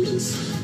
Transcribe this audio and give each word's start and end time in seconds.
Ser 0.00 0.59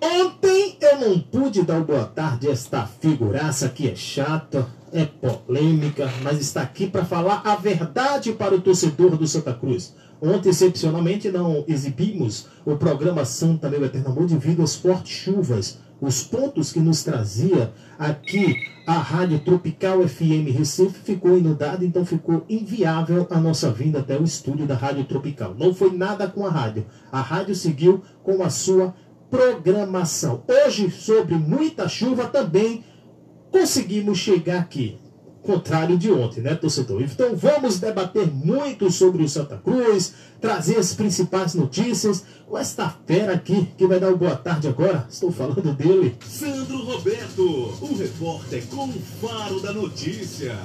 Ontem 0.00 0.76
eu 0.80 1.00
não 1.00 1.20
pude 1.20 1.62
dar 1.62 1.76
uma 1.76 1.84
boa 1.84 2.04
tarde 2.04 2.48
a 2.48 2.52
esta 2.52 2.86
figuraça 2.86 3.68
que 3.68 3.88
é 3.88 3.94
chata, 3.94 4.66
é 4.92 5.04
polêmica, 5.04 6.10
mas 6.22 6.40
está 6.40 6.62
aqui 6.62 6.86
para 6.86 7.04
falar 7.04 7.42
a 7.44 7.54
verdade 7.56 8.32
para 8.32 8.54
o 8.54 8.60
torcedor 8.60 9.16
do 9.16 9.26
Santa 9.26 9.52
Cruz. 9.52 9.94
Ontem, 10.20 10.50
excepcionalmente, 10.50 11.30
não 11.30 11.64
exibimos 11.68 12.48
o 12.64 12.76
programa 12.76 13.24
Santa 13.24 13.70
Meu 13.70 13.84
Eterno 13.84 14.10
Amor 14.10 14.26
devido 14.26 14.62
às 14.62 14.74
fortes 14.74 15.12
chuvas. 15.12 15.78
Os 16.00 16.22
pontos 16.22 16.72
que 16.72 16.80
nos 16.80 17.02
trazia 17.02 17.72
aqui 17.98 18.56
a 18.86 18.98
Rádio 18.98 19.40
Tropical 19.40 20.06
FM 20.08 20.50
Recife 20.56 21.00
ficou 21.04 21.36
inundada, 21.36 21.84
então 21.84 22.04
ficou 22.04 22.44
inviável 22.48 23.26
a 23.30 23.38
nossa 23.38 23.70
vinda 23.70 24.00
até 24.00 24.18
o 24.18 24.24
estúdio 24.24 24.66
da 24.66 24.74
Rádio 24.74 25.04
Tropical. 25.04 25.54
Não 25.58 25.74
foi 25.74 25.92
nada 25.92 26.26
com 26.26 26.46
a 26.46 26.50
rádio. 26.50 26.86
A 27.12 27.20
rádio 27.20 27.54
seguiu 27.54 28.02
com 28.22 28.42
a 28.42 28.50
sua 28.50 28.94
programação. 29.30 30.42
Hoje, 30.48 30.90
sobre 30.90 31.34
muita 31.34 31.88
chuva, 31.88 32.26
também 32.26 32.84
conseguimos 33.52 34.18
chegar 34.18 34.60
aqui 34.60 34.98
contrário 35.42 35.96
de 35.96 36.10
ontem, 36.10 36.40
né, 36.40 36.54
torcedor? 36.54 37.02
Então 37.02 37.34
vamos 37.34 37.78
debater 37.78 38.26
muito 38.26 38.90
sobre 38.90 39.22
o 39.22 39.28
Santa 39.28 39.56
Cruz, 39.56 40.14
trazer 40.40 40.76
as 40.76 40.94
principais 40.94 41.54
notícias 41.54 42.24
com 42.46 42.56
esta 42.56 42.88
fera 43.06 43.34
aqui 43.34 43.68
que 43.76 43.86
vai 43.86 44.00
dar 44.00 44.08
uma 44.08 44.16
boa 44.16 44.36
tarde 44.36 44.68
agora. 44.68 45.06
Estou 45.08 45.30
falando 45.30 45.72
dele. 45.74 46.16
Sandro 46.26 46.84
Roberto, 46.84 47.42
o 47.42 47.96
repórter 47.96 48.66
com 48.66 48.84
o 48.84 49.00
faro 49.20 49.60
da 49.60 49.72
notícia. 49.72 50.56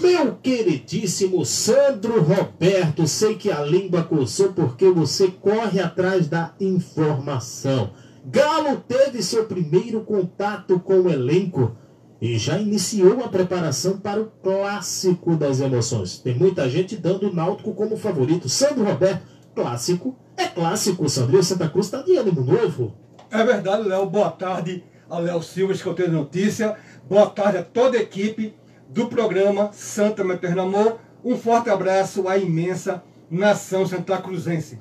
Meu 0.00 0.36
queridíssimo 0.36 1.44
Sandro 1.44 2.22
Roberto, 2.22 3.06
sei 3.06 3.34
que 3.34 3.50
a 3.50 3.62
língua 3.62 4.02
coçou 4.04 4.52
porque 4.52 4.88
você 4.90 5.28
corre 5.28 5.80
atrás 5.80 6.28
da 6.28 6.54
informação. 6.60 7.90
Galo 8.24 8.82
teve 8.88 9.22
seu 9.22 9.44
primeiro 9.44 10.00
contato 10.00 10.80
com 10.80 11.02
o 11.02 11.10
elenco 11.10 11.76
e 12.20 12.38
já 12.38 12.58
iniciou 12.58 13.22
a 13.22 13.28
preparação 13.28 13.98
para 13.98 14.20
o 14.20 14.30
clássico 14.42 15.36
das 15.36 15.60
emoções. 15.60 16.18
Tem 16.18 16.34
muita 16.34 16.68
gente 16.68 16.96
dando 16.96 17.28
o 17.28 17.34
Náutico 17.34 17.74
como 17.74 17.96
favorito. 17.96 18.48
Sandro 18.48 18.84
Roberto, 18.84 19.22
clássico 19.54 20.16
é 20.36 20.46
clássico, 20.46 21.08
Sandro. 21.08 21.42
Santa 21.42 21.68
Cruz 21.68 21.86
está 21.86 22.02
de 22.02 22.16
ânimo 22.16 22.40
novo. 22.40 22.94
É 23.30 23.44
verdade, 23.44 23.88
Léo. 23.88 24.06
Boa 24.06 24.30
tarde 24.30 24.84
ao 25.08 25.20
Léo 25.20 25.42
Silva, 25.42 25.74
de 25.74 26.08
notícia. 26.08 26.76
Boa 27.08 27.26
tarde 27.26 27.58
a 27.58 27.62
toda 27.62 27.98
a 27.98 28.02
equipe 28.02 28.54
do 28.88 29.06
programa 29.08 29.70
Santa 29.72 30.24
Materno 30.24 30.62
Amor. 30.62 30.98
Um 31.24 31.36
forte 31.36 31.70
abraço 31.70 32.28
à 32.28 32.38
imensa 32.38 33.02
nação 33.30 33.86
santa 33.86 34.18
cruzense. 34.18 34.78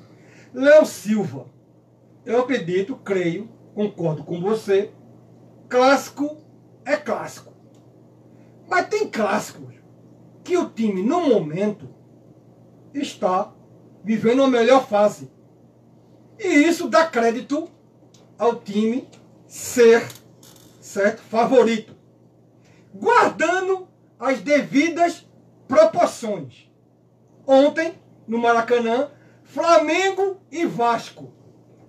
Léo 0.54 0.86
Silva, 0.86 1.48
eu 2.26 2.40
acredito, 2.40 2.96
creio, 2.96 3.50
concordo 3.74 4.24
com 4.24 4.40
você, 4.40 4.92
clássico 5.68 6.38
é 6.86 6.96
clássico. 6.96 7.52
Mas 8.68 8.88
tem 8.88 9.10
clássicos 9.10 9.74
que 10.44 10.56
o 10.56 10.70
time, 10.70 11.02
no 11.02 11.28
momento, 11.28 11.90
está 12.94 13.52
vivendo 14.04 14.44
a 14.44 14.48
melhor 14.48 14.88
fase. 14.88 15.32
E 16.40 16.48
isso 16.48 16.88
dá 16.88 17.06
crédito 17.08 17.68
ao 18.38 18.56
time 18.58 19.10
ser, 19.48 20.08
certo, 20.80 21.22
favorito. 21.24 21.96
Guardando 22.94 23.88
as 24.20 24.40
devidas 24.42 25.28
proporções. 25.68 26.70
Ontem, 27.46 27.96
no 28.28 28.38
Maracanã, 28.38 29.10
Flamengo 29.44 30.42
e 30.52 30.66
Vasco 30.66 31.35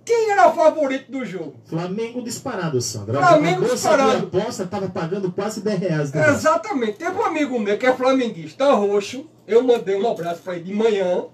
quem 0.07 0.31
era 0.31 0.47
o 0.47 0.53
favorito 0.53 1.11
do 1.11 1.25
jogo? 1.25 1.55
Flamengo 1.65 2.21
disparado, 2.21 2.79
Sandro. 2.81 3.17
Flamengo 3.17 3.65
a 3.65 3.67
disparado. 3.67 4.27
De 4.29 4.37
aposta 4.37 4.63
estava 4.63 4.87
pagando 4.87 5.29
quase 5.33 5.59
10 5.59 5.79
reais. 5.81 6.13
né? 6.13 6.29
Exatamente. 6.29 6.93
Teve 6.93 7.11
um 7.11 7.25
amigo 7.25 7.59
meu 7.59 7.77
que 7.77 7.85
é 7.85 7.93
flamenguista 7.93 8.71
roxo. 8.71 9.29
Eu 9.45 9.61
mandei 9.63 10.01
um 10.01 10.09
abraço 10.09 10.41
para 10.43 10.55
ele 10.55 10.63
de 10.63 10.73
manhã, 10.73 11.25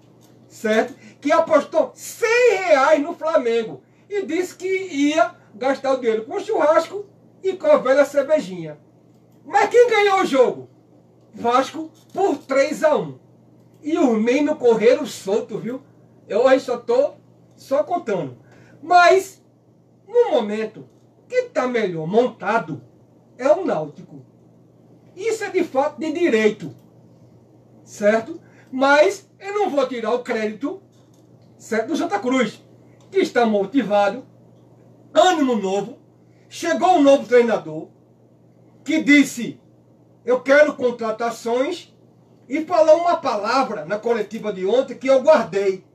certo? 0.47 0.95
Que 1.22 1.31
apostou 1.31 1.92
100 1.94 2.27
reais 2.65 3.01
no 3.03 3.13
Flamengo. 3.13 3.83
E 4.09 4.25
disse 4.25 4.56
que 4.56 4.68
ia 4.68 5.36
gastar 5.53 5.94
o 5.94 6.00
dinheiro 6.00 6.25
com 6.25 6.39
churrasco 6.39 7.06
e 7.44 7.53
com 7.53 7.68
a 7.68 7.77
velha 7.77 8.03
cervejinha. 8.06 8.80
Mas 9.45 9.69
quem 9.69 9.88
ganhou 9.88 10.21
o 10.21 10.25
jogo? 10.25 10.68
Vasco 11.36 11.92
por 12.12 12.38
3 12.38 12.83
a 12.83 12.95
1 12.97 13.19
E 13.83 13.97
os 14.00 14.18
meninos 14.18 14.57
correram 14.57 15.06
solto, 15.06 15.59
viu? 15.59 15.80
Eu 16.27 16.47
aí 16.47 16.59
só 16.59 16.77
tô 16.77 17.12
só 17.56 17.83
contando. 17.83 18.43
Mas, 18.83 19.41
no 20.06 20.31
momento, 20.31 20.89
quem 21.30 21.45
está 21.45 21.65
melhor 21.65 22.06
montado 22.06 22.83
é 23.38 23.50
o 23.50 23.65
Náutico. 23.65 24.25
Isso 25.15 25.45
é 25.45 25.50
de 25.50 25.63
fato 25.63 26.00
de 26.00 26.12
direito. 26.12 26.75
Certo? 27.85 28.41
Mas 28.69 29.30
eu 29.39 29.53
não 29.53 29.69
vou 29.69 29.88
tirar 29.88 30.13
o 30.13 30.24
crédito 30.24 30.81
certo, 31.57 31.88
do 31.88 31.95
Santa 31.95 32.19
Cruz, 32.19 32.62
que 33.09 33.19
está 33.19 33.45
motivado, 33.45 34.25
ânimo 35.13 35.56
novo, 35.56 35.97
chegou 36.50 36.97
um 36.97 37.01
novo 37.01 37.25
treinador 37.25 37.88
que 38.83 39.01
disse: 39.01 39.62
Eu 40.25 40.41
quero 40.41 40.75
contratações 40.75 41.94
e 42.50 42.65
falou 42.65 42.97
uma 42.97 43.15
palavra 43.15 43.85
na 43.85 43.97
coletiva 43.97 44.51
de 44.51 44.65
ontem 44.65 44.97
que 44.97 45.07
eu 45.07 45.21
guardei. 45.21 45.85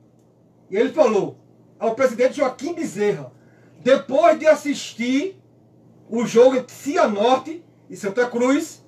E 0.71 0.75
ele 0.75 0.89
falou: 0.89 1.38
ao 1.79 1.95
presidente 1.95 2.37
Joaquim 2.37 2.73
Bezerra, 2.73 3.31
depois 3.81 4.37
de 4.37 4.45
assistir 4.45 5.41
o 6.09 6.25
jogo 6.25 6.57
entre 6.57 6.75
Cianorte 6.75 7.63
e 7.89 7.95
Santa 7.95 8.27
Cruz. 8.27 8.85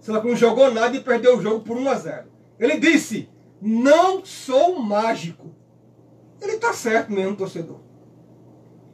Santa 0.00 0.22
não 0.22 0.34
jogou 0.34 0.72
nada 0.72 0.96
e 0.96 1.00
perdeu 1.00 1.38
o 1.38 1.42
jogo 1.42 1.60
por 1.60 1.76
1 1.76 1.88
a 1.88 1.94
0. 1.94 2.30
Ele 2.58 2.78
disse: 2.78 3.28
Não 3.60 4.24
sou 4.24 4.78
mágico. 4.80 5.54
Ele 6.40 6.52
está 6.52 6.72
certo 6.72 7.12
mesmo, 7.12 7.36
torcedor. 7.36 7.80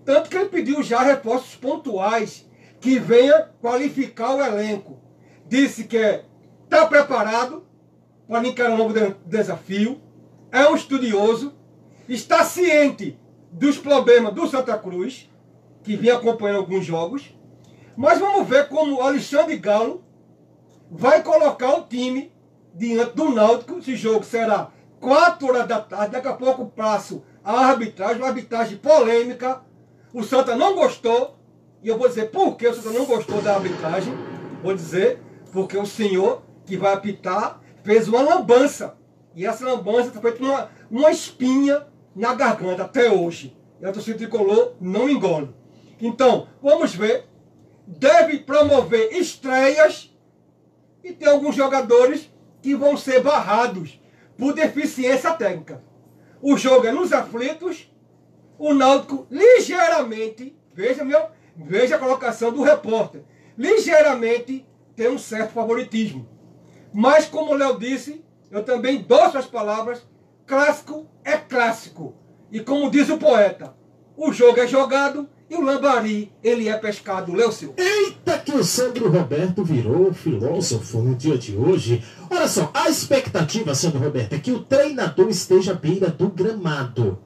Tanto 0.05 0.29
que 0.29 0.37
ele 0.37 0.49
pediu 0.49 0.83
já 0.83 1.03
reforços 1.03 1.55
pontuais 1.55 2.49
que 2.81 2.99
venha 2.99 3.51
qualificar 3.61 4.35
o 4.35 4.45
elenco. 4.45 5.01
Disse 5.49 5.85
que 5.85 5.97
está 6.65 6.87
preparado 6.87 7.65
para 8.29 8.47
encarar 8.47 8.75
um 8.75 8.77
novo 8.77 8.95
desafio, 9.25 10.01
é 10.51 10.69
um 10.69 10.75
estudioso, 10.75 11.55
está 12.09 12.45
ciente 12.45 13.19
dos 13.51 13.79
problemas 13.79 14.35
do 14.35 14.47
Santa 14.47 14.77
Cruz, 14.79 15.31
que 15.83 15.97
vinha 15.97 16.17
acompanhando 16.17 16.59
alguns 16.59 16.85
jogos, 16.85 17.35
mas 17.97 18.19
vamos 18.19 18.47
ver 18.47 18.69
como 18.69 18.97
o 18.97 19.03
Alexandre 19.03 19.57
Galo 19.57 20.05
vai 20.91 21.23
colocar 21.23 21.75
o 21.75 21.85
time 21.85 22.33
diante 22.75 23.15
do 23.17 23.31
Náutico. 23.31 23.79
Esse 23.79 23.97
jogo 23.97 24.25
será 24.25 24.71
4 25.01 25.47
horas 25.47 25.67
da 25.67 25.81
tarde, 25.81 26.13
daqui 26.13 26.29
a 26.29 26.35
pouco 26.35 26.67
passo 26.67 27.23
a 27.43 27.67
arbitragem, 27.67 28.17
uma 28.17 28.29
arbitragem 28.29 28.77
polêmica. 28.79 29.63
O 30.13 30.23
Santa 30.23 30.55
não 30.55 30.75
gostou, 30.75 31.37
e 31.83 31.89
eu 31.89 31.97
vou 31.97 32.09
dizer 32.09 32.31
por 32.31 32.57
que 32.57 32.69
o 32.69 32.75
Santa 32.75 32.91
não 32.91 33.07
gostou 33.07 33.41
da 33.41 33.55
arbitragem. 33.55 34.13
Vou 34.63 34.75
dizer, 34.75 35.21
porque 35.53 35.79
o 35.79 35.87
senhor 35.87 36.43
que 36.65 36.77
vai 36.77 36.93
apitar 36.93 37.61
fez 37.83 38.09
uma 38.09 38.21
lambança. 38.21 38.97
E 39.35 39.47
essa 39.47 39.65
lambança 39.65 40.09
está 40.09 40.21
feita 40.21 40.43
uma, 40.43 40.71
uma 40.91 41.11
espinha 41.11 41.87
na 42.17 42.35
garganta 42.35 42.85
até 42.85 43.11
hoje. 43.11 43.55
E 43.81 43.85
a 43.85 43.93
torcida 43.93 44.17
tricolor 44.17 44.75
não 44.81 45.09
engole. 45.09 45.55
Então, 46.01 46.49
vamos 46.63 46.95
ver. 46.95 47.27
Deve 47.87 48.39
promover 48.39 49.13
estreias 49.13 50.13
e 51.05 51.13
tem 51.13 51.29
alguns 51.29 51.55
jogadores 51.55 52.29
que 52.61 52.75
vão 52.75 52.97
ser 52.97 53.23
barrados 53.23 54.01
por 54.37 54.53
deficiência 54.53 55.33
técnica. 55.35 55.85
O 56.43 56.57
jogo 56.57 56.87
é 56.87 56.91
nos 56.91 57.13
aflitos, 57.13 57.89
o 58.59 58.75
Náutico 58.75 59.27
ligeiramente, 59.31 60.57
veja 60.75 61.05
meu, 61.05 61.29
veja 61.57 61.95
a 61.95 61.99
colocação 61.99 62.53
do 62.53 62.63
repórter, 62.63 63.23
ligeiramente 63.57 64.67
tem 64.97 65.09
um 65.09 65.19
certo 65.19 65.53
favoritismo. 65.53 66.29
Mas, 66.93 67.27
como 67.27 67.53
o 67.53 67.55
Léo 67.55 67.79
disse, 67.79 68.25
eu 68.51 68.65
também 68.65 69.03
dou 69.03 69.23
as 69.23 69.47
palavras, 69.47 70.05
clássico 70.47 71.07
é 71.25 71.37
clássico. 71.37 72.15
E 72.51 72.61
como 72.61 72.91
diz 72.91 73.11
o 73.11 73.19
poeta, 73.19 73.75
o 74.17 74.33
jogo 74.33 74.61
é 74.61 74.67
jogado 74.67 75.29
e 75.51 75.55
o 75.55 75.61
lambari, 75.61 76.33
ele 76.43 76.69
é 76.69 76.77
pescado. 76.77 77.35
Léo 77.35 77.53
Silva. 77.53 77.75
Eita, 77.77 78.39
que 78.39 78.53
o 78.53 78.65
Sandro 78.65 79.11
Roberto 79.11 79.65
virou 79.65 80.13
filósofo 80.13 80.99
no 81.01 81.15
dia 81.15 81.37
de 81.37 81.57
hoje. 81.57 82.03
Olha 82.31 82.49
só, 82.49 82.71
a 82.73 82.89
expectativa, 82.89 83.75
Sandro 83.75 84.01
Roberto, 84.01 84.33
é 84.33 84.39
que 84.39 84.53
o 84.53 84.63
treinador 84.63 85.29
esteja 85.29 85.73
à 85.73 85.75
beira 85.75 86.09
do 86.09 86.29
gramado, 86.29 87.19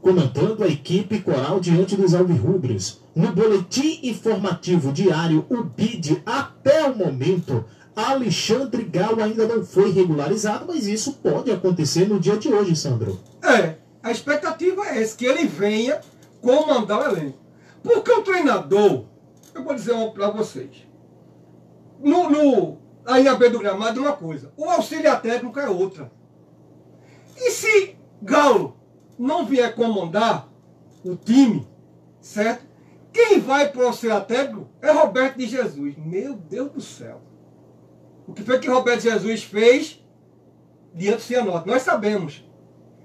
comandando 0.00 0.64
a 0.64 0.68
equipe 0.68 1.20
coral 1.20 1.60
diante 1.60 1.96
dos 1.96 2.14
alvirrubros. 2.14 3.02
No 3.14 3.32
boletim 3.32 4.00
informativo 4.04 4.92
diário, 4.92 5.44
o 5.50 5.62
BID, 5.62 6.22
até 6.24 6.84
o 6.84 6.96
momento, 6.96 7.64
Alexandre 8.08 8.84
Galo 8.84 9.22
ainda 9.22 9.46
não 9.46 9.64
foi 9.64 9.90
regularizado, 9.92 10.64
mas 10.66 10.86
isso 10.86 11.14
pode 11.14 11.50
acontecer 11.50 12.08
no 12.08 12.18
dia 12.18 12.36
de 12.36 12.48
hoje, 12.48 12.74
Sandro. 12.76 13.20
É, 13.42 13.76
a 14.02 14.10
expectativa 14.10 14.86
é 14.86 15.02
essa, 15.02 15.16
que 15.16 15.26
ele 15.26 15.46
venha 15.46 16.00
comandar 16.40 17.00
o 17.00 17.12
elenco. 17.12 17.38
Porque 17.82 18.10
o 18.10 18.22
treinador, 18.22 19.04
eu 19.54 19.64
vou 19.64 19.74
dizer 19.74 19.94
para 20.12 20.30
vocês, 20.30 20.86
no, 22.02 22.30
no, 22.30 22.78
aí 23.04 23.22
na 23.22 23.34
beira 23.34 23.54
do 23.54 23.60
gramado 23.60 24.00
é 24.00 24.02
uma 24.02 24.16
coisa, 24.16 24.52
o 24.56 24.68
auxiliar 24.68 25.20
técnico 25.20 25.58
é 25.58 25.68
outra. 25.68 26.10
E 27.36 27.50
se 27.50 27.96
Galo 28.22 28.76
não 29.18 29.46
vier 29.46 29.74
comandar 29.74 30.48
o 31.04 31.16
time, 31.16 31.66
certo? 32.20 32.64
Quem 33.12 33.40
vai 33.40 33.68
para 33.70 33.82
o 33.82 33.86
auxiliar 33.86 34.24
técnico 34.24 34.68
é 34.80 34.90
Roberto 34.90 35.36
de 35.36 35.46
Jesus. 35.46 35.96
Meu 35.98 36.34
Deus 36.34 36.70
do 36.70 36.80
céu. 36.80 37.20
O 38.30 38.32
que 38.32 38.44
foi 38.44 38.60
que 38.60 38.68
Roberto 38.68 39.00
Jesus 39.00 39.42
fez 39.42 40.00
diante 40.94 41.16
do 41.16 41.22
Cianorte? 41.22 41.66
Nós 41.66 41.82
sabemos. 41.82 42.48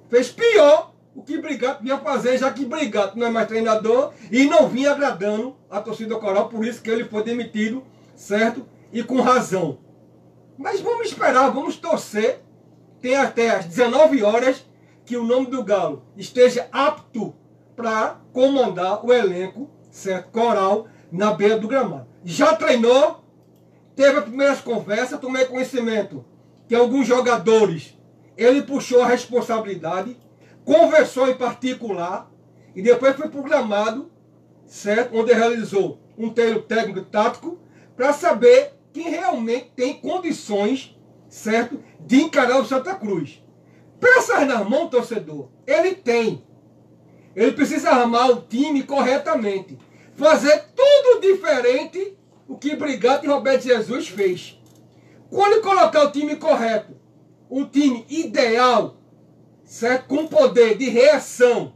Fez 0.07 0.29
pior 0.29 0.93
o 1.15 1.23
que 1.23 1.39
Brigato 1.39 1.81
vinha 1.81 1.97
fazer, 1.97 2.37
já 2.37 2.53
que 2.53 2.63
Brigato 2.63 3.17
não 3.17 3.25
é 3.25 3.31
mais 3.31 3.47
treinador 3.47 4.13
e 4.31 4.45
não 4.45 4.67
vinha 4.67 4.91
agradando 4.91 5.55
a 5.67 5.81
torcida 5.81 6.15
coral, 6.17 6.47
por 6.47 6.63
isso 6.63 6.79
que 6.79 6.91
ele 6.91 7.05
foi 7.05 7.23
demitido, 7.23 7.83
certo? 8.15 8.67
E 8.93 9.01
com 9.01 9.19
razão. 9.19 9.79
Mas 10.59 10.79
vamos 10.79 11.07
esperar, 11.07 11.49
vamos 11.49 11.75
torcer. 11.75 12.43
Tem 13.01 13.15
até 13.15 13.49
às 13.49 13.65
19 13.65 14.21
horas 14.21 14.63
que 15.05 15.17
o 15.17 15.23
nome 15.23 15.47
do 15.47 15.63
Galo 15.63 16.05
esteja 16.15 16.67
apto 16.71 17.33
para 17.75 18.21
comandar 18.31 19.03
o 19.03 19.11
elenco, 19.11 19.71
certo? 19.89 20.29
Coral, 20.29 20.85
na 21.11 21.33
beira 21.33 21.57
do 21.57 21.67
gramado. 21.67 22.05
Já 22.23 22.55
treinou, 22.55 23.24
teve 23.95 24.19
as 24.19 24.25
primeiras 24.25 24.61
conversas, 24.61 25.19
tomei 25.19 25.45
conhecimento 25.45 26.25
que 26.67 26.75
alguns 26.75 27.07
jogadores 27.07 27.97
ele 28.37 28.63
puxou 28.63 29.01
a 29.01 29.07
responsabilidade, 29.07 30.17
conversou 30.63 31.29
em 31.29 31.35
particular 31.35 32.29
e 32.75 32.81
depois 32.81 33.15
foi 33.15 33.29
programado, 33.29 34.11
certo? 34.65 35.15
Onde 35.17 35.33
realizou 35.33 35.99
um 36.17 36.29
treino 36.29 36.61
técnico 36.61 37.01
tático 37.01 37.59
para 37.95 38.11
saber 38.11 38.73
quem 38.91 39.09
realmente 39.09 39.71
tem 39.75 39.93
condições, 39.93 40.97
certo? 41.29 41.81
De 41.99 42.21
encarar 42.21 42.59
o 42.59 42.65
Santa 42.65 42.95
Cruz. 42.95 43.41
Peças 43.99 44.45
na 44.47 44.63
mão, 44.63 44.89
torcedor, 44.89 45.49
ele 45.65 45.95
tem. 45.95 46.43
Ele 47.35 47.51
precisa 47.51 47.89
armar 47.89 48.29
o 48.31 48.41
time 48.41 48.83
corretamente. 48.83 49.77
Fazer 50.15 50.65
tudo 50.75 51.21
diferente 51.21 52.17
o 52.47 52.57
que 52.57 52.75
Brigado 52.75 53.25
e 53.25 53.29
Roberto 53.29 53.63
Jesus 53.63 54.07
fez. 54.07 54.59
Quando 55.29 55.61
colocar 55.61 56.03
o 56.03 56.11
time 56.11 56.35
correto, 56.35 56.95
um 57.49 57.65
time 57.65 58.05
ideal, 58.09 58.97
certo? 59.63 60.07
com 60.07 60.27
poder 60.27 60.77
de 60.77 60.89
reação, 60.89 61.73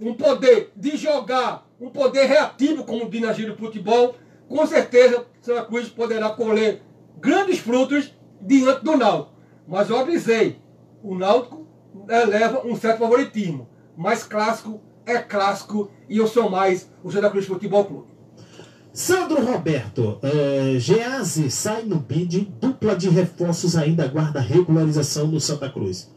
um 0.00 0.14
poder 0.14 0.72
de 0.76 0.96
jogar, 0.96 1.66
um 1.80 1.90
poder 1.90 2.26
reativo, 2.26 2.84
como 2.84 3.08
diz 3.08 3.20
na 3.20 3.32
do 3.32 3.56
futebol, 3.56 4.14
com 4.48 4.66
certeza 4.66 5.26
Santa 5.40 5.64
Cruz 5.64 5.88
poderá 5.88 6.30
colher 6.30 6.82
grandes 7.18 7.58
frutos 7.58 8.12
diante 8.40 8.84
do 8.84 8.96
Náutico. 8.96 9.32
Mas 9.66 9.88
eu 9.88 9.98
avisei, 9.98 10.60
o 11.02 11.14
Náutico 11.14 11.66
leva 12.06 12.66
um 12.66 12.76
certo 12.76 12.98
favoritismo. 12.98 13.68
Mas 13.96 14.24
clássico 14.24 14.80
é 15.06 15.18
clássico 15.18 15.90
e 16.08 16.18
eu 16.18 16.26
sou 16.26 16.48
mais 16.50 16.90
o 17.02 17.10
Santa 17.10 17.30
Cruz 17.30 17.46
Futebol 17.46 17.84
Clube. 17.84 18.11
Sandro 18.94 19.42
Roberto, 19.42 20.18
é, 20.22 20.78
Gease 20.78 21.50
sai 21.50 21.82
no 21.82 21.96
bid, 21.96 22.52
dupla 22.60 22.94
de 22.94 23.08
reforços 23.08 23.74
ainda 23.74 24.04
aguarda 24.04 24.38
regularização 24.38 25.26
no 25.28 25.40
Santa 25.40 25.70
Cruz. 25.70 26.10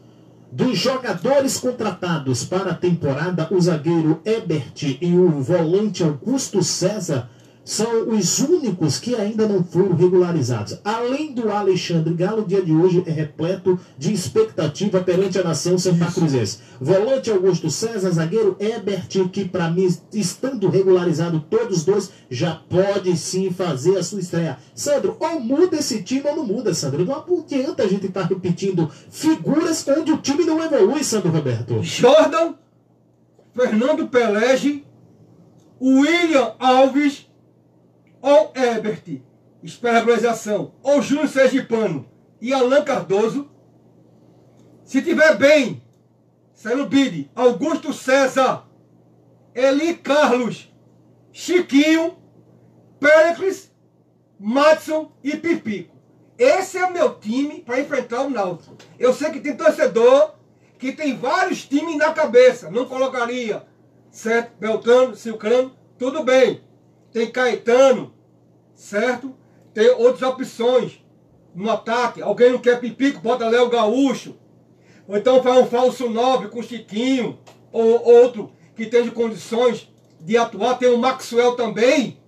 Dos 0.52 0.78
jogadores 0.78 1.56
contratados 1.58 2.44
para 2.44 2.72
a 2.72 2.74
temporada, 2.74 3.48
o 3.50 3.58
zagueiro 3.58 4.20
Ebert 4.26 4.98
e 5.00 5.14
o 5.16 5.40
volante 5.40 6.04
Augusto 6.04 6.62
César 6.62 7.30
são 7.66 8.10
os 8.10 8.38
únicos 8.38 9.00
que 9.00 9.16
ainda 9.16 9.48
não 9.48 9.64
foram 9.64 9.96
regularizados. 9.96 10.78
Além 10.84 11.34
do 11.34 11.50
Alexandre 11.50 12.14
Galo, 12.14 12.42
o 12.42 12.46
dia 12.46 12.62
de 12.62 12.72
hoje 12.72 13.02
é 13.04 13.10
repleto 13.10 13.78
de 13.98 14.12
expectativa 14.12 15.00
perante 15.00 15.36
a 15.36 15.42
nação 15.42 15.76
Santa 15.76 16.06
Cruzense. 16.06 16.58
Volante 16.80 17.28
Augusto 17.28 17.68
César, 17.68 18.12
zagueiro 18.12 18.56
Ebert, 18.60 19.28
que 19.32 19.44
para 19.44 19.68
mim, 19.68 19.92
estando 20.12 20.68
regularizado 20.68 21.44
todos 21.50 21.84
dois, 21.84 22.12
já 22.30 22.54
pode 22.54 23.16
sim 23.16 23.50
fazer 23.50 23.98
a 23.98 24.02
sua 24.04 24.20
estreia. 24.20 24.58
Sandro, 24.72 25.16
ou 25.18 25.40
muda 25.40 25.76
esse 25.76 26.04
time 26.04 26.22
ou 26.24 26.36
não 26.36 26.46
muda, 26.46 26.72
Sandro. 26.72 27.04
Não 27.04 27.16
adianta 27.16 27.82
a 27.82 27.88
gente 27.88 28.06
estar 28.06 28.22
tá 28.22 28.26
repetindo 28.28 28.88
figuras 29.10 29.84
onde 29.88 30.12
o 30.12 30.18
time 30.18 30.44
não 30.44 30.62
evolui, 30.62 31.02
Sandro 31.02 31.32
Roberto. 31.32 31.82
Jordan, 31.82 32.54
Fernando 33.52 34.06
Pelege, 34.06 34.84
William 35.80 36.52
Alves 36.60 37.25
ou 38.26 38.50
Herbert, 38.56 39.22
espera 39.62 39.98
regularização, 39.98 40.74
ou 40.82 41.00
Júnior 41.00 41.28
Sergipano 41.28 42.10
e 42.40 42.52
Alain 42.52 42.82
Cardoso, 42.82 43.48
se 44.84 45.00
tiver 45.00 45.36
bem, 45.36 45.80
saindo 46.52 46.88
bid, 46.88 47.30
Augusto 47.36 47.92
César, 47.92 48.64
Eli 49.54 49.94
Carlos, 49.94 50.74
Chiquinho, 51.30 52.18
Pericles, 52.98 53.72
Matson 54.40 55.12
e 55.22 55.36
Pipico. 55.36 55.96
Esse 56.36 56.78
é 56.78 56.84
o 56.84 56.92
meu 56.92 57.20
time 57.20 57.60
para 57.60 57.78
enfrentar 57.78 58.22
o 58.22 58.30
Náutico. 58.30 58.76
Eu 58.98 59.14
sei 59.14 59.30
que 59.30 59.40
tem 59.40 59.56
torcedor 59.56 60.34
que 60.80 60.90
tem 60.90 61.16
vários 61.16 61.64
times 61.64 61.96
na 61.96 62.12
cabeça, 62.12 62.72
não 62.72 62.86
colocaria, 62.86 63.64
certo? 64.10 64.58
Beltrano, 64.58 65.14
Silcrano, 65.14 65.76
tudo 65.96 66.24
bem. 66.24 66.60
Tem 67.12 67.30
Caetano, 67.30 68.15
certo? 68.76 69.34
Tem 69.74 69.88
outras 69.90 70.22
opções 70.22 71.02
no 71.54 71.68
ataque. 71.70 72.22
Alguém 72.22 72.52
não 72.52 72.58
quer 72.58 72.78
Pipico, 72.78 73.20
bota 73.20 73.48
Léo 73.48 73.70
Gaúcho. 73.70 74.36
Ou 75.08 75.16
então 75.16 75.42
faz 75.42 75.58
um 75.58 75.66
falso 75.66 76.08
9 76.08 76.48
com 76.48 76.62
Chiquinho, 76.62 77.38
ou 77.72 78.04
outro 78.04 78.52
que 78.74 78.86
tenha 78.86 79.10
condições 79.10 79.90
de 80.20 80.36
atuar. 80.36 80.78
Tem 80.78 80.88
o 80.88 80.98
Maxwell 80.98 81.56
também. 81.56 82.20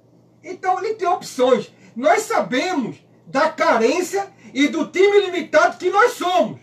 Então 0.42 0.82
ele 0.82 0.94
tem 0.94 1.06
opções. 1.06 1.70
Nós 1.94 2.22
sabemos 2.22 2.96
da 3.26 3.50
carência 3.50 4.32
e 4.54 4.68
do 4.68 4.86
time 4.86 5.20
limitado 5.20 5.76
que 5.76 5.90
nós 5.90 6.12
somos. 6.12 6.60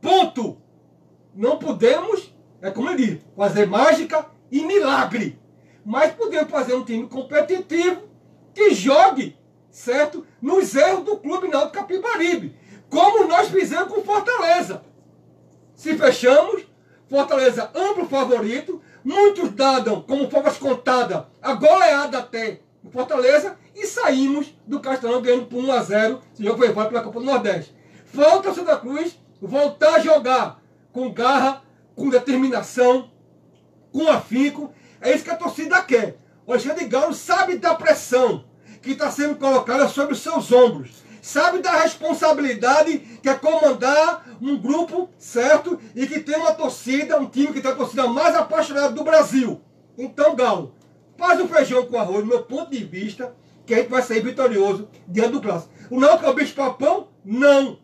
Ponto. 0.00 0.58
Não 1.34 1.58
podemos, 1.58 2.34
é 2.60 2.70
como 2.70 2.90
eu 2.90 2.96
digo, 2.96 3.22
fazer 3.36 3.66
mágica 3.66 4.26
e 4.50 4.62
milagre. 4.64 5.38
Mas 5.84 6.12
podemos 6.12 6.50
fazer 6.50 6.74
um 6.74 6.84
time 6.84 7.06
competitivo 7.08 8.11
que 8.54 8.74
jogue, 8.74 9.36
certo? 9.70 10.26
Nos 10.40 10.74
erros 10.74 11.04
do 11.04 11.16
Clube 11.16 11.48
Náutico 11.48 11.74
Capibaribe. 11.74 12.54
Como 12.88 13.26
nós 13.26 13.48
fizemos 13.48 13.88
com 13.88 14.02
Fortaleza. 14.02 14.82
Se 15.74 15.96
fechamos, 15.96 16.62
Fortaleza 17.08 17.70
amplo 17.74 18.06
favorito, 18.06 18.80
muitos 19.04 19.50
dadam 19.50 20.00
como 20.02 20.30
formas 20.30 20.56
contadas 20.56 21.24
a 21.40 21.54
goleada 21.54 22.18
até 22.18 22.60
o 22.84 22.90
Fortaleza 22.90 23.56
e 23.74 23.86
saímos 23.86 24.54
do 24.66 24.80
Castelão 24.80 25.22
ganhando 25.22 25.46
por 25.46 25.62
1 25.62 25.72
a 25.72 25.82
0 25.82 26.20
Esse 26.32 26.44
jogo 26.44 26.58
foi 26.58 26.72
válido 26.72 26.92
pela 26.92 27.04
Copa 27.04 27.20
do 27.20 27.26
Nordeste. 27.26 27.74
Falta 28.06 28.50
o 28.50 28.54
Santa 28.54 28.76
Cruz 28.76 29.18
voltar 29.40 29.96
a 29.96 30.00
jogar 30.00 30.62
com 30.92 31.12
garra, 31.12 31.62
com 31.96 32.08
determinação, 32.08 33.10
com 33.90 34.08
afinco. 34.08 34.72
É 35.00 35.12
isso 35.14 35.24
que 35.24 35.30
a 35.30 35.36
torcida 35.36 35.82
quer. 35.82 36.16
O 36.46 36.52
Alexandre 36.52 36.86
Galo 36.86 37.14
sabe 37.14 37.56
da 37.56 37.74
pressão 37.74 38.44
que 38.80 38.92
está 38.92 39.10
sendo 39.10 39.36
colocada 39.36 39.86
sobre 39.88 40.14
os 40.14 40.20
seus 40.20 40.50
ombros. 40.50 41.02
Sabe 41.20 41.60
da 41.60 41.82
responsabilidade 41.82 42.98
que 43.22 43.28
é 43.28 43.34
comandar 43.34 44.26
um 44.40 44.58
grupo 44.58 45.08
certo 45.16 45.78
e 45.94 46.04
que 46.04 46.18
tem 46.18 46.36
uma 46.36 46.52
torcida, 46.52 47.16
um 47.16 47.26
time 47.26 47.52
que 47.52 47.60
tem 47.60 47.70
a 47.70 47.76
torcida 47.76 48.08
mais 48.08 48.34
apaixonada 48.34 48.90
do 48.90 49.04
Brasil. 49.04 49.60
Então, 49.96 50.34
Galo, 50.34 50.74
faz 51.16 51.40
o 51.40 51.46
feijão 51.46 51.86
com 51.86 51.96
arroz, 51.96 52.24
do 52.24 52.26
meu 52.26 52.42
ponto 52.42 52.72
de 52.72 52.82
vista, 52.82 53.32
que 53.64 53.72
a 53.72 53.76
gente 53.78 53.90
vai 53.90 54.02
sair 54.02 54.20
vitorioso 54.20 54.88
diante 55.06 55.30
do 55.30 55.40
clássico. 55.40 55.72
O 55.88 56.00
Náutico 56.00 56.26
é 56.26 56.30
o 56.30 56.34
bicho 56.34 56.56
papão? 56.56 57.06
Não. 57.24 57.78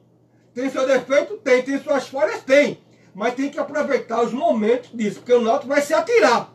Tem 0.53 0.69
seu 0.69 0.85
defeito? 0.85 1.37
Tem. 1.37 1.63
Tem 1.63 1.81
suas 1.81 2.09
falhas? 2.09 2.43
Tem. 2.43 2.83
Mas 3.15 3.35
tem 3.35 3.49
que 3.51 3.61
aproveitar 3.61 4.21
os 4.25 4.33
momentos 4.33 4.91
disso, 4.93 5.21
porque 5.21 5.33
o 5.33 5.41
Náutico 5.41 5.69
vai 5.69 5.81
se 5.81 5.95
atirar. 5.95 6.53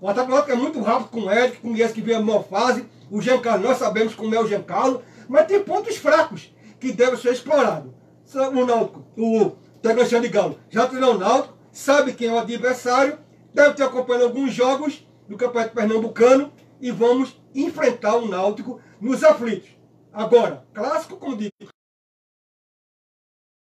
O 0.00 0.06
Náutico 0.12 0.50
é 0.50 0.54
muito 0.54 0.80
rápido 0.80 1.10
com 1.10 1.20
o 1.22 1.30
Eric, 1.30 1.58
com 1.58 1.76
esse 1.76 1.92
que 1.92 2.00
vem 2.00 2.16
a 2.16 2.20
maior 2.20 2.42
fase. 2.44 2.88
O 3.10 3.20
Giancarlo, 3.20 3.62
nós 3.62 3.76
sabemos 3.76 4.14
como 4.14 4.34
é 4.34 4.40
o 4.40 4.46
Giancarlo, 4.46 5.02
mas 5.28 5.46
tem 5.46 5.62
pontos 5.62 5.96
fracos 5.96 6.54
que 6.78 6.92
devem 6.92 7.18
ser 7.18 7.32
explorados. 7.32 7.92
O 8.34 8.64
Náutico, 8.64 9.04
o 9.18 9.50
Teglechão 9.82 10.20
de 10.20 10.28
Galo, 10.28 10.58
já 10.70 10.86
treinou 10.86 11.14
o 11.14 11.18
Náutico, 11.18 11.54
sabe 11.70 12.14
quem 12.14 12.28
é 12.28 12.32
o 12.32 12.38
adversário, 12.38 13.18
deve 13.52 13.74
ter 13.74 13.82
acompanhado 13.82 14.26
alguns 14.26 14.52
jogos 14.52 15.06
do 15.28 15.36
Campeonato 15.36 15.74
Pernambucano 15.74 16.52
e 16.80 16.90
vamos 16.90 17.36
enfrentar 17.54 18.16
o 18.16 18.28
Náutico 18.28 18.80
nos 19.00 19.22
aflitos. 19.22 19.68
Agora, 20.12 20.64
clássico, 20.72 21.16
como 21.16 21.36
digo, 21.36 21.50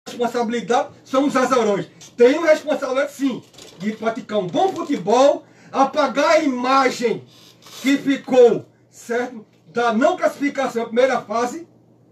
responsabilidade 0.07 0.89
são 1.03 1.25
os 1.25 1.35
azarões. 1.35 1.89
Tenho 2.15 2.43
responsabilidade 2.43 3.11
sim 3.11 3.43
de 3.77 3.91
praticar 3.93 4.39
um 4.39 4.47
bom 4.47 4.69
futebol, 4.69 5.45
apagar 5.71 6.37
a 6.37 6.43
imagem 6.43 7.25
que 7.81 7.97
ficou, 7.97 8.65
certo? 8.89 9.45
Da 9.67 9.93
não 9.93 10.17
classificação 10.17 10.85
primeira 10.85 11.21
fase, 11.21 11.67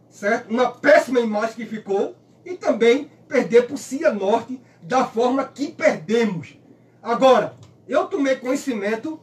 certo? 0.09 0.49
Uma 0.49 0.71
péssima 0.71 1.19
imagem 1.19 1.55
que 1.55 1.65
ficou 1.65 2.15
e 2.45 2.55
também 2.55 3.11
perder 3.27 3.67
por 3.67 3.77
Cia 3.77 4.11
Norte 4.11 4.61
da 4.81 5.05
forma 5.05 5.43
que 5.45 5.71
perdemos. 5.71 6.57
Agora, 7.01 7.55
eu 7.87 8.05
tomei 8.05 8.35
conhecimento 8.35 9.19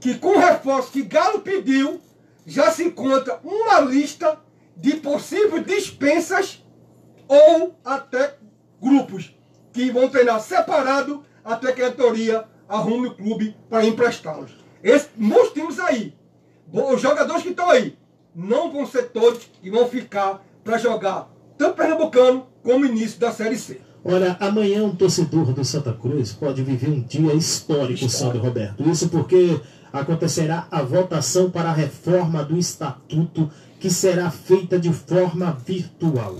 que 0.00 0.18
com 0.18 0.36
o 0.36 0.38
reforço 0.38 0.92
que 0.92 1.02
Galo 1.02 1.40
pediu, 1.40 2.00
já 2.44 2.70
se 2.70 2.84
encontra 2.84 3.40
uma 3.42 3.80
lista 3.80 4.38
de 4.76 4.94
possíveis 4.96 5.64
dispensas 5.64 6.64
ou 7.26 7.76
até 7.84 8.36
grupos 8.80 9.34
que 9.72 9.90
vão 9.90 10.08
treinar 10.08 10.40
separado 10.40 11.24
até 11.44 11.72
que 11.72 11.82
a 11.82 11.88
diretoria 11.88 12.44
arrume 12.68 13.08
o 13.08 13.14
clube 13.14 13.56
para 13.68 13.86
emprestá-los. 13.86 14.52
Mostramos 15.16 15.78
aí. 15.80 16.14
Os 16.72 17.00
jogadores 17.00 17.42
que 17.42 17.50
estão 17.50 17.70
aí 17.70 17.96
não 18.34 18.72
vão 18.72 18.86
ser 18.86 19.10
todos 19.10 19.48
que 19.62 19.70
vão 19.70 19.88
ficar 19.88 20.44
para 20.62 20.78
jogar 20.78 21.30
tanto 21.56 21.76
Pernambucano 21.76 22.46
como 22.62 22.84
início 22.84 23.18
da 23.18 23.32
Série 23.32 23.56
C. 23.56 23.80
Olha, 24.04 24.36
amanhã 24.38 24.84
um 24.84 24.94
torcedor 24.94 25.52
do 25.52 25.64
Santa 25.64 25.92
Cruz 25.92 26.32
pode 26.32 26.62
viver 26.62 26.90
um 26.90 27.00
dia 27.00 27.34
histórico, 27.34 28.04
História. 28.04 28.10
Sandro 28.10 28.38
Roberto. 28.40 28.88
Isso 28.88 29.08
porque 29.08 29.60
acontecerá 29.92 30.68
a 30.70 30.82
votação 30.82 31.50
para 31.50 31.70
a 31.70 31.72
reforma 31.72 32.44
do 32.44 32.56
estatuto 32.58 33.50
que 33.80 33.90
será 33.90 34.30
feita 34.30 34.78
de 34.78 34.92
forma 34.92 35.56
virtual. 35.64 36.36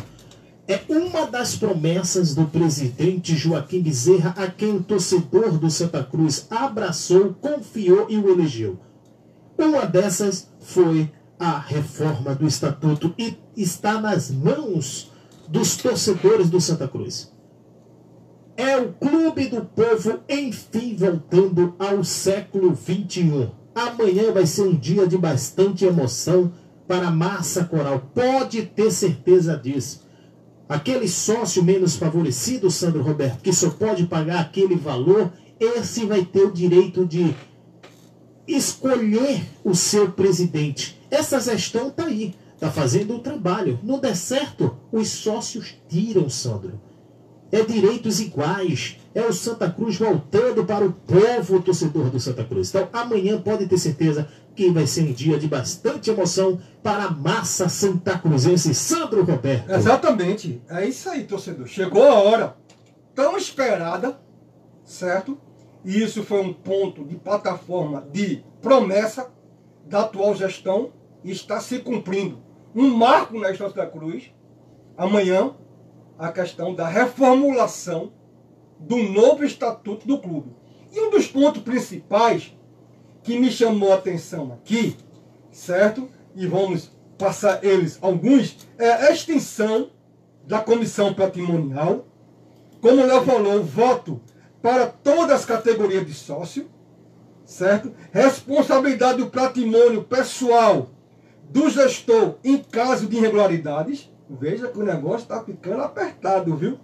É 0.69 0.81
uma 0.89 1.27
das 1.27 1.55
promessas 1.55 2.35
do 2.35 2.45
presidente 2.47 3.37
Joaquim 3.37 3.81
Bezerra, 3.81 4.35
a 4.37 4.49
quem 4.49 4.77
o 4.77 4.83
torcedor 4.83 5.59
do 5.59 5.71
Santa 5.71 6.03
Cruz 6.03 6.47
abraçou, 6.51 7.35
confiou 7.35 8.07
e 8.09 8.17
o 8.17 8.29
elegeu. 8.29 8.77
Uma 9.57 9.87
dessas 9.87 10.51
foi 10.59 11.09
a 11.39 11.57
reforma 11.57 12.35
do 12.35 12.47
estatuto 12.47 13.15
e 13.17 13.37
está 13.57 14.01
nas 14.01 14.31
mãos 14.31 15.13
dos 15.49 15.77
torcedores 15.77 16.51
do 16.51 16.61
Santa 16.61 16.89
Cruz. 16.89 17.33
É 18.57 18.77
o 18.77 18.93
clube 18.93 19.47
do 19.49 19.65
povo, 19.65 20.21
enfim, 20.29 20.97
voltando 20.97 21.77
ao 21.79 22.03
século 22.03 22.75
XXI. 22.75 23.51
Amanhã 23.73 24.33
vai 24.33 24.47
ser 24.47 24.63
um 24.63 24.75
dia 24.75 25.07
de 25.07 25.17
bastante 25.17 25.85
emoção 25.85 26.53
para 26.89 27.09
a 27.09 27.11
massa 27.13 27.65
coral. 27.65 28.11
Pode 28.13 28.63
ter 28.63 28.91
certeza 28.91 29.57
disso. 29.57 30.06
Aquele 30.69 31.09
sócio 31.09 31.63
menos 31.63 31.97
favorecido, 31.97 32.71
Sandro 32.71 33.03
Roberto, 33.03 33.41
que 33.41 33.53
só 33.53 33.71
pode 33.71 34.07
pagar 34.07 34.41
aquele 34.41 34.75
valor, 34.75 35.33
esse 35.61 36.05
vai 36.05 36.25
ter 36.25 36.45
o 36.45 36.53
direito 36.53 37.07
de 37.07 37.35
escolher 38.49 39.43
o 39.65 39.75
seu 39.75 40.11
presidente. 40.11 41.01
Essa 41.11 41.41
gestão 41.41 41.89
está 41.89 42.07
aí, 42.07 42.35
está 42.55 42.71
fazendo 42.71 43.15
o 43.15 43.21
trabalho. 43.21 43.79
Não 43.83 44.01
der 44.01 44.17
certo, 44.17 44.77
os 44.91 45.09
sócios 45.09 45.75
tiram, 45.89 46.29
Sandro 46.29 46.81
é 47.51 47.63
direitos 47.63 48.21
iguais. 48.21 48.99
É 49.15 49.23
o 49.23 49.33
Santa 49.33 49.71
Cruz 49.71 49.97
voltando 49.97 50.65
para 50.65 50.85
o 50.85 50.93
povo 50.93 51.63
torcedor 51.63 52.11
do 52.11 52.21
Santa 52.21 52.45
Cruz. 52.45 52.69
Então, 52.69 52.89
amanhã 52.93 53.41
pode 53.41 53.67
ter 53.67 53.79
certeza 53.79 54.29
que 54.57 54.71
vai 54.71 54.87
ser 54.87 55.03
um 55.03 55.13
dia 55.13 55.39
de 55.39 55.47
bastante 55.47 56.11
emoção 56.11 56.59
para 56.83 57.05
a 57.05 57.11
massa 57.11 57.69
santa 57.69 58.19
cruzense. 58.19 58.75
Sandro 58.75 59.23
Roberto. 59.23 59.71
Exatamente. 59.71 60.63
É 60.69 60.87
isso 60.87 61.11
aí, 61.11 61.25
torcedor. 61.25 61.67
Chegou 61.67 62.03
a 62.03 62.15
hora 62.15 62.57
tão 63.15 63.37
esperada, 63.37 64.19
certo? 64.83 65.39
E 65.85 66.03
isso 66.03 66.25
foi 66.25 66.41
um 66.41 66.53
ponto 66.53 67.05
de 67.05 67.17
plataforma 67.17 68.09
de 68.11 68.43
promessa 68.63 69.31
da 69.85 70.01
atual 70.01 70.35
gestão 70.35 70.93
e 71.23 71.31
está 71.31 71.61
se 71.61 71.79
cumprindo. 71.81 72.43
Um 72.75 72.97
marco 72.97 73.39
na 73.39 73.51
história 73.51 73.75
da 73.75 73.87
Cruz. 73.87 74.33
Amanhã, 74.97 75.55
a 76.19 76.33
questão 76.33 76.75
da 76.75 76.89
reformulação 76.89 78.13
do 78.81 78.97
novo 78.97 79.45
estatuto 79.45 80.07
do 80.07 80.19
clube. 80.19 80.51
E 80.91 80.99
um 81.01 81.11
dos 81.11 81.27
pontos 81.27 81.63
principais 81.63 82.56
que 83.27 83.39
me 83.39 83.51
chamou 83.51 83.93
a 83.93 83.97
atenção 83.97 84.53
aqui, 84.53 84.97
certo? 85.51 86.09
E 86.35 86.47
vamos 86.47 86.91
passar 87.19 87.63
eles 87.63 87.99
alguns, 88.01 88.57
é 88.79 88.91
a 88.91 89.11
extinção 89.11 89.91
da 90.47 90.61
comissão 90.61 91.13
patrimonial. 91.13 92.07
Como 92.81 93.03
o 93.03 93.07
Léo 93.07 93.23
falou, 93.25 93.63
voto 93.63 94.21
para 94.63 94.87
todas 94.87 95.41
as 95.41 95.45
categorias 95.45 96.07
de 96.07 96.15
sócio, 96.15 96.71
certo? 97.45 97.93
Responsabilidade 98.13 99.19
do 99.19 99.31
patrimônio 99.31 100.05
pessoal 100.05 100.91
do 101.51 101.69
gestor 101.69 102.37
em 102.43 102.59
caso 102.59 103.07
de 103.07 103.17
irregularidades 103.17 104.11
Veja 104.29 104.69
que 104.69 104.79
o 104.79 104.85
negócio 104.85 105.23
está 105.23 105.43
ficando 105.43 105.83
apertado, 105.83 106.57
viu? 106.57 106.79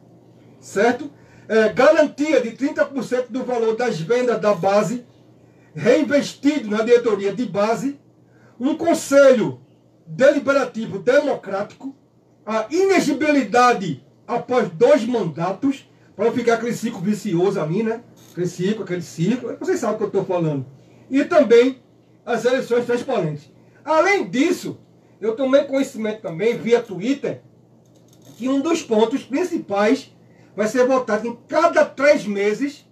Certo? 0.60 1.10
É, 1.48 1.70
garantia 1.70 2.40
de 2.40 2.52
30% 2.52 3.26
do 3.30 3.44
valor 3.44 3.76
das 3.76 4.00
vendas 4.00 4.40
da 4.40 4.54
base, 4.54 5.04
reinvestido 5.74 6.70
na 6.70 6.82
diretoria 6.82 7.32
de 7.32 7.46
base, 7.46 7.98
um 8.58 8.76
conselho 8.76 9.60
deliberativo 10.06 10.98
democrático, 10.98 11.94
a 12.44 12.66
inegibilidade 12.70 14.04
após 14.26 14.68
dois 14.70 15.04
mandatos, 15.04 15.88
para 16.14 16.26
não 16.26 16.32
ficar 16.32 16.54
aquele 16.54 16.74
ciclo 16.74 17.00
vicioso 17.00 17.60
ali, 17.60 17.82
né? 17.82 18.02
Aquele 18.30 18.46
ciclo, 18.46 18.84
aquele 18.84 19.02
ciclo, 19.02 19.56
vocês 19.58 19.80
sabem 19.80 19.96
o 19.96 19.98
que 19.98 20.04
eu 20.04 20.08
estou 20.08 20.24
falando. 20.24 20.66
E 21.10 21.24
também 21.24 21.82
as 22.24 22.44
eleições 22.44 22.86
transparentes. 22.86 23.50
Além 23.84 24.28
disso, 24.28 24.78
eu 25.20 25.34
tomei 25.34 25.64
conhecimento 25.64 26.20
também, 26.20 26.56
via 26.56 26.82
Twitter, 26.82 27.42
que 28.36 28.48
um 28.48 28.60
dos 28.60 28.82
pontos 28.82 29.22
principais 29.22 30.12
vai 30.54 30.66
ser 30.66 30.86
votado 30.86 31.26
em 31.26 31.36
cada 31.48 31.84
três 31.84 32.26
meses 32.26 32.86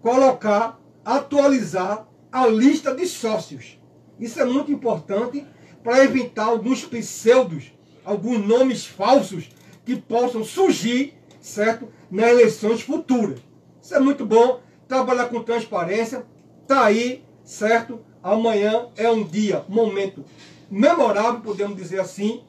colocar, 0.00 0.80
atualizar 1.04 2.08
a 2.30 2.46
lista 2.46 2.94
de 2.94 3.06
sócios. 3.06 3.78
Isso 4.18 4.40
é 4.40 4.44
muito 4.44 4.70
importante 4.70 5.46
para 5.82 6.04
evitar 6.04 6.44
alguns 6.44 6.84
pseudos, 6.84 7.72
alguns 8.04 8.46
nomes 8.46 8.86
falsos 8.86 9.50
que 9.84 9.96
possam 9.96 10.44
surgir, 10.44 11.14
certo, 11.40 11.88
nas 12.10 12.30
eleições 12.30 12.82
futuras. 12.82 13.40
Isso 13.82 13.94
é 13.94 14.00
muito 14.00 14.24
bom, 14.24 14.60
trabalhar 14.86 15.26
com 15.26 15.42
transparência, 15.42 16.24
tá 16.66 16.84
aí, 16.84 17.24
certo? 17.44 18.00
Amanhã 18.22 18.86
é 18.96 19.10
um 19.10 19.24
dia, 19.24 19.64
momento 19.68 20.24
memorável, 20.70 21.40
podemos 21.40 21.76
dizer 21.76 22.00
assim. 22.00 22.42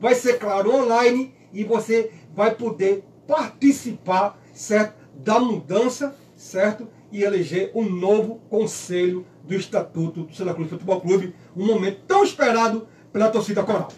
Vai 0.00 0.14
ser 0.14 0.38
claro 0.38 0.74
online 0.74 1.34
e 1.52 1.64
você 1.64 2.10
vai 2.34 2.54
poder 2.54 3.04
participar, 3.26 4.38
certo, 4.54 4.94
da 5.14 5.40
mudança, 5.40 6.14
certo, 6.36 6.88
e 7.12 7.22
eleger 7.22 7.70
um 7.74 7.88
novo 7.88 8.40
conselho 8.48 9.26
do 9.44 9.54
Estatuto 9.54 10.24
do 10.24 10.34
Santa 10.34 10.54
Cruz 10.54 10.68
Futebol 10.68 11.00
Clube, 11.00 11.34
um 11.56 11.66
momento 11.66 12.00
tão 12.06 12.24
esperado 12.24 12.86
pela 13.12 13.30
torcida 13.30 13.62
coral. 13.62 13.88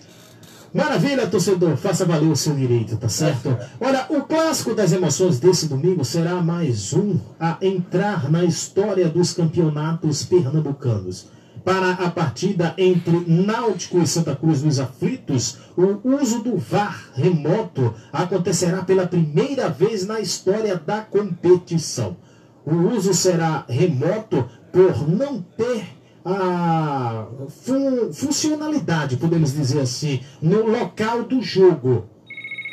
Maravilha, 0.73 1.27
torcedor, 1.27 1.77
faça 1.79 2.05
valer 2.05 2.31
o 2.31 2.37
seu 2.37 2.55
direito, 2.55 2.97
tá 2.99 3.09
certo? 3.09 3.57
Olha, 3.81 4.07
o 4.11 4.23
clássico 4.23 4.75
das 4.75 4.93
emoções 4.93 5.41
desse 5.41 5.67
domingo 5.67 6.05
será 6.05 6.43
mais 6.43 6.93
um 6.93 7.19
a 7.41 7.57
entrar 7.63 8.31
na 8.31 8.45
história 8.45 9.09
dos 9.09 9.33
campeonatos 9.33 10.25
pernambucanos. 10.25 11.31
Para 11.65 11.93
a 11.93 12.11
partida 12.11 12.75
entre 12.77 13.25
Náutico 13.27 13.99
e 13.99 14.07
Santa 14.07 14.37
Cruz 14.37 14.63
dos 14.63 14.79
Aflitos, 14.79 15.59
o 15.77 16.01
uso 16.17 16.43
do 16.43 16.57
VAR 16.57 17.11
remoto 17.15 17.95
acontecerá 18.13 18.83
pela 18.83 19.07
primeira 19.07 19.69
vez 19.69 20.07
na 20.07 20.21
história 20.21 20.77
da 20.77 21.01
competição. 21.01 22.17
O 22.65 22.75
uso 22.95 23.15
será 23.15 23.65
remoto 23.69 24.49
por 24.73 25.09
não 25.09 25.43
ter 25.43 25.85
a 26.25 27.27
fun 27.65 28.13
funcionalidade, 28.13 29.17
podemos 29.17 29.53
dizer 29.53 29.81
assim, 29.81 30.21
no 30.43 30.67
local 30.67 31.23
do 31.23 31.41
jogo. 31.41 32.09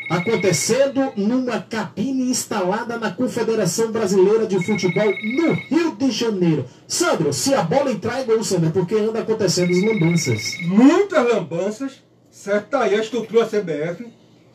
Acontecendo 0.09 1.13
numa 1.15 1.61
cabine 1.61 2.29
instalada 2.29 2.97
na 2.97 3.09
Confederação 3.09 3.91
Brasileira 3.91 4.45
de 4.45 4.63
Futebol 4.63 5.07
no 5.07 5.53
Rio 5.53 5.95
de 5.95 6.11
Janeiro. 6.11 6.65
Sandro, 6.87 7.33
se 7.33 7.55
a 7.55 7.63
bola 7.63 7.91
entrar 7.91 8.19
é 8.19 8.23
gol, 8.23 8.43
Sandro, 8.43 8.69
porque 8.71 8.93
anda 8.93 9.21
acontecendo 9.21 9.71
as 9.71 9.81
lambanças. 9.81 10.57
Muitas 10.61 11.33
lambanças, 11.33 12.03
certo? 12.29 12.75
Aí 12.75 12.93
a 12.93 13.01
estrutura 13.01 13.47
CBF. 13.47 14.05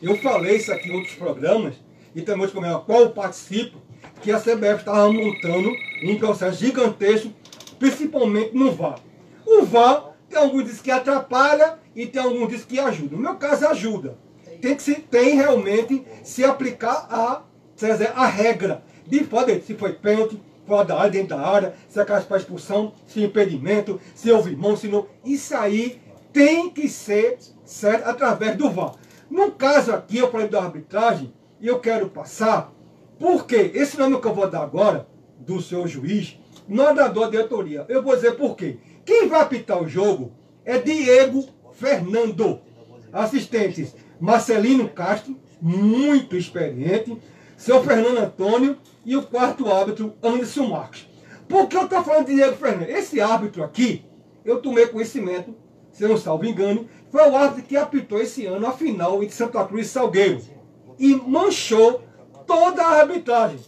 Eu 0.01 0.17
falei 0.19 0.57
isso 0.57 0.73
aqui 0.73 0.89
em 0.89 0.95
outros 0.95 1.15
programas, 1.15 1.75
e 2.15 2.23
também 2.23 2.43
outros 2.43 2.53
programas, 2.53 2.85
qual 2.87 3.01
eu 3.01 3.11
participo, 3.11 3.79
que 4.21 4.31
a 4.31 4.39
CBF 4.39 4.81
estava 4.81 5.13
montando 5.13 5.71
um 6.03 6.19
processo 6.19 6.59
gigantesco 6.59 7.33
principalmente 7.79 8.55
no 8.55 8.73
VAR. 8.73 9.01
O 9.47 9.65
VAR 9.65 10.15
tem 10.29 10.39
alguns 10.39 10.81
que 10.81 10.91
atrapalha 10.91 11.79
e 11.97 12.07
tem 12.07 12.23
alguns 12.23 12.65
que 12.65 12.79
ajuda. 12.79 13.17
No 13.17 13.23
meu 13.23 13.37
caso 13.37 13.67
ajuda. 13.67 14.19
Tem 14.61 14.77
que 14.77 14.83
se 14.83 14.95
tem 14.97 15.37
realmente 15.37 16.05
se 16.23 16.45
aplicar 16.45 17.09
a, 17.11 17.43
dizer, 17.75 18.13
a 18.15 18.27
regra 18.27 18.85
de 19.07 19.25
poder, 19.25 19.63
se 19.63 19.75
foi 19.75 19.95
pênalti, 19.95 20.41
fora 20.67 20.85
da 20.85 20.99
área, 20.99 21.11
dentro 21.11 21.37
da 21.37 21.41
área, 21.41 21.75
se 21.89 21.99
é 21.99 22.05
caso 22.05 22.27
para 22.27 22.37
expulsão, 22.37 22.93
se 23.07 23.25
impedimento, 23.25 23.99
se 24.15 24.31
houve 24.31 24.55
mão, 24.55 24.77
se 24.77 24.87
não. 24.87 25.07
Isso 25.25 25.57
aí 25.57 26.01
tem 26.33 26.71
que 26.71 26.89
ser 26.89 27.39
certo 27.65 28.07
através 28.07 28.57
do 28.57 28.71
VAR. 28.71 28.95
No 29.31 29.51
caso 29.53 29.93
aqui, 29.93 30.19
eu 30.19 30.31
falei 30.31 30.49
da 30.49 30.63
arbitragem, 30.63 31.33
e 31.61 31.67
eu 31.67 31.81
quero 31.81 32.09
passar, 32.09 32.73
porque 33.21 33.71
esse 33.75 33.99
nome 33.99 34.19
que 34.19 34.27
eu 34.27 34.35
vou 34.35 34.49
dar 34.49 34.63
agora, 34.63 35.07
do 35.39 35.61
seu 35.61 35.87
juiz, 35.87 36.39
nadador 36.67 37.27
de 37.27 37.33
diretoria. 37.33 37.85
Eu 37.87 38.03
vou 38.03 38.17
dizer 38.17 38.33
por 38.33 38.57
quê. 38.57 38.79
Quem 39.05 39.29
vai 39.29 39.43
apitar 39.43 39.81
o 39.81 39.87
jogo 39.87 40.33
é 40.65 40.79
Diego 40.79 41.45
Fernando. 41.73 42.61
Assistentes 43.13 43.95
Marcelino 44.19 44.89
Castro, 44.89 45.37
muito 45.61 46.35
experiente, 46.35 47.19
seu 47.57 47.83
Fernando 47.83 48.19
Antônio 48.19 48.79
e 49.05 49.17
o 49.17 49.23
quarto 49.23 49.71
árbitro 49.71 50.15
Anderson 50.23 50.69
Marques. 50.69 51.07
Por 51.47 51.67
que 51.69 51.77
eu 51.77 51.85
estou 51.85 52.03
falando 52.03 52.27
de 52.27 52.37
Diego 52.37 52.57
Fernando? 52.57 52.89
Esse 52.89 53.21
árbitro 53.21 53.63
aqui, 53.63 54.05
eu 54.45 54.63
tomei 54.63 54.87
conhecimento, 54.87 55.55
se 55.93 56.07
não 56.07 56.17
salvo 56.17 56.47
engano, 56.47 56.87
foi 57.11 57.29
o 57.29 57.37
árbitro 57.37 57.65
que 57.65 57.77
apitou 57.77 58.21
esse 58.21 58.47
ano 58.47 58.67
a 58.67 58.73
final 58.73 59.23
entre 59.23 59.35
Santa 59.35 59.63
Cruz 59.65 59.87
e 59.87 59.91
Salgueiro. 59.91 60.41
E 60.99 61.15
manchou 61.15 62.03
toda 62.51 62.83
a 62.83 63.01
arbitragem 63.03 63.61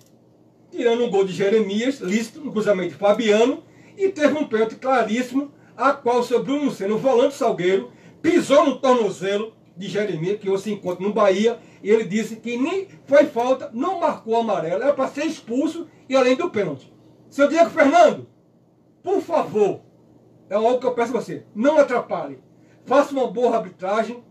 tirando 0.73 1.05
um 1.05 1.11
gol 1.11 1.25
de 1.25 1.33
Jeremias, 1.33 2.01
lícito, 2.01 2.41
no 2.41 2.51
cruzamento 2.51 2.89
de 2.89 2.95
Fabiano, 2.97 3.63
e 3.97 4.09
teve 4.09 4.37
um 4.37 4.49
pênalti 4.49 4.75
claríssimo, 4.75 5.53
a 5.77 5.93
qual 5.93 6.19
o 6.21 6.25
seu 6.25 6.43
Bruno 6.43 6.71
Senna, 6.73 6.95
o 6.95 6.99
volante 6.99 7.35
salgueiro, 7.35 7.93
pisou 8.23 8.65
no 8.65 8.79
tornozelo 8.79 9.53
de 9.77 9.87
Jeremias, 9.87 10.41
que 10.41 10.49
hoje 10.49 10.65
se 10.65 10.73
encontra 10.73 11.07
no 11.07 11.13
Bahia, 11.13 11.59
e 11.83 11.91
ele 11.91 12.05
disse 12.05 12.37
que 12.37 12.57
nem 12.57 12.89
foi 13.05 13.27
falta, 13.27 13.71
não 13.73 14.01
marcou 14.01 14.35
amarelo, 14.35 14.83
era 14.83 14.95
para 14.95 15.09
ser 15.09 15.27
expulso 15.27 15.87
e 16.09 16.17
além 16.17 16.35
do 16.35 16.51
pênalti. 16.51 16.93
Seu 17.29 17.47
Diego 17.49 17.71
Fernando, 17.71 18.27
por 19.03 19.21
favor, 19.21 19.83
é 20.49 20.55
algo 20.55 20.79
que 20.79 20.87
eu 20.87 20.95
peço 20.95 21.15
a 21.15 21.21
você, 21.21 21.45
não 21.55 21.79
atrapalhe. 21.79 22.39
Faça 22.87 23.13
uma 23.13 23.27
boa 23.27 23.59
arbitragem, 23.59 24.25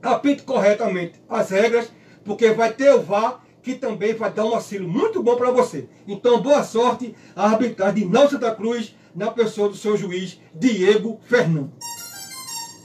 apite 0.00 0.44
corretamente 0.44 1.20
as 1.28 1.50
regras, 1.50 1.92
porque 2.24 2.52
vai 2.52 2.72
ter 2.72 2.94
o 2.94 3.02
VAR 3.02 3.43
que 3.64 3.74
também 3.74 4.14
vai 4.14 4.30
dar 4.30 4.44
um 4.44 4.54
auxílio 4.54 4.86
muito 4.86 5.22
bom 5.22 5.36
para 5.36 5.50
você. 5.50 5.88
Então, 6.06 6.42
boa 6.42 6.62
sorte 6.62 7.14
à 7.34 7.46
arbitragem 7.46 7.94
de 7.94 8.04
Nau 8.04 8.28
Santa 8.28 8.54
Cruz, 8.54 8.94
na 9.14 9.30
pessoa 9.30 9.70
do 9.70 9.76
seu 9.76 9.96
juiz, 9.96 10.38
Diego 10.54 11.18
Fernando. 11.26 11.72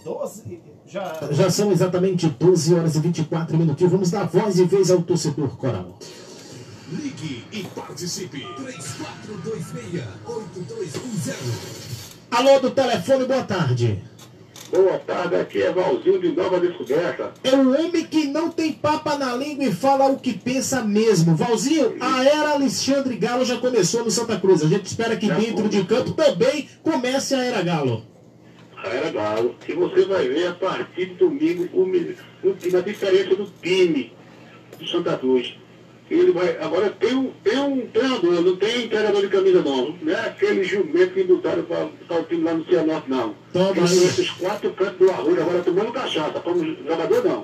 12, 0.05 0.61
já... 0.87 1.19
já 1.31 1.51
são 1.51 1.69
exatamente 1.73 2.29
12 2.29 2.73
horas 2.73 2.95
e 2.95 3.01
24 3.01 3.57
minutos. 3.57 3.91
Vamos 3.91 4.09
dar 4.09 4.23
voz 4.25 4.57
e 4.57 4.63
vez 4.63 4.89
ao 4.89 5.01
torcedor 5.01 5.57
coral. 5.57 5.99
Ligue 6.89 7.43
e 7.51 7.63
participe. 7.63 8.41
3426-8210. 10.25 11.33
Alô 12.31 12.59
do 12.61 12.71
telefone, 12.71 13.25
boa 13.25 13.43
tarde. 13.43 14.01
Boa 14.71 14.99
tarde, 14.99 15.35
aqui 15.35 15.63
é 15.63 15.71
Valzinho 15.71 16.19
de 16.19 16.31
Nova 16.31 16.59
Descoberta. 16.59 17.33
É 17.43 17.55
um 17.55 17.73
homem 17.73 18.05
que 18.05 18.27
não 18.27 18.51
tem 18.51 18.71
papa 18.71 19.17
na 19.17 19.35
língua 19.35 19.65
e 19.65 19.71
fala 19.71 20.05
o 20.05 20.19
que 20.19 20.31
pensa 20.31 20.83
mesmo. 20.83 21.35
Valzinho, 21.35 21.95
a 21.99 22.23
era 22.23 22.51
Alexandre 22.51 23.15
Galo 23.15 23.43
já 23.43 23.57
começou 23.57 24.03
no 24.03 24.11
Santa 24.11 24.39
Cruz. 24.39 24.61
A 24.61 24.67
gente 24.67 24.85
espera 24.85 25.17
que 25.17 25.25
já 25.25 25.35
dentro 25.35 25.61
foi. 25.61 25.69
de 25.69 25.83
campo 25.85 26.11
também 26.11 26.69
comece 26.83 27.33
a 27.33 27.43
era 27.43 27.63
Galo. 27.63 28.03
A 28.77 28.89
era 28.89 29.09
Galo. 29.09 29.55
E 29.67 29.73
você 29.73 30.05
vai 30.05 30.27
ver 30.27 30.47
a 30.47 30.53
partir 30.53 31.07
de 31.07 31.15
domingo 31.15 31.67
o, 31.73 31.81
o, 32.47 32.77
a 32.77 32.81
diferença 32.81 33.35
do 33.35 33.51
time 33.63 34.13
do 34.77 34.87
Santa 34.87 35.17
Cruz 35.17 35.57
ele 36.15 36.31
vai. 36.31 36.57
Agora 36.61 36.89
tem 36.89 37.13
um, 37.13 37.31
tem 37.43 37.57
um 37.59 37.87
treinador, 37.87 38.41
não 38.41 38.55
tem 38.55 38.87
treinador 38.87 39.21
de 39.21 39.27
camisa 39.27 39.61
não. 39.61 39.95
Não 40.01 40.13
é 40.13 40.19
aquele 40.27 40.63
jumento 40.63 41.13
que 41.13 41.23
botaram 41.23 41.63
para 41.63 42.19
o 42.19 42.23
time 42.23 42.43
lá 42.43 42.53
no 42.53 42.65
Cianorte, 42.65 43.09
não. 43.09 43.35
Toma 43.53 43.83
esses 43.83 44.29
quatro 44.31 44.71
cantos 44.71 44.97
do 44.97 45.11
arroz 45.11 45.39
agora 45.39 45.61
tomando 45.61 45.91
cachaça, 45.91 46.39
para 46.39 46.53
jogador 46.53 47.23
não. 47.23 47.43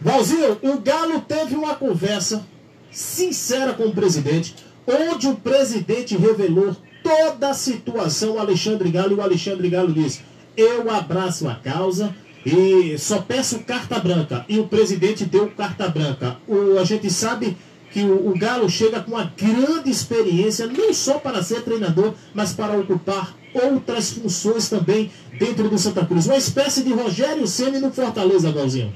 Valzinho, 0.00 0.58
o 0.62 0.78
Galo 0.78 1.20
teve 1.20 1.54
uma 1.54 1.74
conversa 1.74 2.46
sincera 2.90 3.74
com 3.74 3.84
o 3.84 3.94
presidente, 3.94 4.56
onde 4.86 5.28
o 5.28 5.36
presidente 5.36 6.16
revelou 6.16 6.74
toda 7.02 7.50
a 7.50 7.54
situação 7.54 8.30
ao 8.32 8.40
Alexandre 8.40 8.90
Galo 8.90 9.12
e 9.12 9.14
o 9.14 9.22
Alexandre 9.22 9.68
Galo 9.68 9.92
disse: 9.92 10.22
Eu 10.56 10.90
abraço 10.90 11.48
a 11.48 11.54
causa, 11.54 12.14
e 12.44 12.96
só 12.98 13.20
peço 13.20 13.60
carta 13.60 13.98
branca. 13.98 14.44
E 14.48 14.58
o 14.58 14.66
presidente 14.66 15.24
deu 15.24 15.48
carta 15.48 15.88
branca. 15.88 16.38
O, 16.46 16.78
a 16.78 16.84
gente 16.84 17.10
sabe 17.10 17.56
que 17.90 18.02
o, 18.02 18.30
o, 18.30 18.38
Galo 18.38 18.68
chega 18.70 19.00
com 19.00 19.12
uma 19.12 19.32
grande 19.36 19.90
experiência, 19.90 20.66
não 20.66 20.92
só 20.94 21.18
para 21.18 21.42
ser 21.42 21.62
treinador, 21.62 22.14
mas 22.32 22.52
para 22.52 22.78
ocupar 22.78 23.34
outras 23.52 24.12
funções 24.12 24.68
também 24.68 25.10
dentro 25.38 25.68
do 25.68 25.76
Santa 25.76 26.06
Cruz. 26.06 26.26
Uma 26.26 26.36
espécie 26.36 26.82
de 26.82 26.92
Rogério 26.92 27.46
Ceni 27.46 27.78
no 27.78 27.90
Fortaleza, 27.90 28.52
Galzinho. 28.52 28.94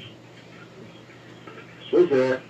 Pois 1.90 2.10
é. 2.12 2.40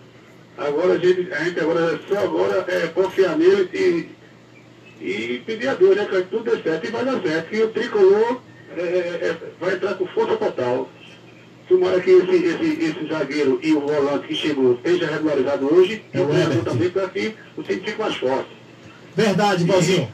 Agora 0.57 0.95
a 0.95 0.99
gente, 0.99 1.33
a 1.33 1.45
gente 1.45 1.59
agora, 1.59 2.01
só 2.09 2.19
agora 2.19 2.65
é 2.69 2.87
confiar 2.89 3.37
nele 3.37 3.69
e, 3.75 5.05
e 5.05 5.39
pedir 5.41 5.69
a 5.69 5.75
Deus, 5.75 5.97
né? 5.97 6.05
Que 6.05 6.23
tudo 6.23 6.45
dê 6.45 6.63
certo 6.63 6.87
e 6.87 6.91
vai 6.91 7.05
dar 7.05 7.21
certo. 7.21 7.49
Que 7.49 7.63
o 7.63 7.69
tricolor 7.71 8.41
é, 8.77 8.83
é, 8.83 9.29
é, 9.29 9.37
vai 9.61 9.75
entrar 9.75 9.95
com 9.95 10.07
força 10.07 10.37
total. 10.37 10.89
Tomara 11.69 12.01
que 12.01 12.11
esse, 12.11 12.31
esse, 12.31 12.85
esse 12.85 13.07
zagueiro 13.09 13.59
e 13.63 13.73
o 13.73 13.81
volante 13.81 14.29
que 14.29 14.35
chegou 14.35 14.75
esteja 14.75 15.07
regularizado 15.07 15.75
hoje 15.75 16.05
É 16.13 16.19
e 16.19 16.21
o 16.21 16.27
treinador 16.27 16.65
também 16.65 16.91
para 16.91 17.09
que 17.09 17.35
o 17.57 17.63
time 17.63 17.81
fique 17.81 17.99
mais 17.99 18.15
forte. 18.17 18.51
Verdade, 19.17 19.65
Valzinho. 19.65 20.13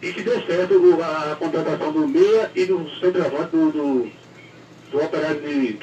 E 0.00 0.12
que 0.12 0.22
dê 0.22 0.40
certo 0.42 1.02
a, 1.02 1.32
a 1.32 1.36
contratação 1.36 1.92
do 1.92 2.06
meia 2.06 2.50
e 2.54 2.66
do 2.66 2.88
centroavante 3.00 3.56
do, 3.56 3.72
do, 3.72 4.10
do 4.92 5.02
operário 5.02 5.40
de, 5.40 5.78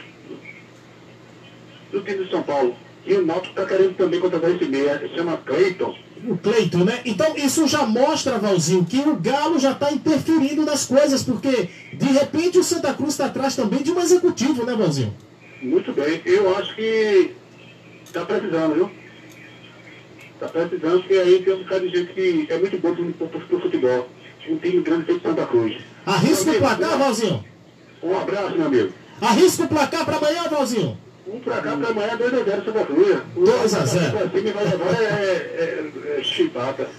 do 1.92 2.02
time 2.02 2.24
de 2.24 2.30
São 2.30 2.44
Paulo. 2.44 2.76
E 3.06 3.14
o 3.16 3.26
Náutico 3.26 3.60
está 3.60 3.66
querendo 3.66 3.98
também 3.98 4.20
contratar 4.20 4.52
esse 4.52 4.66
meia, 4.66 5.00
se 5.00 5.10
chama 5.16 5.38
Cleiton. 5.38 5.96
O 6.28 6.38
Cleiton, 6.38 6.84
né? 6.84 7.02
Então 7.04 7.36
isso 7.36 7.68
já 7.68 7.86
mostra, 7.86 8.38
Valzinho, 8.38 8.86
que 8.86 9.00
o 9.00 9.16
Galo 9.16 9.58
já 9.60 9.72
está 9.72 9.92
interferindo 9.92 10.64
nas 10.64 10.86
coisas, 10.86 11.24
porque 11.24 11.70
de 11.94 12.06
repente 12.06 12.60
o 12.60 12.64
Santa 12.64 12.94
Cruz 12.94 13.12
está 13.12 13.26
atrás 13.26 13.56
também 13.56 13.82
de 13.82 13.92
um 13.92 14.00
executivo, 14.00 14.66
né, 14.66 14.76
Valzinho? 14.76 15.16
Muito 15.62 15.92
bem, 15.94 16.22
eu 16.26 16.56
acho 16.58 16.76
que 16.76 17.32
está 18.06 18.24
precisando, 18.26 18.76
viu? 18.76 18.92
Está 20.34 20.48
precisando, 20.48 21.00
porque 21.00 21.14
aí 21.14 21.44
tem 21.44 21.54
um 21.54 21.64
bocado 21.64 21.90
de 21.90 21.98
gente 21.98 22.14
que 22.14 22.48
é 22.50 22.58
muito 22.58 22.78
bom 22.80 22.96
para 23.28 23.58
o 23.58 23.62
futebol. 23.62 24.10
Um 24.50 24.58
time 24.58 24.82
grande 24.82 25.06
feito 25.06 25.28
Santa 25.28 25.46
Cruz. 25.46 25.78
Arrisca 26.06 26.52
o 26.52 26.60
placar, 26.60 26.98
Valzinho. 26.98 27.46
Um 28.02 28.18
abraço, 28.18 28.58
meu 28.58 28.66
amigo. 28.66 28.92
Arrisca 29.22 29.64
o 29.64 29.68
placar 29.68 30.04
para 30.04 30.18
amanhã, 30.18 30.44
Valzinho. 30.50 30.98
Um 31.32 31.40
pra 31.40 31.62
cá, 31.62 31.78
pra 31.78 31.90
amanhã, 31.90 32.18
2x0 32.18 32.66
Santa 32.66 32.86
Cruz. 32.86 33.22
2 33.36 33.74
a 33.74 33.86
0. 33.86 34.12
Pra 34.12 34.30
cima 34.30 34.52
vai 34.52 34.66
levar 34.66 35.02
é, 35.02 35.06
é, 35.06 36.20
é 36.20 36.24
chibata. 36.24 36.90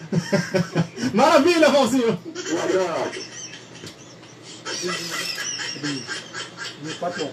Maravilha, 1.12 1.68
Valzinho. 1.68 2.18
Um 2.25 2.59
abraço. 2.59 3.33
Patrão. 6.99 7.31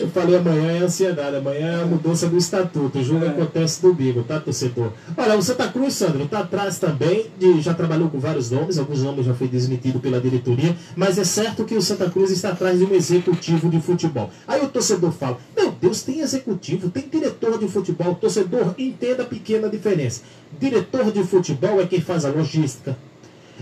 Eu 0.00 0.08
falei 0.10 0.36
amanhã 0.36 0.72
é 0.72 0.78
ansiedade, 0.78 1.36
amanhã 1.36 1.78
é 1.78 1.82
a 1.82 1.86
mudança 1.86 2.28
do 2.28 2.36
estatuto, 2.36 2.98
o 2.98 3.04
jogo 3.04 3.24
É. 3.24 3.28
acontece 3.28 3.82
domingo, 3.82 4.22
tá, 4.22 4.38
torcedor? 4.38 4.92
Olha, 5.16 5.36
o 5.36 5.42
Santa 5.42 5.68
Cruz, 5.68 5.94
Sandro, 5.94 6.26
tá 6.28 6.40
atrás 6.40 6.78
também, 6.78 7.26
de, 7.38 7.60
já 7.60 7.74
trabalhou 7.74 8.08
com 8.08 8.20
vários 8.20 8.48
nomes, 8.50 8.78
alguns 8.78 9.02
nomes 9.02 9.26
já 9.26 9.34
foi 9.34 9.48
desmentido 9.48 9.98
pela 9.98 10.20
diretoria, 10.20 10.76
mas 10.94 11.18
é 11.18 11.24
certo 11.24 11.64
que 11.64 11.74
o 11.74 11.82
Santa 11.82 12.08
Cruz 12.08 12.30
está 12.30 12.50
atrás 12.50 12.78
de 12.78 12.84
um 12.84 12.94
executivo 12.94 13.68
de 13.68 13.80
futebol. 13.80 14.30
Aí 14.46 14.62
o 14.64 14.68
torcedor 14.68 15.10
fala, 15.10 15.38
meu 15.56 15.72
Deus, 15.72 16.02
tem 16.02 16.20
executivo, 16.20 16.90
tem 16.90 17.08
diretor 17.10 17.58
de 17.58 17.66
futebol, 17.66 18.14
torcedor, 18.14 18.74
entenda 18.78 19.24
a 19.24 19.26
pequena 19.26 19.68
diferença. 19.68 20.22
Diretor 20.60 21.10
de 21.10 21.24
futebol 21.24 21.80
é 21.80 21.86
quem 21.86 22.00
faz 22.00 22.24
a 22.24 22.30
logística, 22.30 22.96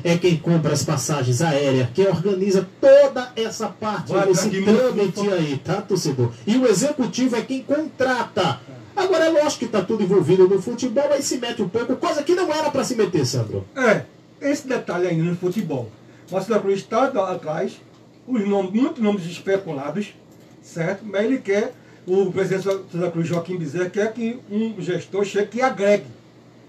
é 0.04 0.16
quem 0.16 0.36
compra 0.36 0.72
as 0.72 0.84
passagens 0.84 1.40
aéreas, 1.42 1.88
quem 1.94 2.06
organiza 2.06 2.68
toda 2.80 3.32
essa 3.36 3.68
parte 3.68 4.12
Vai 4.12 4.26
desse 4.26 4.50
trâmite 4.62 5.28
aí, 5.32 5.58
tá, 5.58 5.80
torcedor? 5.80 6.32
E 6.46 6.56
o 6.56 6.66
executivo 6.66 7.36
é 7.36 7.42
quem 7.42 7.62
contrata. 7.62 8.60
Agora 8.94 9.26
é 9.26 9.28
lógico 9.28 9.58
que 9.60 9.64
está 9.66 9.82
tudo 9.82 10.02
envolvido 10.02 10.48
no 10.48 10.60
futebol, 10.60 11.12
aí 11.12 11.22
se 11.22 11.36
mete 11.38 11.62
um 11.62 11.68
pouco, 11.68 11.96
coisa 11.96 12.22
que 12.22 12.34
não 12.34 12.52
era 12.52 12.70
para 12.70 12.82
se 12.82 12.94
meter, 12.94 13.26
Sandro. 13.26 13.64
É, 13.76 14.02
esse 14.40 14.66
detalhe 14.66 15.06
ainda 15.06 15.24
no 15.24 15.36
futebol. 15.36 15.90
O 16.30 16.40
Santa 16.40 16.58
Cruz 16.58 16.80
está 16.80 17.04
atrás, 17.04 17.80
os 18.26 18.48
nomes, 18.48 18.72
muitos 18.72 19.02
nomes 19.02 19.24
especulados, 19.26 20.14
certo? 20.62 21.04
Mas 21.04 21.24
ele 21.24 21.38
quer, 21.38 21.74
o 22.06 22.32
presidente 22.32 22.64
Santa 22.64 23.10
Cruz, 23.10 23.28
Joaquim 23.28 23.56
Bezerra, 23.56 23.90
quer 23.90 24.12
que 24.12 24.40
um 24.50 24.74
gestor 24.80 25.24
chegue 25.24 25.48
que 25.48 25.62
agregue, 25.62 26.06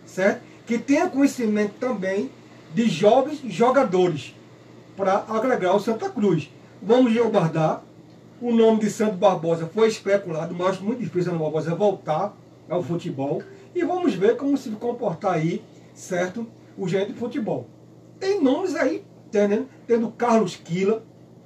certo? 0.05 0.41
Que 0.65 0.77
tenha 0.77 1.09
conhecimento 1.09 1.75
também 1.79 2.29
de 2.73 2.87
jovens 2.89 3.39
jogadores 3.45 4.35
para 4.95 5.25
agregar 5.29 5.75
o 5.75 5.79
Santa 5.79 6.09
Cruz. 6.09 6.49
Vamos 6.81 7.15
aguardar. 7.17 7.83
O 8.39 8.51
nome 8.51 8.81
de 8.81 8.89
Santo 8.91 9.15
Barbosa 9.15 9.67
foi 9.73 9.87
especulado, 9.87 10.53
mas 10.53 10.69
acho 10.69 10.83
muito 10.83 10.99
difícil 10.99 11.31
Santo 11.31 11.39
Barbosa 11.39 11.73
voltar 11.73 12.37
ao 12.69 12.83
futebol. 12.83 13.41
E 13.73 13.83
vamos 13.83 14.13
ver 14.13 14.37
como 14.37 14.55
se 14.57 14.69
comportar 14.71 15.33
aí, 15.33 15.63
certo? 15.93 16.45
O 16.77 16.87
gerente 16.87 17.13
de 17.13 17.19
futebol. 17.19 17.67
Tem 18.19 18.41
nomes 18.41 18.75
aí, 18.75 19.03
tendo, 19.31 19.67
tendo 19.87 20.11
Carlos 20.11 20.55
Quila, 20.55 21.03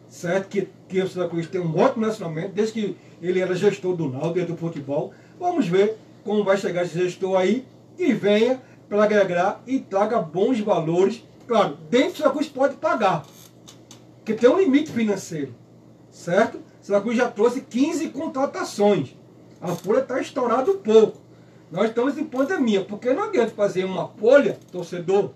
certo? 0.10 0.50
Que, 0.50 0.68
que 0.88 1.02
o 1.02 1.08
Santa 1.08 1.30
Cruz 1.30 1.48
tem 1.48 1.62
um 1.62 1.78
ótimo 1.78 2.02
relacionamento, 2.02 2.54
desde 2.54 2.74
que 2.74 2.98
ele 3.22 3.40
era 3.40 3.56
gestor 3.56 3.96
do 3.96 4.10
Náutico 4.10 4.48
do 4.48 4.58
futebol. 4.58 5.14
Vamos 5.40 5.68
ver 5.68 5.98
como 6.24 6.44
vai 6.44 6.58
chegar 6.58 6.84
esse 6.84 6.98
gestor 6.98 7.38
aí 7.38 7.66
e 7.98 8.14
venha 8.14 8.62
para 8.92 9.06
agregar 9.06 9.64
e 9.66 9.80
traga 9.80 10.20
bons 10.20 10.60
valores. 10.60 11.24
Claro, 11.48 11.78
dentro 11.90 12.24
do 12.24 12.32
Cruz 12.32 12.50
pode 12.50 12.76
pagar, 12.76 13.26
porque 14.18 14.34
tem 14.34 14.50
um 14.50 14.60
limite 14.60 14.92
financeiro, 14.92 15.56
certo? 16.10 16.60
Cruz 17.02 17.16
já 17.16 17.32
trouxe 17.32 17.62
15 17.62 18.10
contratações. 18.10 19.16
A 19.62 19.70
folha 19.70 20.00
está 20.00 20.20
estourada 20.20 20.70
um 20.70 20.80
pouco. 20.80 21.20
Nós 21.72 21.88
estamos 21.88 22.18
em 22.18 22.26
pandemia, 22.26 22.84
porque 22.84 23.14
não 23.14 23.24
adianta 23.24 23.52
fazer 23.52 23.86
uma 23.86 24.10
folha, 24.10 24.60
torcedor, 24.74 25.32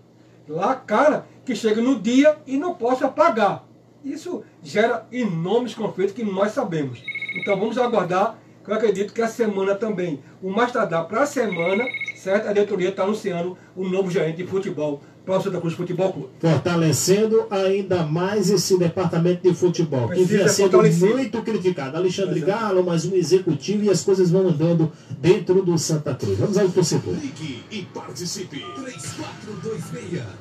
lá 0.49 0.75
cara, 0.75 1.25
que 1.45 1.55
chega 1.55 1.81
no 1.81 1.97
dia 1.97 2.37
e 2.45 2.57
não 2.57 2.75
possa 2.75 3.07
pagar. 3.07 3.65
Isso 4.03 4.43
gera 4.61 5.07
enormes 5.13 5.73
conflitos 5.73 6.13
que 6.13 6.25
nós 6.25 6.51
sabemos. 6.51 7.01
Então 7.37 7.57
vamos 7.57 7.77
aguardar, 7.77 8.37
eu 8.67 8.73
acredito 8.73 9.13
que 9.13 9.21
a 9.21 9.27
semana 9.27 9.75
também, 9.75 10.19
o 10.41 10.49
mais 10.49 10.71
tardar 10.71 11.05
para 11.07 11.23
a 11.23 11.25
semana, 11.25 11.85
certo? 12.15 12.47
A 12.47 12.53
diretoria 12.53 12.89
está 12.89 13.03
anunciando 13.03 13.57
o 13.75 13.87
novo 13.87 14.09
gerente 14.09 14.37
de 14.37 14.47
futebol 14.47 15.01
para 15.25 15.37
o 15.37 15.41
Santa 15.41 15.59
Cruz 15.59 15.73
Futebol 15.73 16.13
Clube. 16.13 16.29
Fortalecendo 16.39 17.47
ainda 17.49 18.03
mais 18.03 18.49
esse 18.49 18.77
departamento 18.77 19.41
de 19.41 19.55
futebol, 19.55 20.07
que 20.09 20.23
vinha 20.23 20.47
sendo 20.47 20.81
muito 20.83 21.41
criticado. 21.41 21.97
Alexandre 21.97 22.37
Exato. 22.39 22.61
Galo, 22.61 22.83
mais 22.83 23.05
um 23.05 23.15
executivo 23.15 23.83
e 23.83 23.89
as 23.89 24.03
coisas 24.03 24.29
vão 24.29 24.47
andando 24.47 24.91
dentro 25.19 25.63
do 25.63 25.77
Santa 25.77 26.13
Cruz. 26.13 26.37
Vamos 26.37 26.57
ao 26.57 26.69
torcedor. 26.69 27.15
Ligue 27.15 27.63
e 27.71 27.81
participe. 27.83 28.63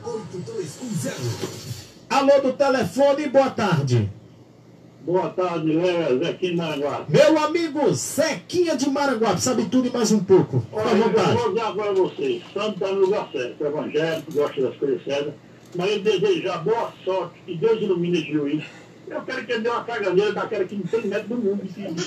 3426-8210. 0.04 1.12
Alô 2.10 2.40
do 2.42 2.52
telefone, 2.52 3.28
boa 3.28 3.50
tarde. 3.50 4.10
Boa 5.04 5.28
tarde, 5.28 5.70
Léo, 5.70 6.18
Zequinha 6.18 6.52
de 6.52 6.56
Maranguá. 6.56 7.04
Meu 7.08 7.38
amigo 7.38 7.92
Zequinha 7.92 8.74
de 8.74 8.88
Maranguape, 8.88 9.38
sabe 9.38 9.66
tudo 9.66 9.88
e 9.88 9.90
mais 9.92 10.10
um 10.10 10.24
pouco. 10.24 10.60
Fica 10.60 10.80
à 10.80 10.86
Olha, 10.86 10.96
eu 10.96 11.04
vontade. 11.04 11.36
vou 11.36 11.48
dizer 11.48 11.60
agora 11.60 11.90
a 11.90 11.94
vocês, 11.94 12.42
Santo 12.54 12.70
está 12.72 12.86
no 12.88 13.00
lugar 13.00 13.28
certo, 13.30 13.64
evangélico, 13.66 14.32
gosta 14.32 14.62
das 14.62 14.76
coisas 14.76 15.04
certas, 15.04 15.34
mas 15.76 15.90
eu 15.90 16.00
desejar 16.00 16.64
boa 16.64 16.90
sorte, 17.04 17.34
que 17.44 17.54
Deus 17.54 17.82
ilumine 17.82 18.18
esse 18.18 18.32
juiz. 18.32 18.64
Eu 19.06 19.22
quero 19.22 19.44
que 19.44 19.52
ele 19.52 19.60
dê 19.62 19.68
uma 19.68 19.84
caganeira 19.84 20.32
daquela 20.32 20.64
que 20.64 20.76
não 20.76 20.84
tem 20.84 21.06
medo 21.06 21.28
do 21.28 21.36
mundo, 21.36 21.64
de 21.64 21.72
tudo. 21.72 22.00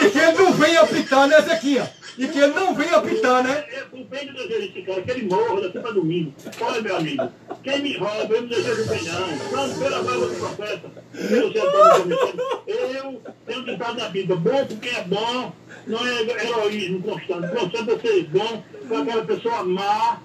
E 0.00 0.10
que 0.10 0.18
ele 0.18 0.32
não 0.32 0.52
venha 0.52 0.80
apitar, 0.82 1.26
né, 1.26 1.40
Zequinha? 1.42 1.90
E 2.18 2.28
que 2.28 2.38
ele 2.38 2.52
não 2.52 2.74
venha 2.74 2.96
apitar, 2.96 3.42
né? 3.42 3.64
É, 3.68 3.84
o 3.92 4.04
bem 4.04 4.26
do 4.26 4.34
desejo 4.34 4.72
desse 4.72 4.82
cara, 4.82 5.02
que 5.02 5.10
ele 5.10 5.26
morra 5.26 5.62
daqui 5.62 5.78
para 5.78 5.92
domingo. 5.92 6.34
Olha, 6.60 6.82
meu 6.82 6.96
amigo, 6.96 7.32
quem 7.62 7.82
me 7.82 7.96
rouba, 7.96 8.34
eu 8.34 8.42
não 8.42 8.48
desejo 8.48 8.88
bem 8.88 9.02
não. 9.04 9.68
Não, 9.68 9.78
pela 9.78 10.02
voz 10.02 10.20
do 10.20 10.38
profeta, 10.38 10.90
dono 11.12 12.62
Eu 12.66 13.22
tenho 13.46 13.64
ditado 13.64 13.98
na 13.98 14.08
Bíblia, 14.08 14.36
bom 14.36 14.66
porque 14.66 14.88
é 14.88 15.04
bom, 15.04 15.52
não 15.86 16.06
é 16.06 16.22
heroísmo 16.22 17.02
constante. 17.02 17.54
Constante 17.54 17.90
é 17.90 17.98
ser 17.98 18.24
bom, 18.24 18.62
com 18.88 18.96
aquela 18.98 19.24
pessoa 19.24 19.64
má 19.64 20.20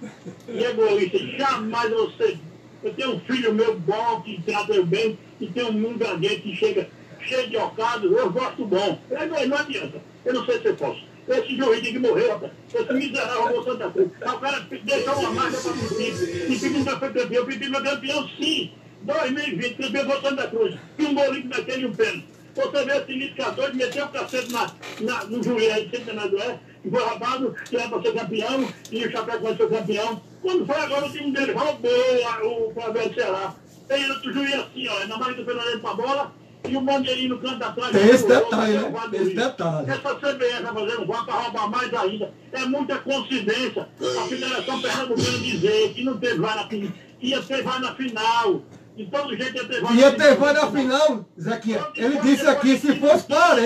e 0.47 0.63
egoísta. 0.63 1.17
Jamais 1.37 1.91
eu 1.91 2.11
ser. 2.11 2.37
Eu 2.83 2.93
tenho 2.93 3.15
um 3.15 3.19
filho 3.21 3.53
meu 3.53 3.79
bom, 3.79 4.21
que 4.21 4.41
trata 4.43 4.81
bem, 4.83 5.17
e 5.39 5.47
tenho 5.47 5.69
um 5.69 5.73
mundo 5.73 5.99
grande 5.99 6.41
que 6.41 6.55
chega 6.55 6.87
cheio 7.25 7.49
de 7.49 7.57
ocado, 7.57 8.15
eu 8.15 8.29
gosto 8.29 8.65
bom. 8.65 8.99
Eu, 9.09 9.27
não, 9.27 9.47
não 9.47 9.57
adianta, 9.57 10.01
eu 10.23 10.33
não 10.33 10.45
sei 10.45 10.59
se 10.59 10.67
eu 10.67 10.75
posso. 10.75 11.01
Esse 11.27 11.57
juiz 11.57 11.81
tem 11.81 11.93
que 11.93 11.99
morrer, 11.99 12.29
rapaz. 12.29 12.51
Esse 12.71 12.93
miserável 12.93 13.41
roubou 13.41 13.63
Santa 13.63 13.89
Cruz. 13.89 14.11
O 14.21 14.39
cara 14.39 14.59
deixou 14.59 15.13
uma 15.15 15.31
marca 15.31 15.57
para 15.57 15.71
o 15.71 15.75
Pipi. 15.75 16.47
Pipi 16.47 16.69
nunca 16.69 16.99
foi 16.99 17.13
campeão. 17.13 17.45
Pipi 17.45 17.69
não 17.69 17.79
é 17.79 17.83
campeão, 17.83 18.29
sim. 18.37 18.71
2020, 19.01 19.75
campeão 19.75 20.05
foi 20.05 20.21
Santa 20.21 20.47
Cruz. 20.47 20.75
E 20.99 21.03
um 21.03 21.15
bolinho 21.15 21.49
daquele 21.49 21.81
e 21.81 21.85
um 21.87 21.93
pênalti. 21.93 22.25
Você 22.55 22.85
vê 22.85 22.97
esse 22.97 23.13
indicador 23.13 23.71
de 23.71 23.77
meter 23.77 24.03
o 24.03 24.07
cacete 24.09 24.51
na, 24.51 24.71
na, 25.01 25.25
no 25.25 25.43
juiz 25.43 25.73
aí, 25.73 25.89
centenário 25.89 26.39
é, 26.39 26.57
que 26.81 26.89
foi 26.89 27.03
roubado, 27.03 27.55
que 27.65 27.75
era 27.75 27.89
para 27.89 28.01
ser 28.01 28.13
campeão, 28.13 28.69
e 28.91 29.05
o 29.05 29.11
Chapéu 29.11 29.41
vai 29.41 29.57
ser 29.57 29.67
campeão. 29.67 30.21
Quando 30.45 30.63
foi 30.63 30.75
agora 30.75 31.07
o 31.07 31.11
time 31.11 31.31
dele 31.31 31.53
roubou 31.53 32.67
o 32.69 32.71
Flamengo 32.71 33.13
Ceará. 33.15 33.55
Tem 33.87 34.11
outro 34.11 34.31
juiz 34.31 34.53
assim, 34.53 34.87
ó, 34.87 35.07
na 35.07 35.17
marca 35.17 35.33
do 35.33 35.43
Fernando 35.45 35.81
para 35.81 35.89
a 35.89 35.93
bola, 35.95 36.33
e 36.69 36.77
o 36.77 36.81
bandeirinho 36.81 37.29
no 37.29 37.39
canto 37.39 37.63
atrás. 37.63 37.91
Tem 37.91 38.09
esse 38.09 38.27
detalhe, 38.27 38.73
né? 38.73 38.93
do 39.09 39.15
Esse 39.15 39.33
detalhe. 39.33 39.89
Essa 39.89 40.15
CBF 40.15 40.63
fazer 40.63 40.99
um 40.99 41.07
VAR 41.07 41.25
para 41.25 41.33
roubar 41.33 41.69
mais 41.71 41.91
ainda. 41.95 42.31
É 42.51 42.59
muita 42.65 42.99
coincidência 42.99 43.89
a 43.99 44.27
Federação 44.27 44.81
Pernambucana 44.81 45.37
dizer 45.39 45.93
que 45.95 46.03
não 46.03 46.17
teve 46.19 46.37
VAR 46.37 46.55
na 46.57 46.67
final, 46.67 46.91
ia 47.19 47.41
ter 47.41 47.63
VAR 47.63 47.81
na 47.81 47.95
final. 47.95 48.61
De 48.95 49.05
todo 49.07 49.35
jeito 49.35 49.57
ia 49.57 49.65
ter 49.65 49.81
VAR 49.81 49.95
Ia 49.95 50.11
ter 50.11 50.35
vai 50.35 50.53
na 50.53 50.71
final, 50.71 51.25
Zequinha. 51.41 51.87
Ele 51.95 52.19
disse 52.19 52.47
aqui, 52.47 52.77
se 52.77 52.95
fosse 52.99 53.25
para 53.25 53.59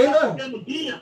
tinha, 0.64 1.02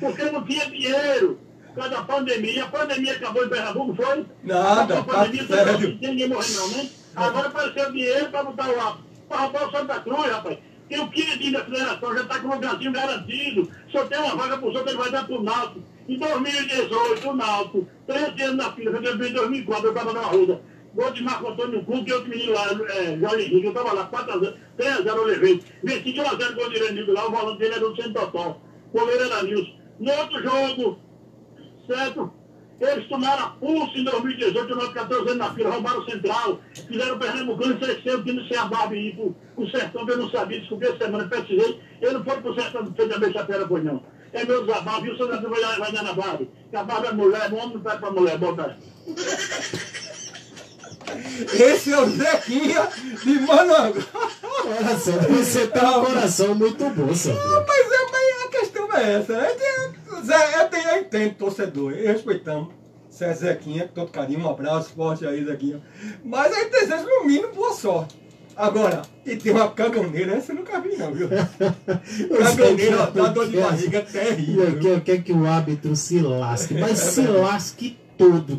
porque 0.00 0.22
não 0.24 0.44
tinha 0.44 0.66
dinheiro. 0.66 1.40
Por 1.74 1.82
causa 1.82 1.96
da 1.96 2.02
pandemia. 2.02 2.64
A 2.64 2.68
pandemia 2.68 3.12
acabou 3.12 3.44
em 3.44 3.48
Pernambuco, 3.48 3.94
foi? 3.96 4.26
Nada, 4.44 4.98
a 5.00 5.02
pandemia, 5.02 5.46
tá 5.46 5.56
sério. 5.56 5.98
ninguém 6.00 6.28
morrendo 6.28 6.60
não, 6.60 6.68
né? 6.68 6.88
Agora 7.16 7.48
apareceu 7.48 7.92
dinheiro 7.92 8.30
para 8.30 8.44
botar 8.44 8.70
o 8.70 9.14
para 9.28 9.40
roubar 9.40 9.68
o 9.68 9.70
Santa 9.72 10.00
Cruz, 10.00 10.30
rapaz. 10.30 10.58
Tem 10.88 11.00
o 11.00 11.08
quinto 11.10 11.52
da 11.52 11.64
federação, 11.64 12.14
já 12.14 12.22
está 12.22 12.38
com 12.40 12.48
o 12.48 12.54
lugarzinho 12.54 12.92
garantido. 12.92 13.70
Só 13.90 14.04
tem 14.04 14.18
uma 14.18 14.36
vaga 14.36 14.58
para 14.58 14.66
o 14.66 14.72
outro, 14.72 14.88
ele 14.88 14.98
vai 14.98 15.10
dar 15.10 15.26
para 15.26 15.36
o 15.36 15.42
Náutico. 15.42 15.82
Em 16.08 16.18
2018, 16.18 17.28
o 17.28 17.34
Náutico, 17.34 17.88
13 18.06 18.42
anos 18.42 18.56
na 18.56 18.72
fila, 18.72 18.98
em 18.98 19.32
2004, 19.32 19.86
eu 19.86 19.92
estava 19.92 20.12
na 20.12 20.20
Ruda. 20.20 20.60
Gol 20.94 21.10
de 21.10 21.24
Marco 21.24 21.50
Antônio 21.50 21.84
Cuca 21.84 22.08
e 22.08 22.12
outro 22.12 22.28
menino 22.28 22.52
lá, 22.52 22.66
é, 22.66 23.18
Jorge 23.18 23.46
Henrique, 23.46 23.64
eu 23.64 23.70
estava 23.70 23.92
lá, 23.92 24.08
4x0, 24.10 24.54
3x0 24.78 25.06
eu 25.06 25.24
levei. 25.24 25.62
Venci 25.82 26.12
de 26.12 26.20
1x0 26.20 26.54
gol 26.54 26.70
de 26.70 26.76
Irenildo 26.76 27.12
lá, 27.12 27.26
o 27.26 27.30
volante 27.32 27.58
dele 27.58 27.74
era 27.74 27.88
o 27.88 27.96
Centro 27.96 28.12
Totó. 28.12 28.60
O 28.92 28.98
goleiro 28.98 29.24
era 29.24 29.42
Nilson. 29.42 29.72
No 29.98 30.12
outro 30.12 30.42
jogo, 30.42 30.98
certo? 31.86 32.32
Eles 32.80 33.08
tomaram 33.08 33.44
a 33.44 33.50
pulso 33.50 33.96
em 33.96 34.04
2018, 34.04 34.74
nós 34.74 34.92
14 34.92 35.22
anos 35.22 35.36
na 35.36 35.54
fila, 35.54 35.70
roubaram 35.70 36.00
o 36.00 36.10
Central, 36.10 36.60
fizeram 36.88 37.14
o 37.14 37.18
Pernambucano 37.18 37.74
e 37.74 37.78
cresceu, 37.78 38.22
que 38.22 38.32
não 38.32 38.44
se 38.46 38.56
ababe 38.56 38.96
ir 38.96 39.14
pro, 39.14 39.34
pro 39.54 39.70
Sertão, 39.70 40.04
que 40.04 40.12
eu 40.12 40.18
não 40.18 40.30
sabia, 40.30 40.60
descobri 40.60 40.88
essa 40.88 40.98
semana, 40.98 41.28
precisei. 41.28 41.80
Eu 42.00 42.14
não 42.14 42.24
fui 42.24 42.36
pro 42.40 42.54
Sertão, 42.54 42.92
fez 42.94 43.12
a 43.12 43.18
beija-feira, 43.18 43.66
pois 43.68 43.84
não. 43.84 44.02
É 44.32 44.44
meu 44.44 44.66
desabafo, 44.66 45.02
viu? 45.02 45.14
O 45.14 45.16
senhor 45.16 45.40
vai, 45.40 45.78
vai 45.78 45.92
dar 45.92 46.02
na 46.02 46.12
barra. 46.12 46.40
Que 46.68 46.76
a 46.76 46.82
barra 46.82 47.06
é 47.06 47.12
mulher, 47.12 47.52
o 47.52 47.56
homem 47.56 47.74
não 47.74 47.80
pede 47.80 47.98
pra 47.98 48.10
mulher, 48.10 48.38
bota. 48.38 48.76
Esse 51.52 51.92
é 51.92 52.00
o 52.00 52.10
Zequinha 52.10 52.88
de. 53.22 53.38
Olha 53.48 54.98
só, 54.98 55.12
você 55.12 55.66
tem 55.68 55.84
um 55.84 56.04
coração 56.04 56.54
muito 56.54 56.90
bom, 56.90 57.14
Sandro. 57.14 57.40
Mas, 57.66 57.92
é, 57.92 58.06
mas 58.10 58.23
a 58.23 58.23
questão 58.58 58.92
é 58.92 59.14
essa. 59.14 59.34
Zé, 60.24 60.62
eu, 60.62 60.68
tenho, 60.68 60.88
eu 60.88 61.00
entendo 61.00 61.34
torcedor, 61.34 61.92
respeitamos. 61.92 62.68
Zé 63.12 63.32
Zequinha, 63.32 63.86
com 63.86 63.94
todo 63.94 64.10
carinho, 64.10 64.40
um 64.40 64.50
abraço 64.50 64.90
forte 64.90 65.24
aí, 65.24 65.44
Zequinha. 65.44 65.80
Mas 66.24 66.52
aí 66.52 66.68
desejo 66.68 67.04
no 67.06 67.24
mínimo 67.24 67.52
boa 67.54 67.72
sorte. 67.72 68.24
Agora, 68.56 69.02
e 69.26 69.36
tem 69.36 69.52
uma 69.52 69.68
caganeira, 69.70 70.34
essa 70.34 70.52
eu 70.52 70.56
nunca 70.56 70.80
vi 70.80 70.96
não, 70.96 71.12
viu? 71.12 71.28
Caganeira 72.38 73.06
dá 73.12 73.26
dor 73.28 73.48
de 73.48 73.56
barriga 73.56 73.98
E 73.98 74.00
eu 74.00 74.06
terrível. 74.06 74.66
quero, 74.66 74.88
eu 74.88 75.00
quero 75.00 75.22
que 75.22 75.32
o 75.32 75.46
árbitro 75.46 75.96
se 75.96 76.20
lasque, 76.20 76.74
mas 76.78 76.98
se 76.98 77.22
lasque 77.22 77.98
todo. 78.16 78.58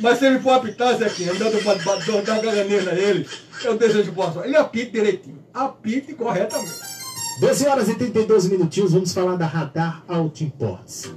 Mas 0.00 0.18
se 0.18 0.26
ele 0.26 0.38
for 0.40 0.52
apitar, 0.54 0.96
Zequinha, 0.96 1.34
dando 1.34 1.58
uma 1.58 1.74
dor 1.74 2.22
da 2.22 2.38
caganeira 2.38 2.92
nele, 2.92 3.28
eu 3.64 3.76
desejo 3.76 4.12
boa 4.12 4.32
sorte. 4.32 4.48
Ele 4.48 4.56
apita 4.56 4.92
direitinho, 4.92 5.38
apite 5.52 6.14
corretamente. 6.14 7.01
12 7.40 7.66
horas 7.66 7.88
e 7.88 7.94
32 7.94 8.48
minutinhos, 8.48 8.92
vamos 8.92 9.12
falar 9.12 9.36
da 9.36 9.46
Radar 9.46 10.04
Auto 10.06 10.44
Imports. 10.44 11.12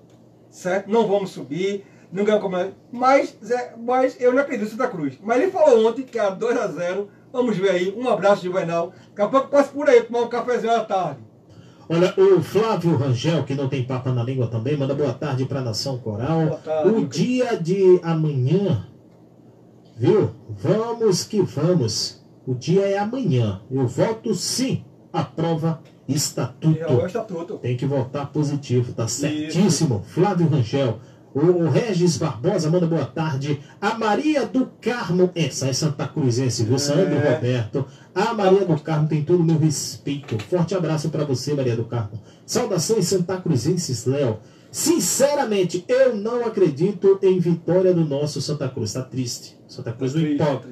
Certo? 0.50 0.90
Não 0.90 1.06
vamos 1.06 1.32
subir. 1.32 1.86
Não 2.14 2.24
ganhamos 2.24 2.44
como 2.44 2.58
é. 2.58 2.72
Mas, 2.92 3.38
Zé, 3.44 3.74
mas 3.78 4.20
eu 4.20 4.32
não 4.32 4.40
acredito 4.40 4.66
no 4.66 4.72
Santa 4.72 4.88
Cruz. 4.88 5.18
Mas 5.22 5.42
ele 5.42 5.52
falou 5.52 5.90
ontem 5.90 6.04
que 6.04 6.18
era 6.18 6.30
2 6.30 6.58
a 6.58 6.68
0 6.68 7.10
Vamos 7.34 7.58
ver 7.58 7.72
aí. 7.72 7.96
Um 7.98 8.10
abraço, 8.10 8.44
Juvenal. 8.44 8.94
Daqui 9.10 9.22
a 9.22 9.28
pouco 9.28 9.48
passo 9.50 9.72
por 9.72 9.90
aí, 9.90 10.02
tomar 10.02 10.22
um 10.22 10.28
cafezinho 10.28 10.74
à 10.74 10.82
tarde. 10.82 11.20
Olha, 11.90 12.14
o 12.18 12.42
Flávio 12.42 12.96
Rangel, 12.96 13.44
que 13.44 13.56
não 13.56 13.68
tem 13.68 13.84
papa 13.84 14.12
na 14.12 14.24
língua 14.24 14.48
também, 14.48 14.78
manda 14.78 14.94
boa 14.94 15.14
tarde 15.14 15.46
para 15.46 15.60
a 15.60 15.64
Nação 15.64 15.98
Coral. 15.98 16.60
Tarde, 16.64 16.90
o 16.90 17.06
dia 17.06 17.58
de 17.58 18.00
amanhã, 18.04 18.88
viu? 19.98 20.32
Vamos 20.50 21.24
que 21.24 21.42
vamos. 21.42 22.22
O 22.46 22.54
dia 22.54 22.82
é 22.82 22.98
amanhã. 22.98 23.62
Eu 23.70 23.88
voto 23.88 24.34
sim. 24.34 24.86
Aprova 25.12 25.82
estatuto. 26.08 26.78
E 26.78 27.06
está 27.06 27.22
tudo. 27.22 27.58
Tem 27.58 27.76
que 27.76 27.86
votar 27.86 28.32
positivo, 28.32 28.94
tá 28.94 29.08
certíssimo. 29.08 30.04
Flávio 30.08 30.48
Rangel. 30.48 31.00
O 31.34 31.70
Regis 31.70 32.18
Barbosa 32.18 32.70
manda 32.70 32.86
boa 32.86 33.06
tarde. 33.06 33.62
A 33.80 33.98
Maria 33.98 34.46
do 34.46 34.70
Carmo, 34.82 35.32
essa 35.34 35.68
é 35.68 35.72
Santa 35.74 36.06
Cruzense, 36.06 36.66
viu? 36.66 36.78
Sandro 36.78 37.16
É. 37.16 37.36
Roberto. 37.36 37.86
A 38.14 38.34
Maria 38.34 38.66
do 38.66 38.78
Carmo 38.82 39.08
tem 39.08 39.24
todo 39.24 39.40
o 39.40 39.44
meu 39.44 39.58
respeito. 39.58 40.38
Forte 40.50 40.76
abraço 40.76 41.10
para 41.10 41.24
você, 41.24 41.54
Maria 41.54 41.76
do 41.78 41.86
Carmo. 41.86 42.22
Saudações 42.46 43.08
Santa 43.08 43.38
Cruzenses, 43.38 44.06
Léo. 44.06 44.40
Sinceramente, 44.72 45.86
eu 45.88 46.16
não 46.18 46.46
acredito 46.46 47.18
em 47.22 47.40
vitória 47.40 47.94
do 47.94 48.04
nosso 48.04 48.42
Santa 48.42 48.68
Cruz. 48.68 48.92
Tá 48.92 49.02
triste. 49.02 49.58
Santa 49.68 49.94
Cruz 49.94 50.14
não 50.14 50.22
importa. 50.22 50.68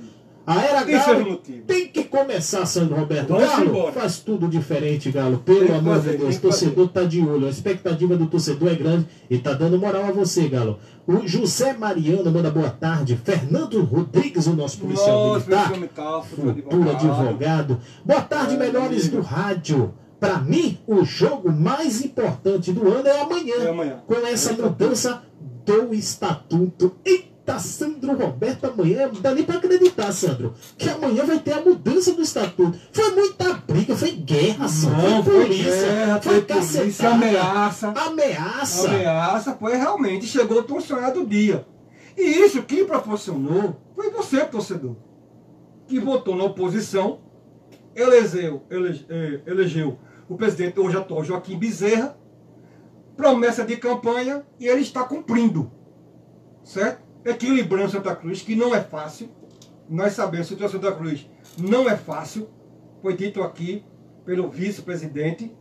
A 0.49 0.63
era 0.65 0.83
Tem 0.83 0.95
Galo 0.97 1.41
tem 1.67 1.87
que 1.89 2.03
começar, 2.05 2.65
Sandro 2.65 2.95
Roberto. 2.95 3.27
Vamos 3.27 3.47
Galo 3.47 3.65
embora. 3.65 3.91
faz 3.91 4.17
tudo 4.17 4.47
diferente, 4.47 5.11
Galo. 5.11 5.37
Pelo 5.45 5.67
Tem 5.67 5.75
amor 5.75 5.97
fazer, 5.97 6.11
de 6.13 6.17
Deus, 6.17 6.37
o 6.37 6.41
torcedor 6.41 6.87
tá 6.89 7.03
de 7.03 7.21
olho. 7.21 7.45
A 7.45 7.49
expectativa 7.51 8.17
do 8.17 8.25
torcedor 8.25 8.69
é 8.71 8.73
grande 8.73 9.05
e 9.29 9.37
tá 9.37 9.53
dando 9.53 9.77
moral 9.77 10.05
a 10.05 10.11
você, 10.11 10.47
Galo. 10.47 10.79
O 11.05 11.27
José 11.27 11.73
Mariano 11.73 12.31
manda 12.31 12.49
boa 12.49 12.71
tarde. 12.71 13.15
Fernando 13.23 13.79
Rodrigues, 13.83 14.47
o 14.47 14.53
nosso 14.53 14.79
policial 14.79 15.33
Nossa, 15.33 15.45
militar. 15.47 15.71
militar, 15.71 16.23
futuro 16.23 16.55
Futuro 16.55 16.89
advogado. 16.89 17.79
Boa 18.03 18.21
tarde, 18.21 18.55
É, 18.55 18.57
melhores 18.57 19.03
amigo. 19.03 19.17
do 19.17 19.21
rádio. 19.21 19.93
Para 20.19 20.39
mim, 20.39 20.79
o 20.87 21.05
jogo 21.05 21.51
mais 21.51 22.03
importante 22.03 22.73
do 22.73 22.87
ano 22.91 23.07
é 23.07 23.21
amanhã. 23.21 23.55
É 23.59 23.69
amanhã. 23.69 23.99
Com 24.07 24.15
essa 24.25 24.51
É 24.53 24.55
mudança 24.55 25.21
do 25.63 25.93
estatuto. 25.93 26.95
Eita, 27.05 27.29
Sandro 27.57 28.13
Roberto, 28.15 28.65
amanhã. 28.65 29.07
Não 29.11 29.21
dá 29.21 29.33
nem 29.33 29.43
para 29.43 29.55
acreditar, 29.57 30.11
Sandro. 30.11 30.53
Que 30.77 30.89
amanhã 30.89 31.25
vai 31.25 31.39
ter 31.39 31.53
a 31.53 31.61
mudança 31.61 32.11
do 32.13 32.21
estatuto. 32.21 32.77
Foi 32.91 33.09
muita 33.15 33.53
briga, 33.53 33.95
foi 33.95 34.11
guerra, 34.11 34.67
Sandro. 34.67 34.97
Não, 35.09 35.23
foi 35.23 35.45
polícia. 35.45 35.71
guerra, 35.71 36.21
foi 36.21 36.33
foi 36.33 36.41
cacetada. 36.43 37.15
ameaça. 37.15 37.87
Ameaça. 37.95 38.87
ameaça, 38.89 39.55
foi 39.55 39.75
realmente, 39.77 40.27
chegou 40.27 40.61
tão 40.63 40.79
sonhado 40.81 41.25
dia. 41.25 41.65
E 42.17 42.21
isso 42.21 42.61
quem 42.63 42.85
proporcionou 42.85 43.81
foi 43.95 44.11
você, 44.11 44.43
torcedor, 44.45 44.95
que 45.87 45.99
votou 45.99 46.35
na 46.35 46.43
oposição, 46.43 47.21
elegeu, 47.95 48.63
elege- 48.69 49.05
eh, 49.09 49.39
elegeu 49.47 49.97
o 50.27 50.35
presidente 50.35 50.79
hoje 50.79 50.97
atual 50.97 51.23
Joaquim 51.23 51.57
Bezerra, 51.57 52.15
promessa 53.17 53.63
de 53.65 53.75
campanha, 53.77 54.43
e 54.59 54.67
ele 54.67 54.81
está 54.81 55.03
cumprindo. 55.03 55.71
Certo? 56.63 57.01
Equilibrando 57.25 57.91
Santa 57.91 58.15
Cruz, 58.15 58.41
que 58.41 58.55
não 58.55 58.73
é 58.73 58.81
fácil. 58.81 59.29
Nós 59.89 60.13
sabemos 60.13 60.49
que 60.49 60.63
o 60.63 60.69
Santa 60.69 60.91
Cruz 60.91 61.29
não 61.57 61.89
é 61.89 61.97
fácil. 61.97 62.47
Foi 63.01 63.15
dito 63.15 63.41
aqui 63.41 63.83
pelo 64.25 64.49
vice-presidente, 64.49 65.55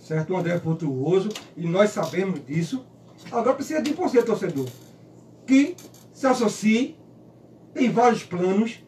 certo? 0.00 0.32
O 0.32 0.36
André 0.36 0.58
Frutuoso, 0.58 1.28
e 1.56 1.66
nós 1.66 1.90
sabemos 1.90 2.44
disso. 2.44 2.86
Agora 3.30 3.54
precisa 3.54 3.82
de 3.82 3.92
você, 3.92 4.22
torcedor. 4.22 4.66
que 5.46 5.76
se 6.12 6.26
associe. 6.26 6.96
Tem 7.72 7.90
vários 7.90 8.22
planos 8.22 8.82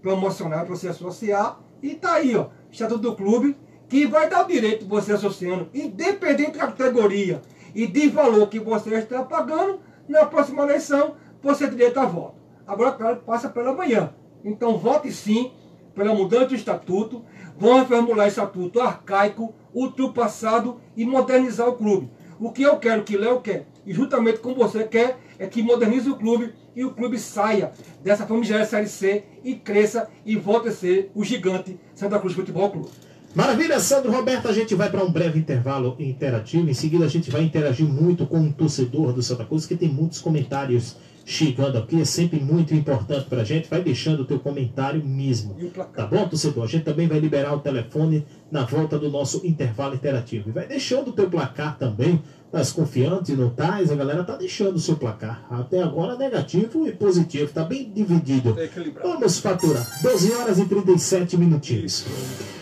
promocionais 0.00 0.66
para 0.66 0.74
você 0.74 0.88
associar. 0.88 1.60
E 1.82 1.94
tá 1.94 2.14
aí, 2.14 2.34
ó, 2.34 2.48
Estatuto 2.70 3.02
do 3.02 3.16
Clube, 3.16 3.56
que 3.88 4.06
vai 4.06 4.28
dar 4.28 4.44
o 4.44 4.48
direito 4.48 4.84
de 4.84 4.90
você 4.90 5.12
associando, 5.12 5.68
independente 5.74 6.52
da 6.52 6.66
categoria 6.66 7.42
e 7.74 7.86
de 7.86 8.08
valor 8.08 8.48
que 8.48 8.58
você 8.58 8.94
está 8.94 9.22
pagando, 9.22 9.80
na 10.08 10.26
próxima 10.26 10.62
eleição 10.62 11.16
você 11.42 11.66
tem 11.66 11.76
direito 11.76 11.98
a 11.98 12.06
voto. 12.06 12.34
Agora, 12.66 12.92
claro, 12.92 13.16
passa 13.26 13.48
pela 13.48 13.74
manhã. 13.74 14.10
Então, 14.44 14.78
vote 14.78 15.10
sim 15.12 15.52
pela 15.94 16.14
mudança 16.14 16.46
do 16.46 16.54
estatuto. 16.54 17.24
Vão 17.58 17.78
reformular 17.78 18.26
o 18.26 18.28
estatuto 18.28 18.80
arcaico, 18.80 19.54
ultrapassado 19.74 20.80
e 20.96 21.04
modernizar 21.04 21.68
o 21.68 21.74
clube. 21.74 22.10
O 22.40 22.50
que 22.50 22.62
eu 22.62 22.76
quero, 22.76 23.04
que 23.04 23.16
Léo 23.16 23.40
quer, 23.40 23.66
e 23.86 23.92
juntamente 23.92 24.38
com 24.38 24.54
você 24.54 24.84
quer, 24.84 25.18
é 25.38 25.46
que 25.46 25.62
modernize 25.62 26.08
o 26.08 26.16
clube 26.16 26.52
e 26.74 26.84
o 26.84 26.90
clube 26.92 27.18
saia 27.18 27.72
dessa 28.02 28.26
famigerada 28.26 28.64
Série 28.64 28.88
C 28.88 29.24
e 29.44 29.54
cresça 29.54 30.08
e 30.24 30.36
volte 30.36 30.68
a 30.68 30.72
ser 30.72 31.10
o 31.14 31.24
gigante 31.24 31.78
Santa 31.94 32.18
Cruz 32.18 32.34
Futebol 32.34 32.70
Clube. 32.70 32.88
Maravilha, 33.34 33.80
Sandro 33.80 34.12
Roberto. 34.12 34.48
A 34.48 34.52
gente 34.52 34.74
vai 34.74 34.90
para 34.90 35.04
um 35.04 35.10
breve 35.10 35.38
intervalo 35.38 35.96
interativo. 35.98 36.68
Em 36.68 36.74
seguida, 36.74 37.04
a 37.04 37.08
gente 37.08 37.30
vai 37.30 37.42
interagir 37.42 37.86
muito 37.86 38.26
com 38.26 38.40
o 38.40 38.52
torcedor 38.52 39.12
do 39.12 39.22
Santa 39.22 39.44
Cruz, 39.44 39.64
que 39.64 39.76
tem 39.76 39.88
muitos 39.88 40.20
comentários 40.20 40.96
chegando 41.24 41.78
aqui. 41.78 42.00
É 42.00 42.04
sempre 42.04 42.40
muito 42.40 42.74
importante 42.74 43.26
para 43.28 43.42
a 43.42 43.44
gente. 43.44 43.68
Vai 43.68 43.82
deixando 43.82 44.20
o 44.20 44.24
teu 44.24 44.38
comentário 44.38 45.04
mesmo. 45.04 45.56
Tá 45.94 46.06
bom, 46.06 46.28
torcedor? 46.28 46.64
A 46.64 46.66
gente 46.66 46.84
também 46.84 47.08
vai 47.08 47.18
liberar 47.18 47.54
o 47.54 47.60
telefone 47.60 48.26
na 48.50 48.64
volta 48.64 48.98
do 48.98 49.10
nosso 49.10 49.44
intervalo 49.46 49.94
interativo. 49.94 50.48
E 50.48 50.52
vai 50.52 50.66
deixando 50.66 51.08
o 51.08 51.12
teu 51.12 51.28
placar 51.28 51.78
também. 51.78 52.22
Nas 52.52 52.70
confiantes, 52.70 53.34
no 53.34 53.48
tais, 53.48 53.90
a 53.90 53.94
galera 53.94 54.24
tá 54.24 54.36
deixando 54.36 54.76
o 54.76 54.78
seu 54.78 54.96
placar. 54.96 55.46
Até 55.50 55.82
agora 55.82 56.18
negativo 56.18 56.86
e 56.86 56.92
positivo. 56.92 57.50
Tá 57.50 57.64
bem 57.64 57.90
dividido. 57.90 58.54
Vamos 59.02 59.38
faturar. 59.38 60.02
12 60.02 60.32
horas 60.32 60.58
e 60.58 60.66
37 60.66 61.38
minutinhos. 61.38 62.04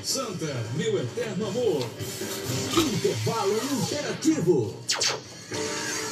Santa, 0.03 0.47
meu 0.77 0.97
eterno 0.97 1.49
amor. 1.49 1.85
Intervalo 2.77 3.57
interativo. 3.83 4.75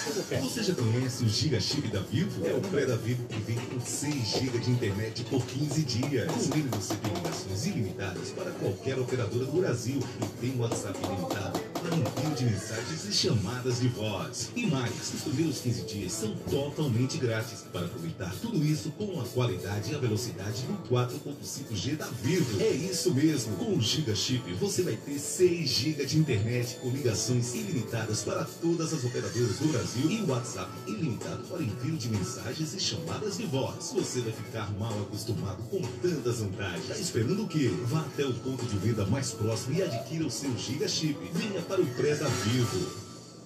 Você 0.08 0.62
já 0.62 0.74
conhece 0.74 1.22
o 1.22 1.28
Giga 1.28 1.60
Chip 1.60 1.86
da 1.88 2.00
Vivo? 2.00 2.46
É 2.46 2.54
o 2.54 2.60
pré 2.62 2.86
da 2.86 2.96
Vivo 2.96 3.24
que 3.28 3.38
vem 3.40 3.56
com 3.56 3.78
6 3.78 4.14
GB 4.14 4.58
de 4.58 4.70
internet 4.70 5.22
por 5.24 5.44
15 5.44 5.82
dias. 5.82 6.32
Com 6.32 6.54
ele 6.54 6.68
você 6.72 6.94
tem 6.94 7.12
ligações 7.12 7.66
ilimitadas 7.66 8.30
para 8.30 8.50
qualquer 8.52 8.98
operadora 8.98 9.44
do 9.44 9.60
Brasil 9.60 10.00
e 10.22 10.40
tem 10.40 10.58
WhatsApp 10.58 10.98
ilimitado 11.04 11.60
envio 11.86 12.34
de 12.34 12.44
mensagens 12.44 13.04
e 13.08 13.12
chamadas 13.12 13.80
de 13.80 13.88
voz. 13.88 14.50
E 14.56 14.66
mais, 14.66 14.92
os 15.14 15.22
primeiros 15.22 15.60
15 15.60 15.82
dias 15.82 16.12
são 16.12 16.34
totalmente 16.50 17.18
grátis 17.18 17.64
para 17.72 17.86
aproveitar 17.86 18.34
tudo 18.40 18.64
isso 18.64 18.90
com 18.92 19.20
a 19.20 19.24
qualidade 19.24 19.92
e 19.92 19.94
a 19.94 19.98
velocidade 19.98 20.62
do 20.62 20.88
4.5G 20.88 21.96
da 21.96 22.06
Vivo. 22.06 22.60
É 22.60 22.70
isso 22.70 23.14
mesmo, 23.14 23.56
com 23.56 23.76
o 23.76 23.80
Giga 23.80 24.14
Chip 24.14 24.52
você 24.54 24.82
vai 24.82 24.96
ter 24.96 25.18
6 25.18 25.68
GB 25.68 26.06
de 26.06 26.18
internet 26.18 26.76
com 26.80 26.90
ligações 26.90 27.54
ilimitadas 27.54 28.22
para 28.22 28.44
todas 28.60 28.92
as 28.92 29.04
operadoras 29.04 29.58
do 29.58 29.68
Brasil 29.68 30.10
e 30.10 30.22
WhatsApp 30.22 30.70
ilimitado 30.86 31.44
para 31.44 31.62
envio 31.62 31.96
de 31.96 32.08
mensagens 32.08 32.74
e 32.74 32.80
chamadas 32.80 33.36
de 33.36 33.46
voz. 33.46 33.92
Você 33.94 34.20
vai 34.20 34.32
ficar 34.32 34.70
mal 34.78 34.92
acostumado 35.02 35.62
com 35.64 35.80
tantas 36.02 36.40
vantagens. 36.40 36.88
Tá 36.88 36.98
esperando 36.98 37.44
o 37.44 37.48
quê? 37.48 37.70
Vá 37.84 38.00
até 38.00 38.24
o 38.24 38.34
ponto 38.34 38.64
de 38.66 38.76
venda 38.78 39.06
mais 39.06 39.32
próximo 39.32 39.76
e 39.76 39.82
adquira 39.82 40.26
o 40.26 40.30
seu 40.30 40.56
Giga 40.56 40.88
Chip. 40.88 41.18
Venha 41.32 41.62
para 41.68 41.82
o 41.82 41.86
pré 41.86 42.14
da 42.14 42.26
Vivo. 42.26 42.90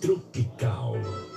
Tropical. 0.01 1.32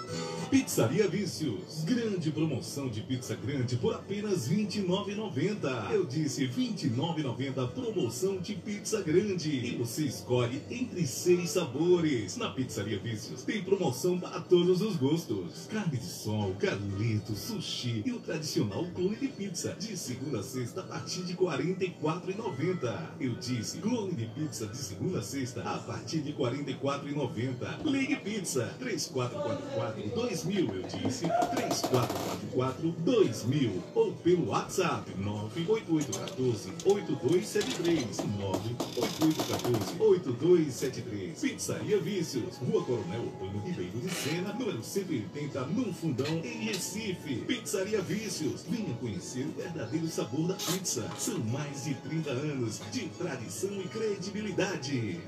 Pizzaria 0.49 1.08
Vícios. 1.08 1.84
Grande 1.86 2.31
promoção 2.31 2.88
de 2.88 3.01
pizza 3.01 3.36
grande 3.36 3.75
por 3.77 3.95
apenas 3.95 4.47
R$ 4.47 4.58
29,90. 4.58 5.91
Eu 5.91 6.05
disse 6.05 6.45
R$ 6.45 6.53
29,90 6.53 7.67
promoção 7.69 8.38
de 8.38 8.53
pizza 8.55 9.01
grande. 9.01 9.49
E 9.49 9.75
você 9.75 10.03
escolhe 10.03 10.62
entre 10.69 11.05
seis 11.08 11.51
sabores. 11.51 12.38
Na 12.38 12.49
Pizzaria 12.51 12.99
Vícios 12.99 13.43
tem 13.43 13.63
promoção 13.63 14.19
para 14.19 14.39
todos 14.41 14.81
os 14.81 14.95
gostos. 14.95 15.67
Carne 15.71 15.97
de 15.97 16.05
sol, 16.05 16.53
galeto, 16.60 17.34
sushi 17.36 18.03
e 18.05 18.12
o 18.12 18.19
tradicional 18.19 18.86
clone 18.93 19.15
de 19.15 19.27
pizza. 19.29 19.75
De 19.79 19.97
segunda 19.97 20.39
a 20.39 20.43
sexta 20.43 20.81
a 20.81 20.84
partir 20.84 21.23
de 21.23 21.34
R$ 21.34 21.39
44,90. 21.39 23.10
Eu 23.19 23.36
disse 23.36 23.79
clone 23.79 24.13
de 24.13 24.25
pizza 24.27 24.67
de 24.67 24.77
segunda 24.77 25.19
a 25.19 25.23
sexta 25.23 25.62
a 25.62 25.79
partir 25.79 26.21
de 26.21 26.31
R$ 26.31 26.38
44,90. 26.38 27.84
Ligue 27.86 28.15
Pizza 28.17 28.73
3444 28.79 30.35
2000, 30.36 30.76
eu 30.76 30.82
disse 30.84 31.26
3444 31.56 32.91
2000 32.91 33.84
ou 33.93 34.12
pelo 34.13 34.50
WhatsApp 34.50 35.10
98814 35.17 36.74
8273 36.84 38.17
98814 38.17 39.95
8273 40.00 41.39
Pizzaria 41.39 42.00
Vícios, 42.02 42.58
Rua 42.58 42.84
Coronel 42.84 43.32
Antônio 43.36 43.62
Ribeiro 43.65 44.00
de 44.00 44.10
Sena, 44.13 44.52
número 44.54 44.84
180, 44.84 45.62
no 45.67 45.93
Fundão, 45.93 46.41
em 46.43 46.65
Recife. 46.65 47.36
Pizzaria 47.48 48.02
Vícios, 48.02 48.65
venha 48.67 48.93
conhecer 48.95 49.45
o 49.45 49.52
verdadeiro 49.54 50.08
sabor 50.08 50.48
da 50.48 50.56
pizza. 50.56 51.10
São 51.17 51.39
mais 51.39 51.86
de 51.86 51.93
30 51.93 52.30
anos 52.32 52.82
de 52.91 53.08
tradição 53.10 53.71
e 53.82 53.88
credibilidade. 53.88 55.21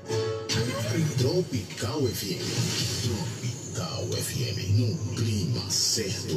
Tropical 1.18 2.02
FM. 2.02 2.42
Tropical 3.04 3.57
FM, 3.86 4.76
num 4.76 4.96
clima 5.14 5.70
certo. 5.70 6.36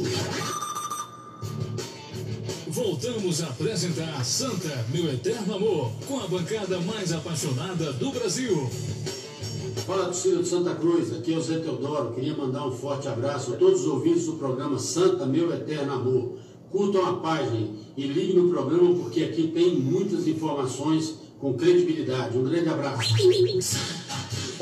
Voltamos 2.68 3.42
a 3.42 3.48
apresentar 3.48 4.24
Santa, 4.24 4.86
meu 4.92 5.12
eterno 5.12 5.56
amor, 5.56 5.90
com 6.06 6.20
a 6.20 6.28
bancada 6.28 6.78
mais 6.80 7.12
apaixonada 7.12 7.92
do 7.94 8.12
Brasil. 8.12 8.70
Fala 9.84 10.04
torcida 10.04 10.36
do 10.36 10.46
Santa 10.46 10.76
Cruz, 10.76 11.12
aqui 11.12 11.34
é 11.34 11.36
o 11.36 11.42
Zé 11.42 11.58
Teodoro. 11.58 12.12
Queria 12.12 12.36
mandar 12.36 12.64
um 12.64 12.72
forte 12.72 13.08
abraço 13.08 13.54
a 13.54 13.56
todos 13.56 13.80
os 13.80 13.86
ouvintes 13.88 14.26
do 14.26 14.34
programa 14.34 14.78
Santa 14.78 15.26
Meu 15.26 15.52
Eterno 15.52 15.94
Amor. 15.94 16.38
Curtam 16.70 17.04
a 17.04 17.14
página 17.14 17.68
e 17.96 18.06
liguem 18.06 18.36
no 18.36 18.50
programa 18.50 18.94
porque 18.94 19.24
aqui 19.24 19.48
tem 19.48 19.74
muitas 19.74 20.28
informações 20.28 21.16
com 21.40 21.54
credibilidade. 21.54 22.38
Um 22.38 22.44
grande 22.44 22.68
abraço. 22.68 22.98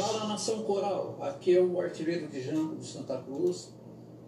Fala 0.01 0.29
nação 0.29 0.63
coral, 0.63 1.19
aqui 1.21 1.55
é 1.55 1.61
o 1.61 1.79
artilheiro 1.79 2.27
de 2.27 2.41
Jango 2.43 2.77
de 2.77 2.87
Santa 2.87 3.19
Cruz, 3.19 3.71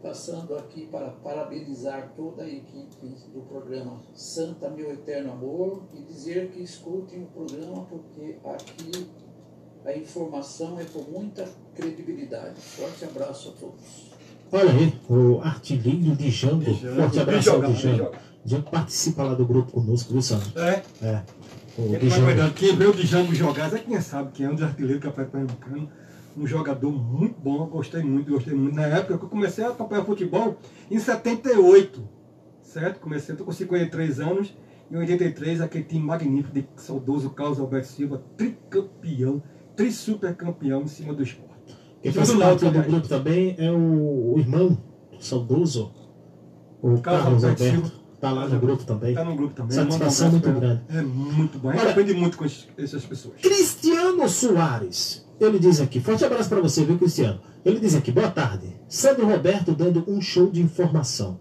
passando 0.03 0.55
aqui 0.55 0.87
para 0.87 1.09
parabenizar 1.09 2.13
toda 2.15 2.43
a 2.43 2.47
equipe 2.47 3.07
do 3.33 3.41
programa 3.49 4.03
Santa 4.15 4.69
Meu 4.69 4.93
Eterno 4.93 5.33
Amor 5.33 5.85
e 5.95 6.03
dizer 6.03 6.51
que 6.51 6.63
escutem 6.63 7.23
o 7.23 7.27
programa 7.29 7.87
porque 7.89 8.37
aqui 8.45 9.09
a 9.87 9.97
informação 9.97 10.79
é 10.79 10.85
com 10.85 11.11
muita 11.11 11.49
credibilidade. 11.75 12.61
Forte 12.61 13.07
abraço 13.07 13.49
a 13.49 13.53
todos. 13.59 14.13
Olha 14.53 14.71
aí, 14.73 14.93
o 15.09 15.41
artilheiro 15.41 16.15
de 16.15 16.31
Jango. 16.31 16.71
Jango, 16.75 16.97
Forte 17.01 17.19
abraço 17.19 17.51
ao 17.51 17.63
Django. 17.63 17.97
jogado. 17.97 18.19
Django 18.45 18.71
participa 18.71 19.23
lá 19.23 19.33
do 19.33 19.47
grupo 19.47 19.73
conosco, 19.73 20.13
viu, 20.13 20.21
Sandro? 20.21 20.53
É. 20.61 20.83
É. 21.01 21.23
O 21.79 21.95
Ele 21.95 22.09
vai 22.09 22.21
cuidando. 22.21 22.55
Quem 22.55 22.77
vê 22.77 22.87
o 22.87 22.93
Django 22.93 23.35
jogar, 23.35 23.73
é 23.73 23.79
quem 23.79 24.01
sabe 24.01 24.33
quem 24.33 24.47
é 24.47 24.51
um 24.51 24.55
dos 24.55 24.63
artilheiros 24.65 25.01
do 25.01 25.05
Campeonato 25.05 25.33
Pernambucano. 25.33 25.89
Um 26.37 26.47
jogador 26.47 26.91
muito 26.91 27.39
bom, 27.41 27.67
gostei 27.67 28.03
muito, 28.03 28.31
gostei 28.31 28.55
muito. 28.55 28.75
Na 28.75 28.87
época 28.87 29.19
que 29.19 29.25
eu 29.25 29.29
comecei 29.29 29.65
a 29.65 29.69
acompanhar 29.69 30.05
futebol, 30.05 30.57
em 30.91 30.99
78, 30.99 32.03
certo? 32.63 33.01
Comecei, 33.01 33.35
estou 33.35 33.47
com 33.47 33.53
53 33.53 34.21
anos, 34.21 34.55
em 34.91 34.97
83, 34.97 35.61
aquele 35.61 35.85
time 35.85 36.05
magnífico 36.05 36.55
de 36.55 36.67
saudoso 36.77 37.31
Carlos 37.31 37.61
Alberto 37.61 37.89
Silva, 37.89 38.23
tricampeão, 38.37 39.43
tri-supercampeão 39.77 40.83
em 40.83 40.87
cima 40.87 41.13
do 41.13 41.23
esporte. 41.23 41.77
Quem 42.03 42.11
Em 42.11 42.15
faz 42.15 42.33
parte 42.33 42.65
do 42.65 42.83
grupo 42.83 43.09
também 43.09 43.55
é 43.59 43.71
o, 43.71 44.35
o 44.35 44.39
irmão 44.39 44.79
saudoso, 45.21 45.93
o 46.81 46.99
Carlos 47.01 47.45
Alberto 47.45 47.63
Alberto. 47.63 47.87
Silva. 47.89 48.02
Tá 48.23 48.31
lá 48.31 48.47
no 48.47 48.61
grupo 48.61 48.85
também. 48.85 49.15
Tá 49.17 49.25
no 49.25 49.35
grupo 49.35 49.53
também. 49.53 49.73
Satisfação 49.77 50.31
muito 50.31 50.49
grande. 50.49 50.81
É 50.91 51.03
muito 51.03 51.59
bom. 51.59 51.70
Olha- 51.70 51.91
aprende 51.91 52.14
muito 52.14 52.39
com 52.39 52.45
essas 52.45 53.05
pessoas. 53.05 53.35
Cristiano 53.43 54.29
Soares. 54.29 55.27
Ele 55.41 55.59
diz 55.59 55.81
aqui, 55.81 55.99
forte 56.01 56.25
abraço 56.25 56.49
para 56.49 56.61
você, 56.61 56.85
viu, 56.85 56.97
Cristiano? 56.97 57.41
Ele 57.64 57.81
diz 57.81 57.97
aqui, 57.97 58.12
boa 58.12 58.31
tarde. 58.31 58.77
Sandro 58.89 59.27
Roberto 59.27 59.73
dando 59.73 60.05
um 60.07 60.20
show 60.20 60.49
de 60.49 60.62
informação. 60.62 61.41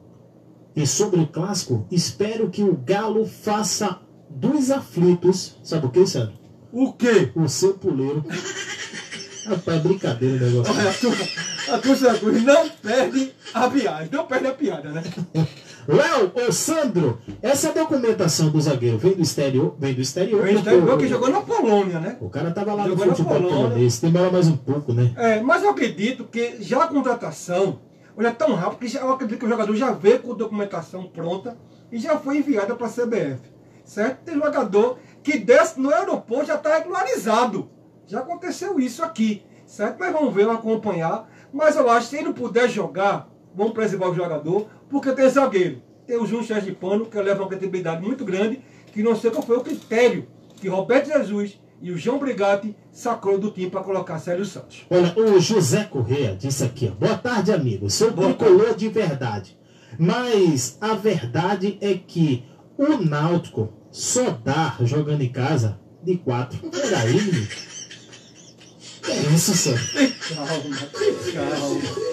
E 0.76 0.88
sobre 0.88 1.20
o 1.20 1.28
clássico, 1.28 1.86
espero 1.92 2.50
que 2.50 2.64
o 2.64 2.76
Galo 2.76 3.28
faça 3.28 4.00
dos 4.28 4.72
aflitos. 4.72 5.58
Sabe 5.64 5.86
o 5.86 5.90
que, 5.92 6.04
Sandro? 6.08 6.34
O 6.72 6.94
quê? 6.94 7.32
O 7.36 7.48
seu 7.48 7.76
puleiro. 7.76 8.26
Rapaz, 9.46 9.78
é 9.78 9.80
brincadeira 9.82 10.46
o 10.46 10.50
negócio. 10.50 10.74
Olha, 10.74 11.76
a 11.76 11.78
torcida 11.80 12.14
da 12.14 12.18
Cruz 12.20 12.44
não 12.44 12.70
perde 12.70 13.34
a 13.54 13.68
viagem, 13.68 14.10
não 14.12 14.26
perde 14.26 14.48
a 14.48 14.54
piada, 14.54 14.92
né? 14.92 15.04
Léo, 15.88 16.32
ô 16.48 16.52
Sandro, 16.52 17.20
essa 17.42 17.72
documentação 17.72 18.50
do 18.50 18.62
zagueiro 18.62 18.98
vem 18.98 19.14
do 19.14 19.22
exterior? 19.22 19.76
Vem 19.80 19.94
do 19.94 20.02
exterior. 20.02 20.44
O 20.44 20.48
gente 20.48 20.58
porque 20.64 20.70
lembrou 20.76 20.96
o- 20.96 21.00
que 21.00 21.08
jogou 21.08 21.30
na 21.30 21.42
Polônia, 21.42 22.00
né? 22.00 22.18
O 22.22 22.30
cara 22.30 22.52
tava 22.52 22.74
lá 22.74 22.84
Jogou 22.88 23.06
no 23.06 23.12
na 23.12 23.16
futebol 23.16 23.36
Polônia. 23.42 23.64
polonês. 23.70 24.00
Demora 24.00 24.32
mais 24.32 24.48
um 24.48 24.58
pouco, 24.58 24.94
né? 24.94 25.12
É, 25.18 25.42
mas 25.42 25.64
eu 25.64 25.70
acredito 25.72 26.26
que 26.26 26.58
já 26.62 26.84
a 26.84 26.88
contratação, 26.88 27.80
mas 28.16 28.28
é 28.28 28.32
tão 28.32 28.54
rápido 28.56 28.80
que 28.80 28.88
já, 28.88 29.00
eu 29.02 29.12
acredito 29.12 29.40
que 29.40 29.46
o 29.46 29.50
jogador 29.50 29.76
já 29.76 29.92
veio 29.92 30.20
com 30.20 30.34
documentação 30.36 31.04
pronta 31.08 31.58
e 31.92 31.98
já 31.98 32.18
foi 32.18 32.38
enviada 32.38 32.76
para 32.76 32.88
a 32.88 32.90
CBF. 32.90 33.40
Certo? 33.84 34.20
Tem 34.24 34.36
jogador 34.36 34.98
que 35.24 35.38
desce 35.38 35.80
no 35.80 35.94
aeroporto 35.94 36.46
já 36.48 36.56
está 36.56 36.78
regularizado. 36.78 37.70
Já 38.06 38.20
aconteceu 38.20 38.80
isso 38.80 39.04
aqui. 39.04 39.44
Certo? 39.66 39.98
Mas 40.00 40.12
vamos 40.14 40.34
ver, 40.34 40.46
vamos 40.46 40.60
acompanhar. 40.60 41.30
Mas 41.52 41.76
eu 41.76 41.90
acho 41.90 42.02
que 42.10 42.10
se 42.12 42.16
ele 42.18 42.26
não 42.26 42.34
puder 42.34 42.70
jogar, 42.70 43.28
vamos 43.56 43.74
preservar 43.74 44.10
o 44.10 44.16
jogador, 44.16 44.68
porque 44.90 45.12
tem 45.12 45.30
zagueiro. 45.30 45.82
Tem 46.06 46.18
o 46.18 46.26
Júnior 46.26 46.62
de 46.62 46.72
Pano, 46.72 47.06
que 47.06 47.22
leva 47.22 47.42
uma 47.42 47.50
credibilidade 47.50 48.02
muito 48.02 48.26
grande, 48.26 48.62
que 48.92 49.02
não 49.04 49.16
sei 49.16 49.32
qual 49.32 49.44
foi 49.44 49.58
o 49.58 49.62
critério 49.62 50.28
que 50.60 50.68
Roberto 50.68 51.08
Jesus 51.08 51.60
e 51.82 51.92
o 51.92 51.98
João 51.98 52.20
Brigatti 52.20 52.76
sacou 52.92 53.40
do 53.40 53.50
time 53.50 53.70
para 53.70 53.82
colocar 53.82 54.20
Sérgio 54.20 54.46
Santos. 54.46 54.86
Olha, 54.90 55.14
o 55.18 55.40
José 55.40 55.84
Corrêa 55.86 56.36
disse 56.36 56.64
aqui, 56.64 56.92
ó, 56.92 56.96
boa 56.96 57.18
tarde, 57.18 57.52
amigo. 57.52 57.90
Sou 57.90 58.12
tricolor 58.12 58.76
de 58.76 58.88
verdade. 58.88 59.58
Mas 59.98 60.78
a 60.80 60.94
verdade 60.94 61.78
é 61.82 61.96
que 61.96 62.46
o 62.78 62.98
Náutico 62.98 63.74
só 63.92 64.30
dá 64.30 64.78
jogando 64.82 65.22
em 65.22 65.32
casa 65.32 65.80
de 66.04 66.18
quatro. 66.18 66.60
Peraí, 66.70 67.14
menino. 67.14 67.48
É 69.04 69.34
isso, 69.34 69.56
senhor? 69.56 69.80
Calma, 70.36 70.78
calma. 71.34 72.11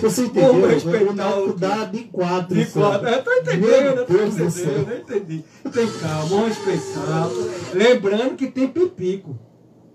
Você 0.00 0.22
entendeu? 0.22 0.52
Vamos 0.52 0.64
O 0.64 0.68
respeitar 0.68 1.14
Náutico 1.14 1.50
o 1.50 1.58
dá 1.58 1.84
de 1.84 1.98
quatro. 2.04 2.54
De 2.54 2.64
senhor. 2.64 2.88
quatro. 2.90 3.08
Eu 3.08 3.22
tô 3.24 3.32
entendendo, 3.32 3.98
eu 3.98 4.06
tô 4.06 4.14
entendendo, 4.14 4.90
eu 4.90 4.98
entendi. 4.98 5.44
Tem 5.72 5.86
calma, 6.00 6.24
vamos 6.26 6.48
respeitar. 6.48 7.28
Lembrando 7.74 8.36
que 8.36 8.46
tem 8.48 8.68
Pipico. 8.68 9.38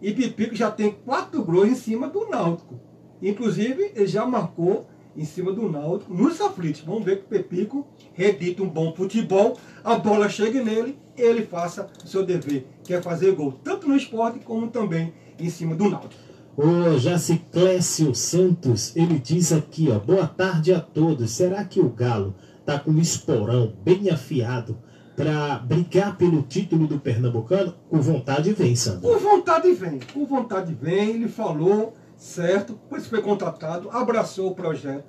E 0.02 0.12
Pipico 0.14 0.56
já 0.56 0.70
tem 0.72 0.92
quatro 0.92 1.44
gols 1.44 1.70
em 1.70 1.76
cima 1.76 2.08
do 2.08 2.28
Náutico. 2.30 2.80
Inclusive, 3.22 3.92
ele 3.96 4.08
já 4.08 4.26
marcou 4.26 4.88
em 5.16 5.26
cima 5.26 5.52
do 5.52 5.68
Náutico 5.70 6.14
nos 6.14 6.40
aflitos. 6.40 6.82
Vamos 6.82 7.04
ver 7.04 7.18
que 7.18 7.26
o 7.26 7.28
Pepico 7.28 7.88
redita 8.14 8.62
um 8.62 8.70
bom 8.70 8.94
futebol, 8.96 9.58
a 9.84 9.96
bola 9.96 10.30
chegue 10.30 10.62
nele, 10.62 10.98
ele 11.18 11.42
faça 11.44 11.90
o 12.04 12.08
seu 12.08 12.24
dever, 12.24 12.68
que 12.84 12.94
é 12.94 13.02
fazer 13.02 13.32
gol, 13.34 13.52
tanto 13.64 13.88
no 13.88 13.96
esporte 13.96 14.40
como 14.40 14.68
também 14.68 15.14
em 15.40 15.50
cima 15.50 15.76
do 15.76 15.90
Náutico. 15.90 16.27
O 16.60 16.98
Jaciclécio 16.98 18.16
Santos, 18.16 18.96
ele 18.96 19.20
diz 19.20 19.54
aqui, 19.54 19.90
ó, 19.92 20.00
boa 20.00 20.26
tarde 20.26 20.74
a 20.74 20.80
todos. 20.80 21.30
Será 21.30 21.64
que 21.64 21.80
o 21.80 21.88
Galo 21.88 22.34
tá 22.66 22.80
com 22.80 22.90
o 22.90 23.00
esporão 23.00 23.76
bem 23.84 24.10
afiado 24.10 24.76
para 25.16 25.60
brigar 25.60 26.18
pelo 26.18 26.42
título 26.42 26.88
do 26.88 27.00
Pernambucano? 27.00 27.76
Com 27.88 28.02
vontade 28.02 28.54
vem, 28.54 28.76
Sandro. 28.76 29.08
Com 29.08 29.20
vontade 29.20 29.72
vem, 29.72 30.00
com 30.12 30.26
vontade 30.26 30.74
vem, 30.74 31.12
ele 31.12 31.28
falou, 31.28 31.96
certo, 32.16 32.74
por 32.90 32.98
isso 32.98 33.12
foi 33.12 33.22
contratado, 33.22 33.92
abraçou 33.92 34.50
o 34.50 34.56
projeto. 34.56 35.06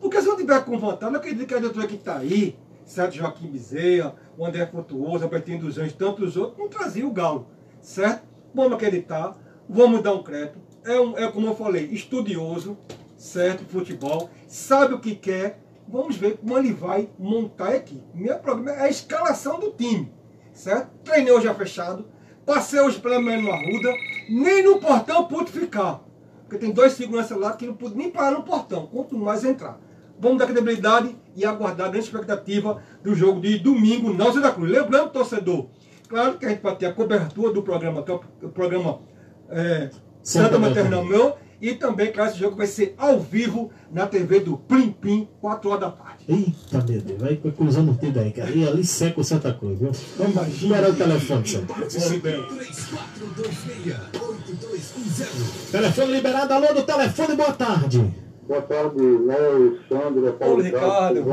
Porque 0.00 0.20
se 0.20 0.28
não 0.28 0.36
tiver 0.36 0.64
com 0.64 0.78
vontade, 0.78 1.12
eu 1.12 1.18
acredito 1.18 1.48
que 1.48 1.54
a 1.54 1.58
diretoria 1.58 1.88
que 1.88 1.96
está 1.96 2.18
aí, 2.18 2.56
certo, 2.84 3.16
Joaquim 3.16 3.48
Bezerra, 3.48 4.14
o 4.38 4.46
André 4.46 4.66
Frutuoso, 4.66 5.24
Albertinho 5.24 5.58
dos 5.58 5.78
Anjos, 5.78 5.94
tantos 5.94 6.36
outros, 6.36 6.60
não 6.60 6.68
trazia 6.68 7.04
o 7.04 7.10
Galo, 7.10 7.48
certo? 7.80 8.22
Vamos 8.54 8.74
acreditar, 8.74 9.36
vamos 9.68 10.00
dar 10.00 10.12
um 10.12 10.22
crédito. 10.22 10.70
É, 10.84 11.00
um, 11.00 11.16
é 11.16 11.30
como 11.30 11.46
eu 11.46 11.54
falei, 11.54 11.84
estudioso, 11.84 12.76
certo, 13.16 13.64
futebol, 13.64 14.30
sabe 14.48 14.94
o 14.94 14.98
que 14.98 15.14
quer, 15.14 15.60
vamos 15.86 16.16
ver 16.16 16.38
como 16.38 16.58
ele 16.58 16.72
vai 16.72 17.08
montar 17.18 17.68
a 17.68 17.76
equipe. 17.76 18.02
Meu 18.14 18.36
problema 18.38 18.72
é 18.78 18.82
a 18.82 18.88
escalação 18.88 19.60
do 19.60 19.70
time, 19.70 20.12
certo? 20.52 20.90
Treinei 21.04 21.32
hoje 21.32 21.44
já 21.44 21.54
fechado, 21.54 22.04
passei 22.44 22.80
hoje 22.80 23.00
pelo 23.00 23.20
menos 23.20 23.44
no 23.44 23.52
Arruda, 23.52 23.94
nem 24.28 24.64
no 24.64 24.78
portão 24.80 25.26
pude 25.26 25.52
ficar. 25.52 26.02
Porque 26.42 26.58
tem 26.58 26.74
dois 26.74 26.94
seguranças 26.94 27.38
lá 27.38 27.52
que 27.52 27.66
não 27.66 27.74
pude 27.74 27.96
nem 27.96 28.10
parar 28.10 28.32
no 28.32 28.42
portão, 28.42 28.86
quanto 28.86 29.16
mais 29.16 29.44
entrar. 29.44 29.80
Vamos 30.18 30.38
dar 30.38 30.46
credibilidade 30.46 31.16
e 31.34 31.44
aguardar 31.44 31.86
a 31.86 31.90
grande 31.90 32.06
expectativa 32.06 32.82
do 33.02 33.14
jogo 33.14 33.40
de 33.40 33.58
domingo 33.58 34.12
na 34.12 34.32
Santa 34.32 34.52
Cruz. 34.52 34.70
Lembrando, 34.70 35.10
torcedor, 35.10 35.68
claro 36.08 36.38
que 36.38 36.44
a 36.44 36.48
gente 36.48 36.60
vai 36.60 36.76
ter 36.76 36.86
a 36.86 36.92
cobertura 36.92 37.52
do 37.52 37.62
programa, 37.62 38.02
que 38.02 38.10
é 38.10 38.14
o 38.14 38.48
programa 38.50 39.00
é, 39.48 39.90
Santa 40.22 40.46
Santa 40.46 40.58
Maternal. 40.58 41.04
Meu, 41.04 41.34
e 41.60 41.74
também, 41.74 42.10
claro, 42.12 42.30
esse 42.30 42.38
jogo 42.40 42.56
vai 42.56 42.66
ser 42.66 42.94
ao 42.98 43.20
vivo 43.20 43.70
na 43.92 44.06
TV 44.06 44.40
do 44.40 44.56
Plim 44.56 44.90
Plim, 44.90 45.28
4 45.40 45.68
horas 45.70 45.80
da 45.80 45.90
tarde. 45.90 46.24
Eita, 46.28 46.84
meu 46.88 47.00
Deus, 47.00 47.20
vai 47.20 47.36
cruzando 47.36 47.90
o 47.92 47.94
dedo 47.94 48.18
aí, 48.20 48.32
cara. 48.32 48.50
E 48.50 48.66
ali 48.66 48.84
seca 48.84 49.20
o 49.20 49.24
Santa 49.24 49.52
Cruz, 49.52 49.78
viu? 49.78 49.92
Vamos 50.18 50.48
esperar 50.48 50.90
o 50.90 50.94
telefone, 50.94 51.46
Sandro. 51.48 51.74
3426-8210. 54.22 55.70
Telefone 55.70 56.12
liberado, 56.12 56.52
alô 56.54 56.72
do 56.74 56.82
telefone, 56.82 57.36
boa 57.36 57.52
tarde. 57.52 58.12
Boa 58.46 58.62
tarde, 58.62 58.98
Léo, 59.00 59.78
Sandra, 59.88 60.32
Paulo 60.32 60.36
Paulo 60.38 60.62
Ricardo. 60.62 61.24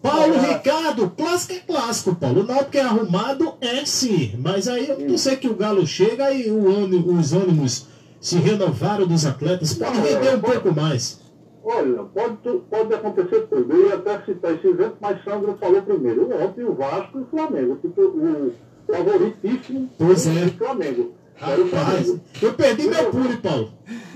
Paulo 0.00 0.32
Olá. 0.34 0.42
Ricardo, 0.52 1.10
clássico 1.10 1.52
é 1.52 1.58
clássico, 1.60 2.14
Paulo. 2.16 2.40
O 2.40 2.44
Náutico 2.44 2.76
é 2.76 2.80
arrumado, 2.80 3.54
é 3.60 3.84
sim. 3.84 4.34
Mas 4.38 4.66
aí 4.66 4.88
eu 4.88 4.98
não 4.98 5.16
sei 5.18 5.36
que 5.36 5.46
o 5.48 5.54
Galo 5.54 5.86
chega 5.86 6.32
e 6.32 6.50
o 6.50 6.68
ânimo- 6.68 7.18
os 7.18 7.32
ânimos 7.32 7.86
se 8.22 8.36
renovaram 8.36 9.06
dos 9.06 9.26
atletas. 9.26 9.74
Pode 9.74 9.98
Não, 9.98 10.04
render 10.04 10.36
um 10.36 10.40
pode- 10.40 10.60
pouco 10.60 10.80
mais. 10.80 11.20
Olha, 11.64 12.02
pode, 12.04 12.36
pode 12.70 12.94
acontecer 12.94 13.46
tudo. 13.48 13.72
Eu 13.72 13.88
ia 13.88 13.94
até 13.96 14.20
citar 14.24 14.54
esse 14.54 14.66
exemplo, 14.66 14.96
mas 15.00 15.22
Sandra 15.22 15.54
falou 15.60 15.82
primeiro. 15.82 16.28
Ontem 16.42 16.64
o 16.64 16.74
Vasco 16.74 17.18
e 17.18 17.22
o 17.22 17.26
Flamengo. 17.26 17.76
Tipo, 17.76 18.00
o 18.02 18.52
favoritíssimo 18.92 19.90
Pois 19.98 20.26
é. 20.26 20.44
do 20.46 20.52
Flamengo. 20.52 21.12
Rapaz, 21.36 22.14
eu 22.42 22.52
perdi 22.54 22.88
meu 22.88 23.10
pule, 23.10 23.36
Paulo. 23.38 23.72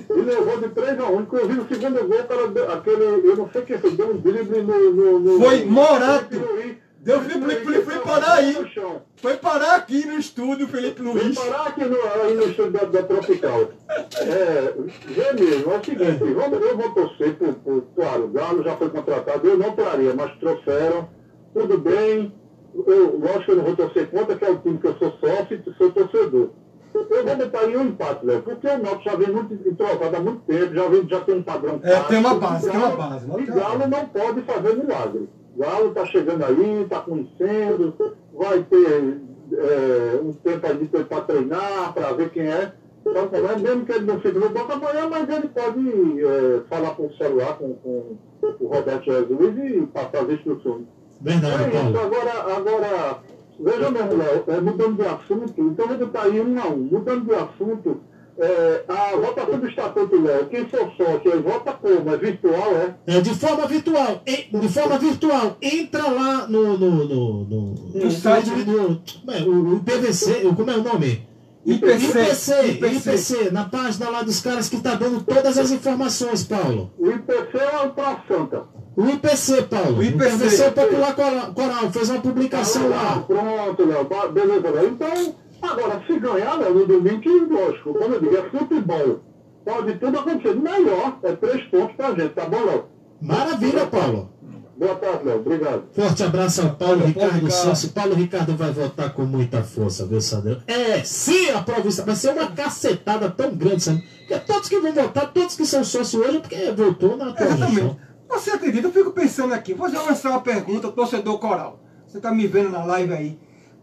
E 0.09 0.13
levou 0.21 0.61
de 0.61 0.69
3 0.69 1.01
a 1.01 1.07
1. 1.11 1.21
Inclusive, 1.23 1.61
o 1.61 1.69
segundo 1.69 2.09
gol, 2.09 2.25
cara 2.25 2.75
aquele. 2.75 3.05
Eu 3.29 3.37
não 3.37 3.49
sei 3.51 3.63
quem 3.63 3.79
foi, 3.79 3.91
deu 3.93 4.11
um 4.15 4.19
drible 4.19 4.63
no. 4.63 4.91
no, 4.93 5.19
no 5.19 5.41
Foi 5.41 5.65
Morato. 5.65 6.37
Luiz. 6.39 6.77
Deu 7.07 7.21
Felipe 7.21 7.65
Felipe 7.65 7.85
foi 7.85 7.99
parar 8.01 8.33
aí. 8.33 8.73
Foi 9.19 9.37
parar 9.37 9.77
aqui 9.77 10.05
no 10.05 10.19
estúdio, 10.19 10.67
Felipe 10.67 11.01
Luiz. 11.01 11.39
parar 11.39 11.69
aqui 11.69 11.85
no, 11.85 11.97
aí 12.03 12.35
no 12.35 12.43
estúdio 12.49 12.73
da, 12.73 12.85
da 12.85 13.03
Tropical. 13.05 13.69
É, 13.89 14.75
vê 15.07 15.33
mesmo, 15.33 15.73
é 15.73 15.79
o 15.79 15.85
seguinte, 15.85 16.35
vamos, 16.35 16.61
eu 16.61 16.77
vou 16.77 16.91
torcer 16.95 17.35
por, 17.37 17.55
por, 17.55 17.85
claro, 17.95 18.25
o 18.25 18.29
Galo 18.29 18.65
já 18.65 18.77
foi 18.77 18.91
contratado, 18.91 19.47
eu 19.47 19.57
não 19.57 19.71
traria, 19.71 20.15
mas 20.17 20.37
trouxeram, 20.41 21.09
tudo 21.55 21.79
bem, 21.79 22.35
eu, 22.75 23.21
lógico 23.21 23.45
que 23.45 23.51
eu 23.53 23.57
não 23.57 23.65
vou 23.65 23.77
torcer 23.77 24.11
contra, 24.11 24.35
que 24.35 24.45
é 24.45 24.51
o 24.51 24.59
time 24.59 24.79
que 24.79 24.87
eu 24.89 24.99
sou 24.99 25.13
sócio 25.21 25.63
e 25.65 25.75
sou 25.79 25.93
torcedor. 25.93 26.51
Eu 26.93 27.25
vou 27.25 27.37
botar 27.37 27.61
aí 27.61 27.77
um 27.77 27.85
empate, 27.85 28.27
Léo, 28.27 28.43
porque 28.43 28.67
o 28.67 28.79
Náutico 28.79 29.05
já 29.05 29.15
vem 29.15 29.29
muito 29.29 29.55
entrosado 29.55 30.17
há 30.17 30.21
muito 30.21 30.41
tempo, 30.41 30.75
já, 30.75 30.89
vem, 30.89 31.09
já 31.09 31.21
tem 31.21 31.37
um 31.37 31.43
padrão 31.45 31.79
É, 31.85 32.01
tem 32.01 32.19
uma 32.19 32.35
base, 32.35 32.69
tem 32.69 32.81
uma 32.81 32.97
base, 32.97 33.27
E 33.39 33.47
Galo 33.47 33.87
não 33.87 34.07
pode 34.09 34.43
fazer 34.43 34.75
milagre. 34.75 35.29
Galo 35.57 35.89
está 35.89 36.05
chegando 36.07 36.45
aí, 36.45 36.83
está 36.83 37.01
conhecendo, 37.01 37.95
vai 38.33 38.63
ter 38.63 39.21
é, 39.53 40.21
um 40.23 40.33
tempo 40.33 40.67
ali 40.67 40.87
para 40.87 41.21
treinar, 41.23 41.95
para 41.95 42.13
ver 42.13 42.31
quem 42.31 42.47
é. 42.47 42.73
Então, 43.07 43.29
é, 43.33 43.57
mesmo 43.59 43.87
que 43.87 43.93
ele 43.93 44.05
não 44.05 44.21
fique 44.21 44.39
no 44.39 44.49
banco 44.51 44.73
amanhã, 44.73 45.09
mas 45.09 45.29
ele 45.29 45.49
pode 45.49 46.25
é, 46.25 46.61
falar 46.69 46.91
com 46.91 47.07
o 47.07 47.17
celular, 47.17 47.57
com, 47.57 47.75
com 47.75 48.17
o 48.43 48.67
Roberto 48.67 49.05
Jesus 49.05 49.59
e 49.59 49.87
passar 49.87 50.23
as 50.23 50.31
instruções. 50.31 50.85
Verdade, 51.21 51.65
É 51.65 51.69
isso, 51.69 51.93
Paulo. 51.93 51.99
agora, 51.99 52.57
agora 52.57 53.19
veja 53.61 53.91
mesmo, 53.91 54.17
Léo, 54.17 54.45
é, 54.49 54.61
mudando 54.61 54.97
de 54.97 55.07
assunto, 55.07 55.55
então 55.57 55.87
vou 55.87 55.99
botar 55.99 56.23
aí 56.23 56.41
um 56.41 56.61
a 56.61 56.67
um. 56.67 56.79
Mudando 56.79 57.25
de 57.25 57.35
assunto, 57.35 58.01
é, 58.39 58.85
a 58.89 59.17
votação 59.17 59.59
do 59.59 59.67
Estatuto, 59.69 60.21
Léo, 60.23 60.47
quem 60.47 60.67
for 60.69 60.91
sócio, 60.97 61.33
aí 61.33 61.39
vota 61.41 61.73
como? 61.73 62.11
É 62.13 62.17
virtual, 62.17 62.73
é? 62.77 62.95
É, 63.17 63.21
de 63.21 63.35
forma 63.35 63.67
virtual, 63.67 64.23
e- 64.27 64.59
de 64.59 64.69
forma 64.69 64.99
virtual, 64.99 65.57
entra 65.63 66.09
lá 66.11 66.47
no. 66.47 66.77
no, 66.79 66.91
no, 66.91 67.45
no, 67.45 67.75
No 67.95 68.11
site. 68.11 68.51
no- 68.51 69.01
como 69.25 69.31
é, 69.37 69.41
o, 69.43 69.75
o 69.75 69.77
IPVC, 69.77 70.47
o- 70.47 70.55
como 70.55 70.71
é 70.71 70.77
o 70.77 70.83
nome? 70.83 71.27
IPC, 71.65 72.07
IPC, 72.21 72.67
IPC. 72.69 73.11
IPC, 73.11 73.51
na 73.51 73.65
página 73.65 74.09
lá 74.09 74.23
dos 74.23 74.41
caras 74.41 74.69
que 74.69 74.77
tá 74.81 74.95
dando 74.95 75.21
todas 75.25 75.59
as 75.59 75.73
informações, 75.73 76.45
Paulo. 76.45 76.93
O 76.97 77.11
IPC 77.11 77.57
é 77.59 77.89
para 77.89 78.21
Santa. 78.29 78.63
O 78.97 79.05
IPC, 79.09 79.63
Paulo. 79.63 79.99
O 79.99 80.03
IPC. 80.03 80.63
é 80.63 80.71
Popular 80.71 81.15
Coral, 81.17 81.53
Coral 81.55 81.91
fez 81.91 82.09
uma 82.09 82.21
publicação 82.21 82.85
Ah, 82.87 82.89
lá. 82.89 83.19
Pronto, 83.27 83.85
Léo. 83.85 84.09
Beleza, 84.33 84.71
Léo. 84.71 84.89
Então, 84.91 85.35
agora, 85.67 86.03
se 86.07 86.19
ganhar, 86.19 86.59
Léo, 86.59 86.75
no 86.75 86.87
domingo, 86.87 87.21
que 87.21 87.29
lógico, 87.29 87.93
como 87.95 88.15
eu 88.15 88.21
digo, 88.21 88.37
é 88.37 88.43
futebol. 88.51 89.21
Pode 89.65 89.95
tudo 89.99 90.19
acontecer. 90.19 90.55
Melhor, 90.55 91.19
é 91.23 91.33
três 91.33 91.63
pontos 91.65 91.97
pra 91.97 92.15
gente, 92.15 92.35
tá 92.35 92.45
bom, 92.45 92.65
Léo? 92.65 92.85
Maravilha, 93.21 93.87
Paulo. 93.87 94.31
Boa 94.77 94.95
tarde, 94.95 95.25
Léo. 95.25 95.39
Obrigado. 95.39 95.85
Forte 95.93 96.23
abraço 96.23 96.61
ao 96.61 96.75
Paulo 96.75 97.01
Paulo 97.01 97.07
Ricardo. 97.07 97.51
Sócio. 97.51 97.89
Paulo 97.91 98.15
Ricardo 98.15 98.55
vai 98.55 98.71
votar 98.71 99.13
com 99.15 99.23
muita 99.23 99.63
força, 99.63 100.05
viu, 100.05 100.21
Sandro? 100.21 100.63
É, 100.67 101.03
sim, 101.03 101.49
a 101.51 101.65
está. 101.89 102.05
Vai 102.05 102.15
ser 102.15 102.31
uma 102.31 102.51
cacetada 102.51 103.31
tão 103.31 103.55
grande, 103.55 103.83
Sandro. 103.83 104.03
Porque 104.19 104.39
todos 104.41 104.69
que 104.69 104.79
vão 104.79 104.93
votar, 104.93 105.33
todos 105.33 105.57
que 105.57 105.65
são 105.65 105.83
sócios 105.83 106.23
hoje, 106.23 106.37
é 106.37 106.41
porque 106.41 106.71
votou 106.73 107.17
na. 107.17 107.31
Exatamente. 107.31 107.97
Você 108.29 108.51
acredita? 108.51 108.89
Eu 108.89 108.93
fico 108.93 109.13
pensando 109.13 109.55
aqui. 109.55 109.73
Vou 109.73 109.89
já 109.89 110.03
lançar 110.03 110.31
uma 110.31 110.43
pergunta, 110.43 110.93
torcedor 110.93 111.39
coral. 111.39 111.81
Você 112.07 112.19
está 112.19 112.31
me 112.31 112.47
vendo 112.47 112.71
na 112.71 112.85
live 112.85 113.15
aí. 113.15 113.39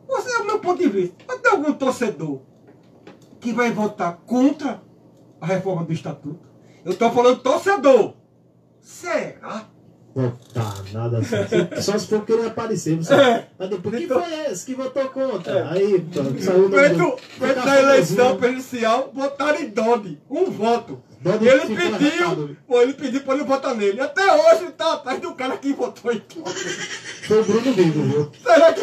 Você, 0.07 0.31
é 0.33 0.37
o 0.39 0.45
meu 0.45 0.59
ponto 0.59 0.81
de 0.81 0.89
vista, 0.89 1.15
mas 1.27 1.39
tem 1.41 1.51
algum 1.51 1.73
torcedor 1.73 2.41
que 3.39 3.51
vai 3.53 3.71
votar 3.71 4.17
contra 4.25 4.81
a 5.41 5.45
reforma 5.45 5.83
do 5.83 5.91
estatuto? 5.93 6.39
Eu 6.85 6.91
estou 6.93 7.11
falando 7.11 7.39
torcedor. 7.39 8.13
Será? 8.81 9.67
Não 10.15 10.29
tá 10.53 10.75
nada 10.91 11.17
assim. 11.19 11.35
Só 11.81 11.97
se 11.97 12.07
for 12.07 12.23
querer 12.25 12.47
aparecer. 12.47 12.97
Você... 12.97 13.13
É. 13.13 13.47
Mas 13.57 13.69
depois, 13.69 14.01
Então- 14.01 14.21
foi 14.21 14.33
esse 14.51 14.65
que 14.65 14.75
votou 14.75 15.07
contra? 15.09 15.51
É. 15.59 15.67
Aí, 15.69 16.01
pô, 16.01 16.21
saiu 16.41 16.69
no. 16.69 16.77
Feito, 16.77 17.17
feito 17.39 17.65
na 17.65 17.79
eleição 17.79 18.15
famosinho. 18.17 18.39
presidencial, 18.39 19.11
votaram 19.13 19.59
em 19.59 19.69
Dodi, 19.69 20.21
um 20.29 20.45
voto. 20.51 21.01
E 21.25 21.47
ele 21.47 21.75
pediu, 21.75 22.55
pô, 22.67 22.81
ele 22.81 22.93
pediu 22.93 23.21
pra 23.21 23.35
ele 23.35 23.43
votar 23.43 23.75
nele. 23.75 24.01
Até 24.01 24.23
hoje 24.33 24.63
ele 24.63 24.71
tá 24.71 24.93
atrás 24.93 25.19
do 25.21 25.33
cara 25.33 25.55
que 25.57 25.71
votou 25.73 26.11
em 26.11 26.21
Dodi. 26.35 26.59
Foi 27.27 27.39
o 27.39 27.43
Bruno 27.43 27.73
Vigo, 27.73 28.01
viu? 28.03 28.31
Será 28.43 28.73
que. 28.73 28.81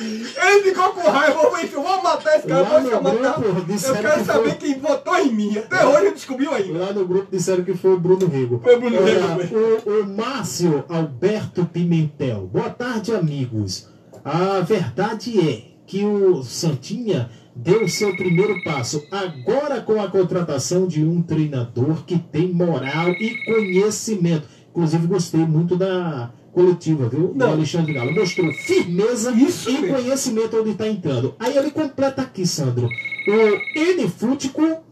Ele 0.00 0.62
ficou 0.64 0.92
com 0.94 1.08
raiva, 1.08 1.34
vou, 1.42 1.50
vou 1.52 1.82
vou 1.82 2.02
matar 2.02 2.36
esse 2.38 2.46
cara, 2.48 2.62
Lá 2.62 2.78
vou 2.80 2.90
chamar. 2.90 3.10
grupo, 3.10 3.72
Eu 3.86 3.94
quero 3.94 4.18
que 4.18 4.24
saber 4.24 4.48
foi- 4.48 4.54
quem 4.58 4.78
votou 4.80 5.16
em 5.16 5.32
mim. 5.32 5.58
Até 5.58 5.86
hoje 5.86 6.00
ele 6.06 6.10
descobriu 6.12 6.52
ainda. 6.52 6.78
Lá 6.86 6.92
no 6.92 7.06
grupo 7.06 7.28
disseram 7.30 7.62
que 7.62 7.74
foi 7.74 7.92
o 7.92 7.98
Bruno 8.00 8.26
Rigo. 8.26 8.60
Foi 8.64 8.76
o 8.76 8.80
Bruno 8.80 8.98
Rigo. 9.04 9.56
O, 9.86 10.00
o 10.00 10.06
Márcio 10.08 10.84
Alberto 10.88 11.64
Pimentel. 11.66 12.48
Boa 12.52 12.70
tarde, 12.70 13.14
amigos. 13.14 13.88
A 14.24 14.60
verdade 14.60 15.38
é 15.38 15.72
que 15.86 16.04
o 16.04 16.42
Santinha 16.42 17.30
deu 17.54 17.86
seu 17.88 18.16
primeiro 18.16 18.62
passo 18.62 19.04
agora 19.10 19.80
com 19.80 20.00
a 20.00 20.08
contratação 20.08 20.86
de 20.86 21.04
um 21.04 21.22
treinador 21.22 22.04
que 22.04 22.18
tem 22.18 22.52
moral 22.52 23.10
e 23.10 23.44
conhecimento. 23.44 24.48
Inclusive, 24.70 25.06
gostei 25.06 25.40
muito 25.40 25.76
da 25.76 26.32
coletiva, 26.52 27.08
viu? 27.08 27.32
Não. 27.34 27.52
Alexandre 27.52 27.92
Galo. 27.92 28.14
Mostrou 28.14 28.52
firmeza 28.52 29.32
Isso 29.32 29.70
e 29.70 29.78
mesmo. 29.80 29.96
conhecimento 29.96 30.56
onde 30.58 30.70
está 30.70 30.88
entrando. 30.88 31.34
Aí 31.38 31.56
ele 31.56 31.70
completa 31.70 32.22
aqui, 32.22 32.46
Sandro. 32.46 32.88
O 33.26 33.78
N 33.78 34.08
Fútico 34.08 34.82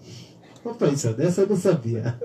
Opa, 0.64 0.88
isso 0.88 1.12
dessa 1.14 1.40
eu 1.40 1.48
não 1.48 1.56
sabia. 1.56 2.18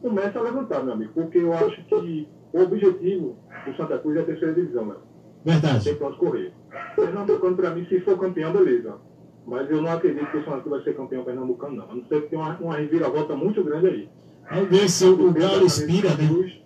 começa 0.00 0.38
a 0.38 0.42
levantar, 0.42 0.82
meu 0.82 0.94
amigo, 0.94 1.12
porque 1.14 1.38
eu 1.38 1.52
acho 1.52 1.84
que 1.84 2.28
o 2.52 2.60
objetivo 2.60 3.36
do 3.66 3.76
Santa 3.76 3.98
Cruz 3.98 4.16
é 4.16 4.20
a 4.20 4.24
terceira 4.24 4.54
divisão, 4.54 4.84
meu. 4.84 4.96
Verdade. 5.44 5.84
Tem 5.84 5.94
pra 5.94 6.12
correr. 6.12 6.52
Pernambucano, 6.96 7.56
pra 7.56 7.70
mim, 7.70 7.86
se 7.86 8.00
for 8.00 8.18
campeão, 8.18 8.52
beleza. 8.52 8.96
Mas 9.46 9.70
eu 9.70 9.80
não 9.80 9.90
acredito 9.90 10.30
que 10.30 10.38
o 10.38 10.44
Santa 10.44 10.60
Cruz 10.60 10.76
vai 10.76 10.82
ser 10.84 10.96
campeão 10.96 11.24
pernambucano, 11.24 11.76
não. 11.76 11.90
A 11.90 11.94
não 11.94 12.04
ser 12.06 12.22
que 12.22 12.28
tenha 12.28 12.42
uma, 12.42 12.58
uma 12.58 12.76
reviravolta 12.76 13.34
muito 13.34 13.62
grande 13.62 13.86
aí. 13.86 14.08
Vamos 14.50 14.70
ver 14.70 14.88
se 14.88 15.04
o, 15.04 15.28
o 15.28 15.32
Galo 15.32 15.64
inspira, 15.64 16.10
né? 16.10 16.58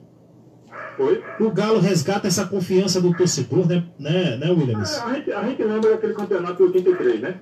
Foi? 0.96 1.22
O 1.40 1.50
Galo 1.50 1.80
resgata 1.80 2.28
essa 2.28 2.46
confiança 2.46 3.00
do 3.00 3.14
torcedor, 3.16 3.66
né, 3.66 3.84
né, 3.98 4.36
né 4.36 4.50
Williams? 4.50 4.96
É, 4.96 5.00
a, 5.00 5.14
gente, 5.14 5.32
a 5.32 5.42
gente 5.44 5.62
lembra 5.62 5.90
daquele 5.90 6.14
campeonato 6.14 6.56
de 6.56 6.62
83, 6.62 7.20
né? 7.20 7.40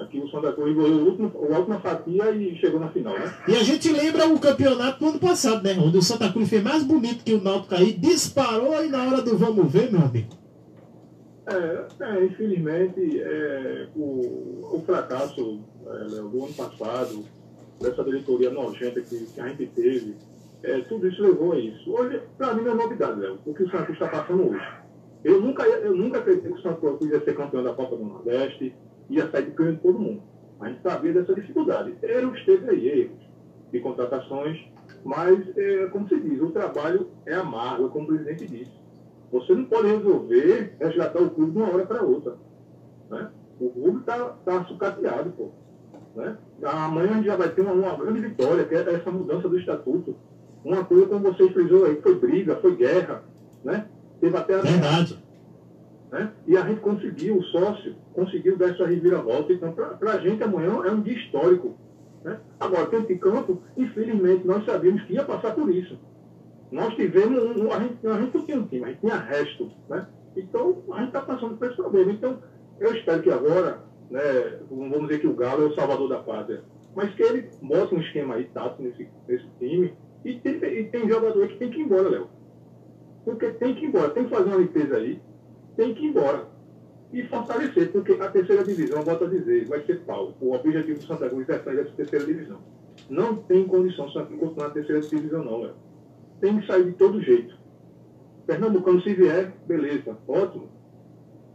Aqui 0.00 0.18
o 0.18 0.28
Santa 0.30 0.52
Cruz 0.52 0.74
ganhou 0.74 1.30
a 1.52 1.58
última 1.58 1.80
fatia 1.80 2.30
e 2.30 2.56
chegou 2.56 2.80
na 2.80 2.88
final, 2.88 3.12
né? 3.18 3.34
E 3.46 3.54
a 3.54 3.62
gente 3.62 3.92
lembra 3.92 4.26
o 4.26 4.38
campeonato 4.38 4.98
do 4.98 5.10
ano 5.10 5.18
passado, 5.18 5.62
né? 5.62 5.76
Onde 5.78 5.98
o 5.98 6.02
Santa 6.02 6.32
Cruz 6.32 6.48
fez 6.48 6.62
mais 6.62 6.82
bonito 6.82 7.22
que 7.22 7.34
o 7.34 7.42
Náutico 7.42 7.74
aí, 7.74 7.92
disparou 7.92 8.82
e 8.82 8.88
na 8.88 9.04
hora 9.04 9.20
do 9.20 9.36
vamos 9.36 9.70
ver, 9.70 9.92
meu 9.92 10.00
amigo. 10.00 10.30
É, 11.46 11.86
é, 12.04 12.24
infelizmente, 12.24 13.20
é, 13.20 13.88
o, 13.94 14.76
o 14.76 14.82
fracasso 14.86 15.60
é, 15.86 16.04
do 16.06 16.44
ano 16.44 16.54
passado, 16.54 17.24
dessa 17.80 18.04
diretoria 18.04 18.50
nojenta 18.50 19.00
que, 19.00 19.26
que 19.26 19.40
a 19.40 19.48
gente 19.48 19.66
teve, 19.66 20.16
é, 20.62 20.80
tudo 20.82 21.08
isso 21.08 21.22
levou 21.22 21.52
a 21.52 21.58
isso. 21.58 21.92
Hoje, 21.92 22.22
para 22.38 22.54
mim, 22.54 22.62
não 22.62 22.72
é 22.72 22.74
novidade, 22.74 23.20
Léo, 23.20 23.38
o 23.44 23.52
que 23.52 23.64
o 23.64 23.70
Santos 23.70 23.90
está 23.90 24.08
passando 24.08 24.50
hoje. 24.50 24.66
Eu 25.24 25.40
nunca, 25.40 25.64
eu 25.64 25.94
nunca 25.94 26.18
acreditei 26.18 26.52
que 26.52 26.58
o 26.58 26.62
Santos 26.62 27.00
ia 27.06 27.20
ser 27.22 27.36
campeão 27.36 27.62
da 27.62 27.74
Copa 27.74 27.96
do 27.96 28.04
Nordeste, 28.04 28.74
ia 29.10 29.30
sair 29.30 29.46
de 29.46 29.50
ganho 29.50 29.74
de 29.74 29.80
todo 29.80 29.98
mundo. 29.98 30.22
A 30.60 30.68
gente 30.68 30.82
sabia 30.82 31.12
dessa 31.12 31.34
dificuldade. 31.34 31.94
Erros 32.02 32.44
teve 32.44 32.70
aí, 32.70 32.88
erros 32.88 33.30
de 33.72 33.80
contratações, 33.80 34.58
mas, 35.04 35.56
é, 35.56 35.86
como 35.86 36.08
se 36.08 36.20
diz, 36.20 36.40
o 36.40 36.50
trabalho 36.50 37.08
é 37.24 37.34
amargo, 37.34 37.88
como 37.90 38.04
o 38.04 38.08
presidente 38.08 38.46
disse. 38.46 38.72
Você 39.32 39.54
não 39.54 39.64
pode 39.64 39.88
resolver 39.88 40.74
resgatar 40.80 41.22
o 41.22 41.30
clube 41.30 41.52
de 41.52 41.58
uma 41.58 41.72
hora 41.72 41.86
para 41.86 42.02
outra. 42.02 42.36
Né? 43.08 43.30
O 43.60 43.70
clube 43.70 44.00
está 44.00 44.18
tá 44.44 44.64
sucateado, 44.64 45.30
pô. 45.30 45.50
Né? 46.16 46.36
Amanhã 46.64 47.12
a 47.12 47.14
gente 47.14 47.26
já 47.26 47.36
vai 47.36 47.48
ter 47.50 47.62
uma, 47.62 47.72
uma 47.72 47.96
grande 47.96 48.20
vitória, 48.20 48.64
que 48.64 48.74
é 48.74 48.94
essa 48.94 49.10
mudança 49.10 49.48
do 49.48 49.58
estatuto. 49.58 50.16
Uma 50.64 50.84
coisa, 50.84 51.06
como 51.06 51.32
você 51.32 51.48
frisou 51.50 51.86
aí, 51.86 52.00
foi 52.02 52.16
briga, 52.16 52.56
foi 52.56 52.76
guerra, 52.76 53.22
né? 53.64 53.86
Teve 54.20 54.36
até 54.36 54.54
a 54.54 54.60
Verdade. 54.60 55.18
Né? 56.10 56.32
E 56.46 56.56
a 56.56 56.66
gente 56.66 56.80
conseguiu, 56.80 57.38
o 57.38 57.42
sócio 57.44 57.94
conseguiu 58.12 58.56
dar 58.56 58.70
essa 58.70 58.86
reviravolta. 58.86 59.52
Então, 59.52 59.72
para 59.72 60.12
a 60.12 60.18
gente, 60.18 60.42
amanhã 60.42 60.82
é 60.84 60.90
um 60.90 61.00
dia 61.00 61.16
histórico. 61.16 61.76
Né? 62.24 62.38
Agora, 62.58 62.86
dentro 62.86 63.08
de 63.08 63.16
campo, 63.16 63.62
infelizmente, 63.76 64.46
nós 64.46 64.64
sabíamos 64.64 65.02
que 65.04 65.14
ia 65.14 65.24
passar 65.24 65.54
por 65.54 65.70
isso. 65.70 65.98
Nós 66.70 66.94
tivemos, 66.94 67.56
um, 67.56 67.72
a, 67.72 67.80
gente, 67.80 68.06
a 68.06 68.20
gente 68.20 68.36
não 68.36 68.44
tinha 68.44 68.58
um 68.58 68.66
time, 68.66 68.84
a 68.84 68.88
gente 68.88 69.00
tinha 69.00 69.16
resto. 69.16 69.70
Né? 69.88 70.06
Então, 70.36 70.82
a 70.92 70.98
gente 70.98 71.08
está 71.08 71.20
passando 71.20 71.56
por 71.56 71.66
esse 71.68 71.76
problema. 71.76 72.12
Então, 72.12 72.38
eu 72.80 72.94
espero 72.94 73.22
que 73.22 73.30
agora, 73.30 73.80
né, 74.10 74.20
vamos 74.68 75.02
dizer 75.02 75.20
que 75.20 75.26
o 75.26 75.34
Galo 75.34 75.64
é 75.64 75.66
o 75.66 75.74
salvador 75.74 76.08
da 76.08 76.18
pátria, 76.18 76.62
mas 76.94 77.14
que 77.14 77.22
ele 77.22 77.48
bote 77.62 77.94
um 77.94 78.00
esquema 78.00 78.34
aí, 78.34 78.44
tático 78.46 78.82
nesse, 78.82 79.08
nesse 79.28 79.46
time, 79.58 79.94
e 80.24 80.34
tem, 80.34 80.54
e 80.54 80.84
tem 80.84 81.08
jogador 81.08 81.46
que 81.48 81.56
tem 81.56 81.70
que 81.70 81.80
ir 81.80 81.84
embora, 81.84 82.08
Léo. 82.08 82.28
Porque 83.24 83.50
tem 83.52 83.74
que 83.74 83.84
ir 83.84 83.88
embora, 83.88 84.10
tem 84.10 84.24
que 84.24 84.30
fazer 84.30 84.48
uma 84.48 84.58
limpeza 84.58 84.96
aí, 84.96 85.20
tem 85.80 85.94
que 85.94 86.04
ir 86.04 86.08
embora. 86.08 86.46
E 87.12 87.24
fortalecer, 87.24 87.90
porque 87.90 88.12
a 88.12 88.28
terceira 88.28 88.62
divisão, 88.62 89.02
volto 89.02 89.24
a 89.24 89.28
dizer, 89.28 89.66
vai 89.66 89.82
ser 89.84 90.00
pau. 90.00 90.36
O 90.40 90.52
objetivo 90.54 91.00
do 91.00 91.06
Santa 91.06 91.28
Cruz 91.28 91.48
é 91.48 91.58
sair 91.58 91.76
dessa 91.76 91.90
terceira 91.96 92.26
divisão. 92.26 92.58
Não 93.08 93.36
tem 93.36 93.66
condição 93.66 94.06
de 94.06 94.36
continuar 94.36 94.68
na 94.68 94.74
terceira 94.74 95.00
divisão, 95.00 95.42
não, 95.42 95.62
Léo. 95.62 95.74
Tem 96.40 96.60
que 96.60 96.66
sair 96.66 96.84
de 96.84 96.92
todo 96.92 97.20
jeito. 97.20 97.58
Pernambucano, 98.46 99.02
se 99.02 99.14
vier, 99.14 99.52
beleza, 99.66 100.16
ótimo. 100.28 100.68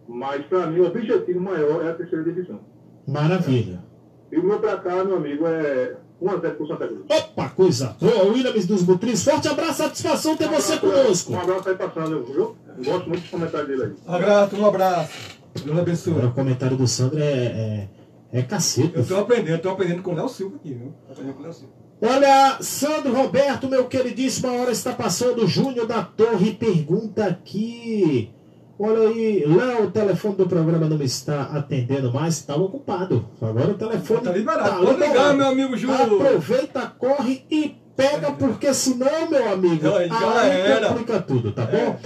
Mas, 0.07 0.45
para 0.47 0.67
mim, 0.67 0.79
o 0.79 0.87
objetivo 0.87 1.39
maior 1.39 1.85
é 1.85 1.91
a 1.91 1.93
terceira 1.93 2.23
divisão. 2.23 2.59
Maravilha. 3.07 3.81
E 4.31 4.37
o 4.37 4.43
meu 4.43 4.59
pra 4.59 4.77
cá, 4.77 5.05
meu 5.05 5.17
amigo, 5.17 5.45
é 5.47 5.95
1x0 6.21 6.55
pro 6.55 6.67
Santa 6.67 6.87
Cruz. 6.87 7.05
Opa, 7.09 7.49
coisa 7.49 7.95
boa. 7.99 8.25
Williams 8.25 8.65
dos 8.65 8.83
Butrins. 8.83 9.23
Forte 9.23 9.47
abraço, 9.47 9.83
satisfação 9.83 10.35
ter 10.35 10.49
você 10.49 10.77
conosco. 10.77 11.31
Um 11.31 11.39
abraço 11.39 11.69
aí 11.69 11.75
passando, 11.75 12.23
viu? 12.25 12.55
Gosto 12.83 13.07
muito 13.09 13.21
dos 13.21 13.29
comentários 13.29 13.67
dele 13.69 13.83
aí. 13.83 13.91
Um 14.07 14.13
abraço, 14.15 14.55
um 14.55 14.65
abraço. 14.65 15.11
Deus 15.55 15.67
Agora, 15.67 15.81
abençoe. 15.81 16.13
o 16.13 16.31
comentário 16.31 16.75
do 16.77 16.87
Sandro 16.87 17.19
é, 17.19 17.23
é, 17.23 17.87
é 18.33 18.41
cacete. 18.41 18.91
Eu 18.95 19.05
tô 19.05 19.17
aprendendo, 19.17 19.61
tô 19.61 19.69
aprendendo 19.69 20.01
com 20.01 20.11
o 20.11 20.15
Léo 20.15 20.27
Silva 20.27 20.57
aqui, 20.57 20.73
viu? 20.73 20.93
Tô 21.07 21.13
aprendendo 21.13 21.35
com 21.35 21.39
o 21.41 21.43
Léo 21.43 21.53
Silva. 21.53 21.73
Olha, 22.01 22.57
Sandro 22.59 23.13
Roberto, 23.13 23.69
meu 23.69 23.85
queridíssimo, 23.85 24.49
a 24.49 24.53
hora 24.53 24.71
está 24.71 24.91
passando. 24.91 25.47
Júnior 25.47 25.87
da 25.87 26.03
Torre 26.03 26.51
pergunta 26.53 27.25
aqui. 27.25 28.31
Olha 28.77 29.07
aí, 29.07 29.45
Léo, 29.47 29.85
o 29.85 29.91
telefone 29.91 30.35
do 30.35 30.45
programa 30.47 30.89
não 30.89 30.97
me 30.97 31.05
está 31.05 31.43
atendendo 31.43 32.11
mais, 32.13 32.33
estava 32.33 32.61
ocupado. 32.61 33.25
Agora 33.41 33.71
o 33.71 33.75
telefone 33.75 34.19
Tá 34.21 34.31
liberado. 34.33 34.85
Pode 34.85 34.99
ligar, 34.99 35.33
meu 35.33 35.47
amigo 35.47 35.77
Júnior. 35.77 36.01
Aproveita, 36.27 36.81
corre 36.99 37.45
e 37.49 37.73
pega, 37.95 38.33
porque 38.33 38.73
senão, 38.73 39.29
meu 39.29 39.53
amigo, 39.53 39.81
Já- 39.81 40.05
já 40.05 40.41
aí 40.41 40.49
era. 40.59 40.89
complica 40.89 41.21
tudo, 41.21 41.53
tá 41.53 41.63
É. 41.63 41.85
bom? 41.85 41.97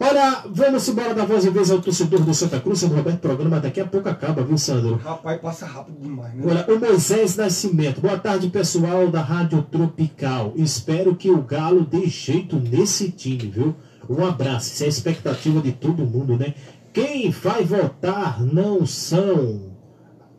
Olha, 0.00 0.44
vamos 0.48 0.88
embora 0.88 1.12
dar 1.12 1.26
voz 1.26 1.44
e 1.44 1.50
vez 1.50 1.72
ao 1.72 1.80
torcedor 1.80 2.20
do 2.20 2.32
Santa 2.32 2.60
Cruz, 2.60 2.78
Sandro 2.78 2.98
Roberto, 2.98 3.16
o 3.16 3.20
programa 3.20 3.58
daqui 3.58 3.80
a 3.80 3.84
pouco 3.84 4.08
acaba, 4.08 4.44
viu, 4.44 4.56
Sandro? 4.56 4.94
Rapaz, 4.96 5.40
passa 5.40 5.66
rápido 5.66 6.00
demais, 6.00 6.32
né? 6.34 6.44
Olha, 6.46 6.64
o 6.72 6.78
Moisés 6.78 7.36
Nascimento. 7.36 8.00
Boa 8.00 8.16
tarde, 8.16 8.48
pessoal 8.48 9.08
da 9.08 9.20
Rádio 9.20 9.60
Tropical. 9.62 10.52
Espero 10.54 11.16
que 11.16 11.30
o 11.30 11.42
Galo 11.42 11.84
dê 11.84 12.06
jeito 12.06 12.60
nesse 12.60 13.10
time, 13.10 13.48
viu? 13.48 13.74
Um 14.08 14.24
abraço. 14.24 14.72
Isso 14.72 14.84
é 14.84 14.86
a 14.86 14.88
expectativa 14.88 15.60
de 15.60 15.72
todo 15.72 16.06
mundo, 16.06 16.36
né? 16.36 16.54
Quem 16.92 17.30
vai 17.30 17.64
votar 17.64 18.40
não 18.40 18.86
são 18.86 19.68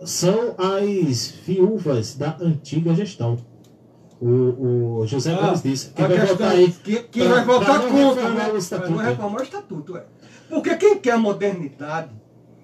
são 0.05 0.55
as 0.57 1.33
viúvas 1.45 2.15
da 2.15 2.37
antiga 2.39 2.95
gestão. 2.95 3.37
O, 4.21 4.99
o 5.01 5.07
José 5.07 5.33
Ah, 5.33 5.41
Gomes 5.45 5.63
disse. 5.63 5.91
Quem 5.91 6.05
a 6.05 6.07
vai 6.09 6.25
votar 6.25 6.51
aí? 6.51 6.71
que- 6.71 7.03
Quem 7.03 7.23
pra- 7.25 7.35
vai 7.35 7.45
votar 7.45 7.79
pra 7.79 7.89
não 7.89 7.89
contra, 7.91 8.21
reformar 8.23 8.47
né? 8.47 8.53
o 8.53 8.57
estatuto, 8.57 8.89
não 8.91 8.97
né? 8.97 9.09
reformar 9.09 9.39
o 9.39 9.43
estatuto, 9.43 9.97
é. 9.97 10.05
Porque 10.49 10.75
quem 10.75 10.97
quer 10.99 11.11
a 11.11 11.17
modernidade, 11.17 12.09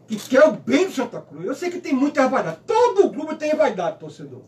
que 0.07 0.17
quer 0.17 0.43
o 0.47 0.51
bem 0.53 0.85
do 0.87 0.91
Santa 0.91 1.21
Cruz, 1.21 1.45
eu 1.45 1.55
sei 1.55 1.69
que 1.69 1.79
tem 1.79 1.93
muita 1.93 2.27
vaidade. 2.27 2.57
Todo 2.67 3.09
clube 3.11 3.35
tem 3.35 3.55
vaidade, 3.55 3.99
torcedor. 3.99 4.41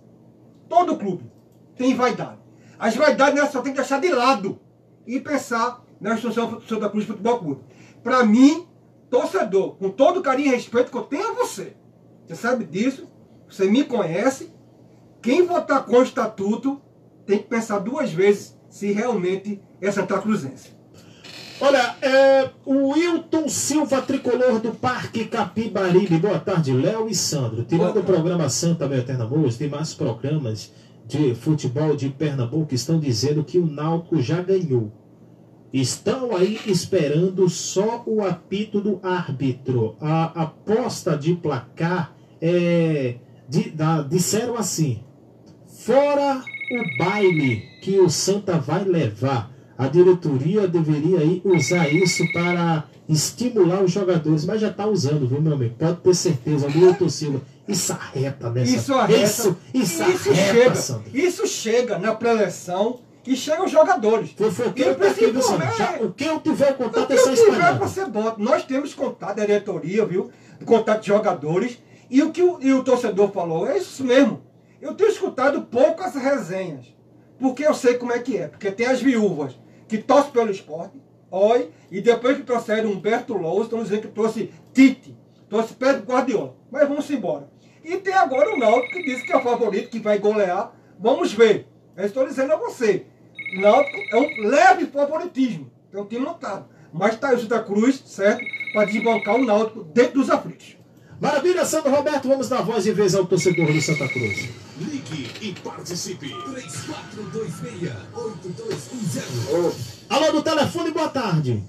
Todo 0.67 0.97
clube 0.97 1.31
tem 1.77 1.95
vaidade. 1.95 2.39
As 2.77 2.95
vaidades 2.95 3.41
né, 3.41 3.47
só 3.49 3.61
tem 3.61 3.71
que 3.71 3.79
deixar 3.79 4.01
de 4.01 4.09
lado 4.09 4.59
e 5.05 5.19
pensar 5.19 5.81
na 6.01 6.13
instituição 6.13 6.51
do 6.51 6.61
Santa 6.61 6.89
Cruz 6.89 7.05
Futebol 7.05 7.39
Clube. 7.39 7.61
Para 8.03 8.23
mim, 8.25 8.67
torcedor, 9.09 9.75
com 9.77 9.89
todo 9.89 10.19
o 10.19 10.21
carinho 10.23 10.49
e 10.49 10.55
respeito 10.55 10.91
que 10.91 10.97
eu 10.97 11.03
tenho 11.03 11.31
a 11.31 11.33
você, 11.33 11.73
você 12.25 12.35
sabe 12.35 12.65
disso, 12.65 13.07
você 13.49 13.65
me 13.69 13.85
conhece, 13.85 14.51
quem 15.21 15.45
votar 15.45 15.85
com 15.85 15.97
o 15.97 16.03
estatuto 16.03 16.81
tem 17.27 17.37
que 17.39 17.43
pensar 17.45 17.79
duas 17.79 18.11
vezes 18.11 18.57
se 18.69 18.91
realmente 18.91 19.61
é 19.81 19.91
Santa 19.91 20.17
Cruzense. 20.19 20.75
Olha, 21.59 21.95
é, 22.01 22.49
o 22.65 22.89
Wilton 22.93 23.49
Silva, 23.49 24.01
tricolor 24.01 24.59
do 24.59 24.71
Parque 24.71 25.25
Capibaribe. 25.25 26.17
Boa 26.19 26.39
tarde, 26.39 26.71
Léo 26.71 27.09
e 27.09 27.15
Sandro. 27.15 27.63
Tirando 27.63 27.93
Boa 27.93 28.03
o 28.03 28.05
programa 28.05 28.47
Santa 28.47 28.87
Meu 28.87 29.03
Pernambuco, 29.03 29.51
tem 29.53 29.67
mais 29.67 29.93
programas 29.93 30.71
de 31.05 31.33
futebol 31.33 31.95
de 31.95 32.09
Pernambuco 32.09 32.67
que 32.67 32.75
estão 32.75 32.99
dizendo 32.99 33.43
que 33.43 33.57
o 33.57 33.65
Náutico 33.65 34.21
já 34.21 34.41
ganhou. 34.41 34.91
Estão 35.73 36.35
aí 36.35 36.59
esperando 36.67 37.49
só 37.49 38.03
o 38.05 38.23
apito 38.23 38.79
do 38.79 38.99
árbitro. 39.03 39.95
A 39.99 40.43
aposta 40.43 41.17
de 41.17 41.33
placar 41.35 42.15
é. 42.39 43.15
de- 43.49 43.71
da- 43.71 44.01
disseram 44.03 44.55
assim: 44.55 45.03
fora 45.65 46.43
o 46.71 46.97
baile 46.97 47.63
que 47.81 47.99
o 47.99 48.09
Santa 48.09 48.57
vai 48.57 48.83
levar, 48.83 49.51
a 49.77 49.87
diretoria 49.87 50.67
deveria 50.67 51.19
aí 51.19 51.41
usar 51.45 51.87
isso 51.93 52.23
para 52.33 52.83
estimular 53.07 53.81
os 53.83 53.91
jogadores, 53.91 54.45
mas 54.45 54.59
já 54.61 54.67
está 54.69 54.85
usando, 54.85 55.27
viu, 55.27 55.41
meu 55.41 55.53
amigo? 55.53 55.75
Pode 55.77 55.97
ter 55.97 56.13
certeza, 56.15 56.67
o 56.67 56.71
Milton 56.77 57.07
Silva. 57.09 57.41
Isso 57.67 57.91
arreta 57.93 58.49
nessa. 58.49 58.75
Isso 58.75 58.93
arreta. 58.93 59.23
Isso, 59.23 59.57
isso, 59.73 60.03
isso 60.03 60.29
arreta, 60.31 60.75
chega. 60.75 61.01
Isso 61.13 61.47
chega 61.47 61.99
na 61.99 62.13
pré-eleição 62.15 62.99
e 63.25 63.35
chega 63.35 63.63
os 63.63 63.71
jogadores. 63.71 64.31
Fofoqueiro 64.31 64.95
viu, 64.95 65.03
Sandro? 65.09 65.31
principalmente- 65.31 65.77
Já- 65.77 65.97
O 66.01 66.11
que 66.11 66.23
eu 66.25 66.39
tiver 66.39 66.73
contato 66.77 67.11
é 67.11 67.17
só 67.17 67.31
espalhado. 67.33 67.79
você 67.79 68.05
bota. 68.05 68.41
Nós 68.41 68.63
temos 68.65 68.93
contato 68.93 69.35
da 69.37 69.45
diretoria, 69.45 70.05
viu? 70.05 70.29
Contato 70.65 71.01
de 71.01 71.07
jogadores. 71.07 71.77
E 72.09 72.23
o 72.23 72.31
que 72.31 72.41
o, 72.41 72.57
e 72.61 72.73
o 72.73 72.83
torcedor 72.83 73.31
falou 73.31 73.67
é 73.67 73.77
isso 73.77 74.03
mesmo. 74.03 74.41
Eu 74.81 74.93
tenho 74.93 75.09
escutado 75.09 75.63
poucas 75.63 76.15
resenhas. 76.15 76.93
Porque 77.39 77.65
eu 77.65 77.73
sei 77.73 77.95
como 77.95 78.11
é 78.11 78.19
que 78.19 78.37
é. 78.37 78.47
Porque 78.47 78.71
tem 78.71 78.87
as 78.87 79.01
viúvas 79.01 79.57
que 79.87 79.97
torcem 79.97 80.31
pelo 80.31 80.51
esporte. 80.51 81.01
Oi, 81.29 81.69
e 81.91 81.99
depois 81.99 82.37
que 82.37 82.43
trouxeram 82.43 82.91
Humberto 82.91 83.33
Lousa, 83.33 83.63
estão 83.63 83.83
dizendo 83.83 84.01
que 84.01 84.07
trouxe 84.07 84.51
Tite, 84.73 85.17
trouxe 85.49 85.73
Pedro 85.73 86.03
Guardiola. 86.03 86.55
Mas 86.71 86.87
vamos 86.87 87.09
embora. 87.09 87.49
E 87.83 87.97
tem 87.97 88.13
agora 88.13 88.53
o 88.53 88.57
Náutico 88.57 88.93
que 88.93 89.03
diz 89.03 89.23
que 89.23 89.31
é 89.31 89.37
o 89.37 89.41
favorito, 89.41 89.89
que 89.89 89.99
vai 89.99 90.19
golear. 90.19 90.73
Vamos 90.99 91.33
ver. 91.33 91.67
Eu 91.95 92.05
estou 92.05 92.25
dizendo 92.25 92.53
a 92.53 92.57
você. 92.57 93.05
Náutico 93.59 93.97
é 94.11 94.17
um 94.17 94.47
leve 94.47 94.85
favoritismo. 94.87 95.71
Tem 95.91 96.01
um 96.01 96.05
time 96.05 96.25
montado. 96.25 96.67
Mas 96.93 97.15
está 97.15 97.33
o 97.33 97.39
Santa 97.39 97.61
Cruz, 97.61 98.01
certo? 98.05 98.43
Para 98.73 98.85
desbancar 98.85 99.35
o 99.35 99.45
Náutico 99.45 99.83
dentro 99.83 100.19
dos 100.19 100.29
aflitos. 100.29 100.76
Maravilha, 101.19 101.65
Sandro 101.65 101.89
Roberto, 101.89 102.27
vamos 102.27 102.47
dar 102.47 102.61
voz 102.61 102.85
e 102.85 102.91
vez 102.91 103.15
ao 103.15 103.25
torcedor 103.25 103.73
do 103.73 103.81
Santa 103.81 104.07
Cruz. 104.07 104.49
Ligue 104.77 105.31
e 105.41 105.53
participe. 105.61 106.29
3426-8210. 108.13 109.97
Alô 110.09 110.31
do 110.31 110.43
telefone, 110.43 110.91
boa 110.91 111.09
tarde. 111.09 111.63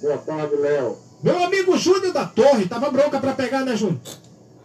Boa 0.00 0.18
tarde, 0.18 0.56
Léo. 0.56 0.98
Meu 1.22 1.44
amigo 1.44 1.76
Júnior 1.76 2.12
da 2.12 2.26
Torre, 2.26 2.66
tava 2.66 2.90
bronca 2.90 3.20
pra 3.20 3.34
pegar, 3.34 3.64
né, 3.64 3.76
Júnior? 3.76 4.00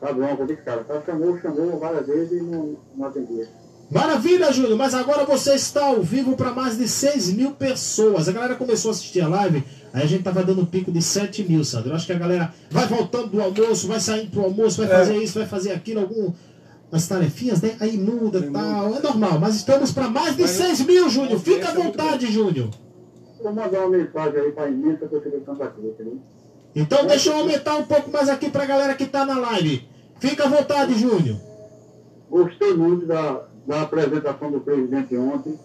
Tá 0.01 0.11
bom, 0.11 0.35
vou 0.35 0.47
cara. 0.57 0.83
Tá, 0.83 0.99
chamou, 1.05 1.39
chamou 1.39 1.79
várias 1.79 2.07
vezes 2.07 2.39
e 2.39 2.43
não, 2.43 2.75
não 2.95 3.07
atendia. 3.07 3.47
Maravilha, 3.89 4.51
Júnior, 4.51 4.77
mas 4.77 4.93
agora 4.93 5.23
você 5.23 5.53
está 5.53 5.85
ao 5.85 6.01
vivo 6.03 6.35
para 6.35 6.51
mais 6.51 6.77
de 6.77 6.87
6 6.89 7.31
mil 7.33 7.51
pessoas. 7.51 8.27
A 8.27 8.33
galera 8.33 8.55
começou 8.55 8.89
a 8.89 8.91
assistir 8.93 9.21
a 9.21 9.29
live, 9.29 9.63
aí 9.93 10.03
a 10.03 10.05
gente 10.05 10.23
tava 10.23 10.43
dando 10.43 10.61
um 10.61 10.65
pico 10.65 10.91
de 10.91 11.01
7 11.01 11.43
mil, 11.43 11.63
Sandro. 11.63 11.91
Eu 11.91 11.95
acho 11.95 12.05
que 12.05 12.11
a 12.11 12.17
galera 12.19 12.53
vai 12.69 12.85
voltando 12.85 13.27
do 13.27 13.41
almoço, 13.41 13.87
vai 13.87 13.99
saindo 14.01 14.29
pro 14.29 14.43
almoço, 14.43 14.81
vai 14.83 14.87
É. 14.93 14.99
fazer 14.99 15.17
isso, 15.17 15.39
vai 15.39 15.47
fazer 15.47 15.71
aquilo, 15.71 16.01
algum. 16.01 16.33
As 16.91 17.05
tarefinhas, 17.07 17.61
né? 17.61 17.75
Aí 17.81 17.97
muda 17.97 18.39
e 18.39 18.49
tal. 18.49 18.95
É 18.95 18.99
normal, 19.01 19.39
mas 19.39 19.55
estamos 19.55 19.91
para 19.91 20.09
mais 20.09 20.35
de 20.35 20.41
Mas- 20.43 20.51
6 20.51 20.81
mil, 20.85 21.09
Júnior. 21.09 21.39
Fica 21.39 21.67
à 21.69 21.71
é 21.71 21.75
vontade, 21.75 22.31
Júnior. 22.31 22.69
Vou 23.43 23.53
mandar 23.53 23.79
uma 23.81 23.89
mensagem 23.89 24.39
aí 24.39 24.51
pra 24.51 24.69
imensa 24.69 25.05
torcida 25.05 25.37
de 25.39 25.45
Santa 25.45 25.67
Cruz, 25.67 25.89
entendeu? 25.93 26.19
Então 26.75 27.05
deixa 27.05 27.29
eu 27.29 27.37
aumentar 27.39 27.75
um 27.75 27.83
pouco 27.85 28.09
mais 28.11 28.29
aqui 28.29 28.49
pra 28.49 28.65
galera 28.65 28.93
que 28.95 29.05
tá 29.05 29.25
na 29.25 29.37
live. 29.37 29.87
Fica 30.19 30.45
à 30.45 30.47
vontade, 30.49 30.97
Júnior. 30.97 31.37
Gostei 32.29 32.73
muito 32.73 33.05
da, 33.05 33.41
da 33.67 33.81
apresentação 33.81 34.49
do 34.49 34.61
presidente 34.61 35.15
ontem, 35.17 35.59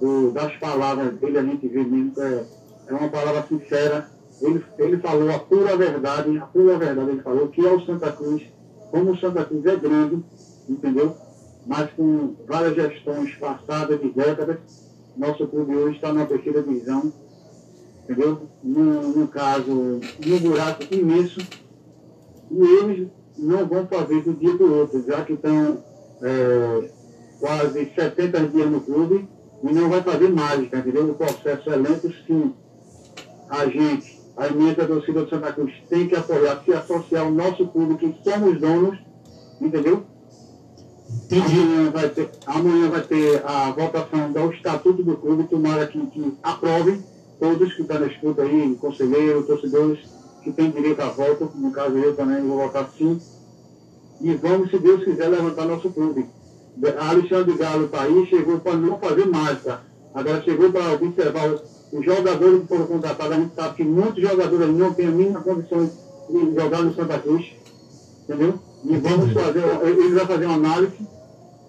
do- 0.00 0.32
das 0.32 0.54
palavras 0.56 1.16
dele, 1.16 1.38
a 1.38 1.42
gente 1.42 1.68
vê 1.68 1.84
mesmo 1.84 2.10
que 2.12 2.20
é, 2.20 2.44
é 2.88 2.92
uma 2.92 3.08
palavra 3.08 3.44
sincera. 3.48 4.10
Ele, 4.40 4.62
ele 4.76 4.98
falou 4.98 5.30
a 5.30 5.38
pura 5.38 5.76
verdade, 5.76 6.36
a 6.36 6.46
pura 6.46 6.76
verdade, 6.76 7.10
ele 7.10 7.22
falou 7.22 7.46
que 7.46 7.64
é 7.64 7.72
o 7.72 7.80
Santa 7.86 8.10
Cruz, 8.10 8.42
como 8.90 9.12
o 9.12 9.18
Santa 9.18 9.44
Cruz 9.44 9.64
é 9.66 9.76
grande, 9.76 10.20
entendeu? 10.68 11.16
Mas 11.64 11.92
com 11.92 12.34
várias 12.48 12.74
gestões 12.74 13.32
passadas 13.36 14.00
de 14.00 14.10
décadas, 14.10 14.56
nosso 15.16 15.46
clube 15.46 15.76
hoje 15.76 15.94
está 15.94 16.12
na 16.12 16.26
terceira 16.26 16.60
divisão, 16.60 17.12
entendeu? 18.02 18.48
Num 18.64 19.28
caso, 19.28 20.00
num 20.26 20.38
buraco 20.40 20.82
imenso, 20.90 21.40
e 22.50 22.60
eles 22.60 23.08
não 23.38 23.64
vão 23.66 23.86
fazer 23.86 24.22
do 24.22 24.32
dia 24.34 24.56
para 24.56 24.66
o 24.66 24.78
outro, 24.80 25.04
já 25.06 25.24
que 25.24 25.34
estão 25.34 25.84
é, 26.20 26.90
quase 27.42 27.92
70 27.92 28.38
dias 28.46 28.70
no 28.70 28.80
clube 28.80 29.28
e 29.64 29.72
não 29.74 29.90
vai 29.90 30.00
fazer 30.00 30.28
mágica, 30.28 30.78
entendeu? 30.78 31.10
O 31.10 31.14
processo 31.14 31.70
é 31.70 31.76
lento, 31.76 32.08
sim. 32.24 32.54
A 33.50 33.66
gente, 33.66 34.20
a 34.36 34.46
imensa 34.46 34.86
torcida 34.86 35.24
do 35.24 35.28
Santa 35.28 35.52
Cruz, 35.52 35.72
tem 35.90 36.06
que 36.06 36.14
apoiar, 36.14 36.62
se 36.64 36.72
associar 36.72 37.24
ao 37.24 37.32
nosso 37.32 37.66
clube, 37.66 37.96
que 37.96 38.14
somos 38.22 38.60
donos, 38.60 38.96
entendeu? 39.60 40.04
Entendi. 41.24 41.60
Amanhã 41.60 41.90
vai, 41.90 42.08
ter, 42.10 42.30
amanhã 42.46 42.90
vai 42.90 43.00
ter 43.02 43.42
a 43.44 43.70
votação 43.72 44.32
do 44.32 44.52
Estatuto 44.52 45.02
do 45.02 45.16
Clube, 45.16 45.48
tomara 45.48 45.86
que, 45.88 45.98
que 46.06 46.38
aprovem 46.44 47.02
todos 47.40 47.74
que 47.74 47.82
estão 47.82 47.98
na 47.98 48.06
escuta 48.06 48.42
aí, 48.42 48.76
conselheiros, 48.80 49.46
torcedores, 49.48 49.98
que 50.44 50.52
têm 50.52 50.70
direito 50.70 51.00
à 51.02 51.08
volta, 51.08 51.48
no 51.56 51.72
caso 51.72 51.98
eu 51.98 52.14
também 52.14 52.40
vou 52.40 52.58
votar 52.58 52.88
sim. 52.96 53.20
E 54.20 54.32
vamos, 54.34 54.70
se 54.70 54.78
Deus 54.78 55.02
quiser, 55.02 55.28
levantar 55.28 55.66
nosso 55.66 55.90
clube. 55.90 56.24
Alexandre 56.98 57.54
Galo 57.56 57.84
está 57.84 58.02
aí, 58.02 58.26
chegou 58.26 58.58
para 58.60 58.74
não 58.74 58.98
fazer 58.98 59.26
mágica. 59.26 59.80
Agora 60.14 60.42
chegou 60.42 60.70
para 60.72 60.92
observar 60.92 61.50
os 61.92 62.04
jogadores 62.04 62.62
que 62.62 62.68
foram 62.68 62.86
contratados. 62.86 63.32
A 63.36 63.40
gente 63.40 63.54
sabe 63.54 63.76
que 63.76 63.84
muitos 63.84 64.22
jogadores 64.22 64.68
não 64.74 64.92
têm 64.92 65.06
a 65.06 65.10
mínima 65.10 65.40
condição 65.40 65.90
de 66.30 66.54
jogar 66.54 66.82
no 66.82 66.94
Santa 66.94 67.18
Cruz. 67.18 67.44
Entendeu? 68.24 68.54
E 68.84 68.96
vamos 68.96 69.32
fazer, 69.32 69.62
ele 69.84 70.14
vai 70.14 70.26
fazer 70.26 70.46
uma 70.46 70.54
análise. 70.54 70.92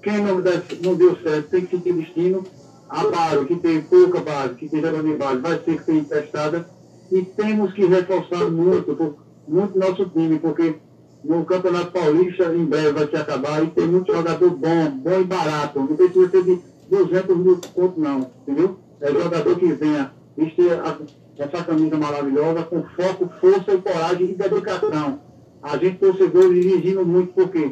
Quem 0.02 0.22
não, 0.24 0.42
der- 0.42 0.64
não 0.84 0.96
deu 0.96 1.16
certo 1.22 1.50
tem 1.50 1.66
que 1.66 1.76
sentir 1.76 1.94
destino. 1.94 2.44
A 2.90 3.06
base, 3.08 3.46
que 3.46 3.56
tem 3.56 3.82
pouca 3.82 4.20
base, 4.20 4.56
que 4.56 4.70
tem 4.70 4.82
jogador 4.82 5.04
de 5.04 5.16
base, 5.16 5.40
vai 5.40 5.60
ser 5.64 5.94
emprestada. 5.96 6.68
E 7.12 7.22
temos 7.22 7.74
que 7.74 7.86
reforçar 7.86 8.50
muito, 8.50 9.18
muito 9.48 9.78
nosso 9.78 10.06
time, 10.10 10.40
porque 10.40 10.76
no 11.24 11.46
Campeonato 11.46 11.92
Paulista 11.92 12.46
em 12.54 12.66
breve 12.66 12.92
vai 12.92 13.08
se 13.08 13.16
acabar 13.16 13.64
e 13.64 13.68
tem 13.68 13.88
muito 13.88 14.12
jogador 14.14 14.50
bom, 14.50 14.90
bom 14.98 15.20
e 15.22 15.24
barato. 15.24 15.80
Não 15.80 15.88
precisa 15.88 16.30
ser 16.30 16.44
de 16.44 16.60
200 16.90 17.38
mil 17.38 17.60
conto 17.74 18.00
não, 18.00 18.32
entendeu? 18.42 18.78
É 19.02 19.12
jogador 19.12 19.56
que 19.58 19.72
venha 19.74 20.12
vestir 20.38 20.72
a- 20.74 20.98
essa 21.38 21.64
camisa 21.64 21.98
maravilhosa 21.98 22.64
com 22.64 22.84
foco, 22.84 23.30
força 23.40 23.78
coragem 23.78 24.32
e 24.32 24.36
dedicação. 24.36 25.20
A 25.62 25.78
gente, 25.78 25.98
torcedor, 25.98 26.52
exigimos 26.54 27.06
muito, 27.08 27.34
por 27.34 27.50
quê? 27.50 27.72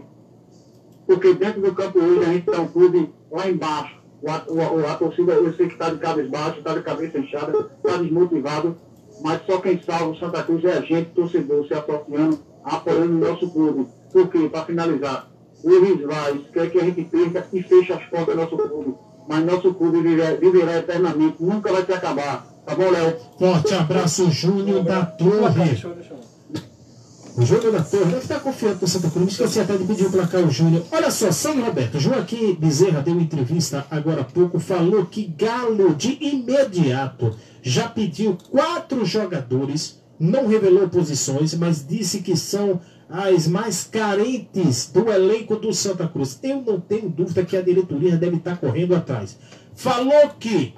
Porque 1.06 1.34
dentro 1.34 1.62
do 1.62 1.74
campo 1.74 2.00
hoje 2.00 2.22
a 2.22 2.34
gente 2.34 2.50
está 2.50 2.62
um 2.62 2.68
clube 2.68 3.10
lá 3.30 3.50
embaixo. 3.50 4.00
O, 4.22 4.88
a, 4.88 4.96
torcida, 4.96 5.34
eu 5.34 5.52
sei 5.54 5.68
que 5.68 5.74
está 5.74 5.90
de 5.90 5.98
cabeça 5.98 6.30
baixa, 6.30 6.60
está 6.60 6.74
de 6.76 6.82
cabeça 6.84 7.18
inchada, 7.18 7.70
está 7.84 7.98
desmotivado, 7.98 8.78
mas 9.24 9.42
só 9.46 9.58
quem 9.58 9.82
salva 9.82 10.12
o 10.12 10.16
Santa 10.16 10.44
Cruz 10.44 10.64
é 10.64 10.78
a 10.78 10.82
gente, 10.82 11.10
torcedor, 11.12 11.66
se 11.68 11.74
associando, 11.74 12.40
apoiando 12.64 13.14
o 13.14 13.30
nosso 13.30 13.50
clube. 13.50 13.88
Por 14.12 14.30
quê? 14.30 14.50
Para 14.50 14.66
finalizar, 14.66 15.30
o 15.64 15.70
Luiz 15.70 16.02
Vaz 16.02 16.40
quer 16.54 16.70
que 16.70 16.80
a 16.80 16.84
gente 16.84 17.04
perca 17.04 17.48
e 17.54 17.64
feche 17.64 17.94
as 17.94 18.04
portas 18.06 18.36
do 18.36 18.42
nosso 18.42 18.58
clube. 18.58 18.96
Mas 19.28 19.46
nosso 19.46 19.74
clube 19.74 20.02
viverá, 20.02 20.32
viverá 20.36 20.78
eternamente, 20.78 21.38
nunca 21.40 21.72
vai 21.72 21.86
se 21.86 21.94
acabar. 21.94 22.46
Tá 22.66 22.76
bom, 22.76 22.90
Léo? 22.90 23.16
Forte 23.38 23.74
abraço, 23.74 24.30
Júnior 24.30 24.84
da 24.84 25.06
Torre. 25.06 25.66
Deixa 25.66 25.88
eu, 25.88 25.96
deixa 25.96 26.14
eu. 26.14 26.22
O 27.38 27.46
Júnior 27.46 27.72
da 27.72 27.82
Torre 27.82 28.06
deve 28.06 28.18
estar 28.18 28.40
confiante 28.42 28.80
com 28.80 28.86
o 28.86 28.88
Santa 28.88 29.10
Cruz. 29.10 29.32
Esqueci 29.32 29.60
até 29.60 29.78
de 29.78 29.86
pedir 29.86 30.06
o 30.06 30.12
placar 30.12 30.42
o 30.42 30.52
Júnior. 30.52 30.84
Olha 30.92 31.10
só, 31.10 31.32
São 31.32 31.62
Roberto. 31.62 32.00
Joaquim 32.00 32.54
Bezerra 32.56 33.02
deu 33.02 33.20
entrevista 33.20 33.86
agora 33.90 34.22
há 34.22 34.26
pouco. 34.26 34.60
Falou 34.60 35.06
que 35.06 35.28
Galo, 35.28 35.96
de 35.96 36.18
imediato, 36.22 37.34
já 37.62 37.88
pediu 37.88 38.38
quatro 38.50 39.06
jogadores. 39.06 40.01
Não 40.22 40.48
revelou 40.48 40.88
posições, 40.88 41.54
mas 41.56 41.86
disse 41.86 42.22
que 42.22 42.38
são 42.38 42.80
as 43.10 43.48
mais 43.48 43.84
carentes 43.84 44.90
do 44.94 45.12
elenco 45.12 45.56
do 45.56 45.74
Santa 45.74 46.08
Cruz. 46.08 46.40
Eu 46.44 46.62
não 46.62 46.80
tenho 46.80 47.10
dúvida 47.10 47.44
que 47.44 47.58
a 47.58 47.62
diretoria 47.62 48.16
deve 48.16 48.38
estar 48.38 48.58
correndo 48.58 48.96
atrás. 48.96 49.38
Falou 49.76 50.30
que 50.40 50.74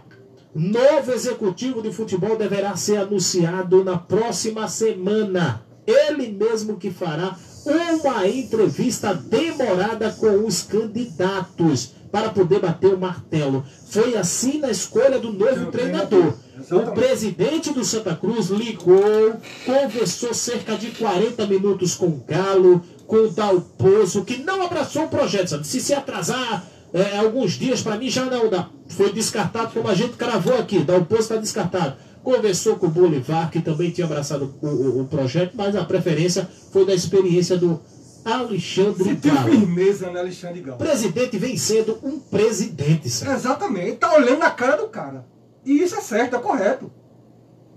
Novo 0.55 1.11
executivo 1.11 1.81
de 1.81 1.91
futebol 1.91 2.37
deverá 2.37 2.75
ser 2.75 2.97
anunciado 2.97 3.83
na 3.83 3.97
próxima 3.97 4.67
semana. 4.67 5.65
Ele 5.87 6.27
mesmo 6.27 6.77
que 6.77 6.91
fará 6.91 7.35
uma 7.65 8.27
entrevista 8.27 9.13
demorada 9.13 10.11
com 10.11 10.45
os 10.45 10.63
candidatos 10.63 11.91
para 12.11 12.29
poder 12.29 12.59
bater 12.59 12.93
o 12.93 12.99
martelo. 12.99 13.65
Foi 13.89 14.15
assim 14.15 14.59
na 14.59 14.69
escolha 14.69 15.17
do 15.17 15.33
novo 15.33 15.71
treinador. 15.71 16.33
O 16.71 16.91
presidente 16.91 17.73
do 17.73 17.83
Santa 17.83 18.15
Cruz 18.15 18.49
ligou, 18.49 19.35
conversou 19.65 20.33
cerca 20.33 20.77
de 20.77 20.91
40 20.91 21.47
minutos 21.47 21.95
com 21.95 22.05
o 22.05 22.23
Galo, 22.27 22.83
com 23.07 23.15
o 23.17 23.31
Dalpozo, 23.31 24.23
que 24.23 24.37
não 24.37 24.61
abraçou 24.61 25.05
o 25.05 25.09
projeto. 25.09 25.47
Sabe? 25.47 25.65
Se 25.65 25.81
se 25.81 25.93
atrasar 25.93 26.63
é, 26.93 27.17
alguns 27.17 27.53
dias, 27.53 27.81
para 27.81 27.97
mim 27.97 28.09
já 28.09 28.25
não 28.25 28.47
dá. 28.47 28.69
Foi 28.89 29.11
descartado, 29.11 29.73
como 29.73 29.87
a 29.87 29.95
gente 29.95 30.13
cravou 30.13 30.55
aqui. 30.59 30.79
Dalpozo 30.79 31.21
está 31.21 31.37
descartado. 31.37 31.95
Conversou 32.23 32.77
com 32.77 32.87
o 32.87 32.89
Bolivar, 32.89 33.51
que 33.51 33.61
também 33.61 33.91
tinha 33.91 34.05
abraçado 34.05 34.53
o, 34.61 34.67
o- 34.67 35.01
o 35.01 35.05
projeto, 35.07 35.51
mas 35.55 35.75
a 35.75 35.83
preferência 35.83 36.47
foi 36.71 36.85
da 36.85 36.93
experiência 36.93 37.57
do 37.57 37.81
Alexandre 38.23 39.03
Sentiu 39.03 39.33
Galo. 39.33 39.49
firmeza, 39.51 40.09
né, 40.09 40.19
Alexandre 40.21 40.61
Galo? 40.61 40.77
presidente 40.77 41.37
vem 41.37 41.57
sendo 41.57 41.99
um 42.01 42.19
presidente, 42.19 43.09
sabe? 43.09 43.33
Exatamente, 43.33 43.97
tá 43.97 44.13
olhando 44.15 44.39
na 44.39 44.51
cara 44.51 44.77
do 44.77 44.87
cara. 44.87 45.25
E 45.65 45.81
isso 45.83 45.95
é 45.95 46.01
certo, 46.01 46.35
é 46.37 46.39
correto. 46.39 46.89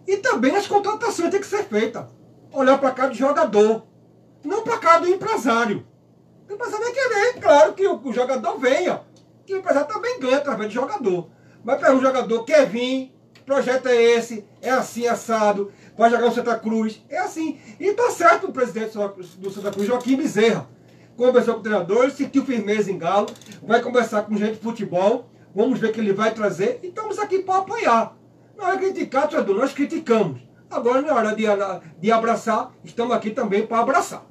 E 0.07 0.17
também 0.19 0.55
as 0.55 0.69
contratações 0.69 1.31
têm 1.31 1.41
que 1.41 1.47
ser 1.47 1.65
feitas. 1.65 2.05
Olhar 2.53 2.79
para 2.79 2.93
cá 2.93 3.09
do 3.09 3.15
jogador, 3.15 3.83
não 4.45 4.63
para 4.63 4.79
cá 4.79 4.99
do 5.01 5.09
empresário. 5.09 5.85
O 6.49 6.53
empresário 6.55 6.85
vai 6.85 6.93
querer, 6.95 7.41
claro, 7.41 7.73
que 7.73 7.85
o, 7.87 8.01
o 8.05 8.13
jogador 8.13 8.57
venha. 8.59 9.01
Que 9.45 9.55
o 9.55 9.59
empresário 9.59 9.89
também 9.93 10.21
ganha 10.21 10.37
através 10.37 10.69
do 10.69 10.75
jogador. 10.75 11.29
Mas 11.65 11.81
para 11.81 11.93
um 11.95 12.01
jogador 12.01 12.45
quer 12.45 12.67
vir, 12.69 13.13
o 13.16 13.16
projeto 13.47 13.87
é 13.87 13.95
esse, 13.95 14.45
é 14.61 14.71
assim, 14.71 15.07
assado, 15.07 15.71
vai 15.97 16.11
jogar 16.11 16.27
no 16.27 16.35
Santa 16.35 16.59
Cruz, 16.59 17.01
é 17.09 17.19
assim. 17.19 17.59
E 17.79 17.93
tá 17.93 18.11
certo 18.11 18.49
o 18.49 18.53
presidente 18.53 18.99
do 19.39 19.51
Santa 19.51 19.71
Cruz, 19.71 19.87
Joaquim 19.87 20.17
Bezerra. 20.17 20.69
Conversou 21.17 21.55
com 21.55 21.61
o 21.61 21.63
treinador, 21.63 22.11
sentiu 22.11 22.45
firmeza 22.45 22.91
em 22.91 22.99
Galo, 22.99 23.29
vai 23.63 23.81
conversar 23.81 24.23
com 24.23 24.37
gente 24.37 24.55
de 24.55 24.61
futebol, 24.61 25.31
vamos 25.55 25.79
ver 25.79 25.89
o 25.89 25.93
que 25.93 26.01
ele 26.01 26.13
vai 26.13 26.35
trazer 26.35 26.81
e 26.83 26.89
estamos 26.89 27.19
aqui 27.19 27.39
para 27.39 27.61
apoiar. 27.61 28.15
Não 28.59 28.71
é 28.71 28.77
criticar, 28.77 29.29
treinador, 29.29 29.57
nós 29.57 29.73
criticamos. 29.73 30.41
Agora, 30.69 31.01
na 31.01 31.15
hora 31.15 31.35
de, 31.35 31.45
de 32.01 32.13
abraçar, 32.13 32.75
estamos 32.85 33.15
aqui 33.15 33.31
também 33.31 33.67
para 33.67 33.79
abraçar. 33.79 34.27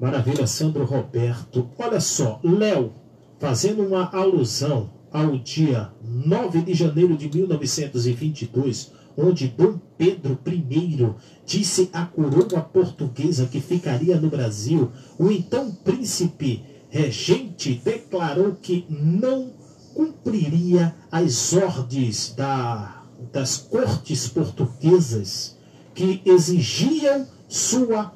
Maravilha, 0.00 0.46
Sandro 0.46 0.84
Roberto. 0.84 1.70
Olha 1.78 2.00
só, 2.00 2.40
Léo, 2.42 2.92
fazendo 3.38 3.86
uma 3.86 4.10
alusão 4.10 4.90
ao 5.12 5.36
dia 5.38 5.92
9 6.02 6.62
de 6.62 6.74
janeiro 6.74 7.16
de 7.16 7.28
1922, 7.28 8.92
onde 9.16 9.48
Dom 9.48 9.78
Pedro 9.98 10.38
I 10.46 11.14
disse 11.44 11.90
à 11.92 12.06
coroa 12.06 12.60
portuguesa 12.60 13.46
que 13.46 13.60
ficaria 13.60 14.20
no 14.20 14.30
Brasil, 14.30 14.90
o 15.18 15.30
então 15.30 15.70
príncipe 15.84 16.64
regente 16.88 17.80
declarou 17.84 18.56
que 18.60 18.86
não 18.88 19.52
cumpriria 19.94 20.94
as 21.10 21.52
ordens 21.52 22.34
da, 22.34 23.02
das 23.32 23.58
cortes 23.58 24.28
portuguesas 24.28 25.56
que 25.94 26.22
exigiam 26.24 27.26
sua 27.48 28.12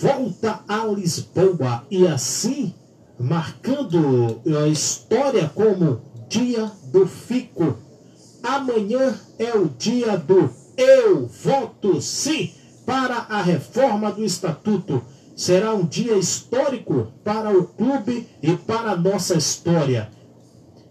volta 0.00 0.60
a 0.68 0.86
Lisboa. 0.86 1.84
E 1.90 2.06
assim 2.06 2.72
marcando 3.18 4.40
a 4.62 4.68
história 4.68 5.50
como 5.54 6.00
dia 6.28 6.70
do 6.84 7.06
fico. 7.06 7.76
Amanhã 8.42 9.18
é 9.38 9.54
o 9.54 9.68
dia 9.68 10.16
do 10.16 10.50
eu 10.76 11.26
voto 11.26 12.00
sim 12.02 12.52
para 12.84 13.26
a 13.28 13.42
reforma 13.42 14.12
do 14.12 14.24
estatuto. 14.24 15.02
Será 15.34 15.74
um 15.74 15.84
dia 15.84 16.16
histórico 16.16 17.08
para 17.24 17.50
o 17.50 17.64
clube 17.64 18.26
e 18.42 18.56
para 18.56 18.92
a 18.92 18.96
nossa 18.96 19.34
história. 19.34 20.10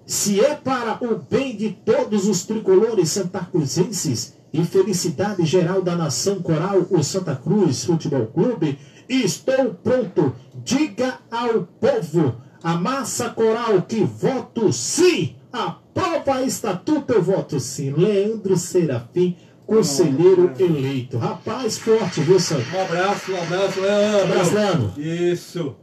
Se 0.06 0.40
é 0.40 0.54
para 0.54 1.00
o 1.04 1.18
bem 1.18 1.56
de 1.56 1.72
todos 1.72 2.28
os 2.28 2.46
tricolores 2.46 3.10
santacruzenses 3.10 4.34
e 4.54 4.64
felicidade 4.64 5.44
geral 5.46 5.82
da 5.82 5.96
nação 5.96 6.42
coral, 6.42 6.86
o 6.90 7.04
Santa 7.04 7.36
Cruz 7.36 7.86
Futebol 7.86 8.28
Clube, 8.28 8.78
estou 9.10 9.74
pronto. 9.84 10.36
Diga 10.64 11.20
ao 11.32 11.64
povo, 11.64 12.36
a 12.66 12.74
massa 12.74 13.30
coral, 13.30 13.84
que 13.84 14.04
voto 14.04 14.74
sim. 14.74 15.36
Aprova 15.54 16.42
estatuto, 16.42 17.14
eu 17.14 17.22
voto 17.22 17.60
sim. 17.60 17.92
Leandro 17.92 18.58
Serafim, 18.58 19.38
conselheiro 19.68 20.52
eleito. 20.58 21.20
Rapaz, 21.20 21.78
forte, 21.78 22.22
viu, 22.22 22.40
Santa? 22.40 22.66
Um 22.76 22.82
abraço, 22.82 23.32
um 23.32 23.40
abraço, 23.40 23.80
Leandro. 23.80 24.32
Abraço, 24.32 24.56
Leandro. 24.56 24.94
Isso. 25.00 25.76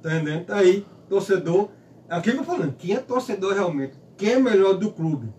Tá 0.00 0.14
entendendo? 0.14 0.44
Tá 0.44 0.56
aí, 0.58 0.86
torcedor. 1.08 1.70
Aqui 2.08 2.30
que 2.30 2.36
eu 2.36 2.44
tô 2.44 2.44
falando, 2.44 2.74
quem 2.78 2.94
é 2.94 2.98
torcedor 3.00 3.54
realmente? 3.54 3.94
Quem 4.16 4.34
é 4.34 4.38
melhor 4.38 4.74
do 4.74 4.92
clube? 4.92 5.32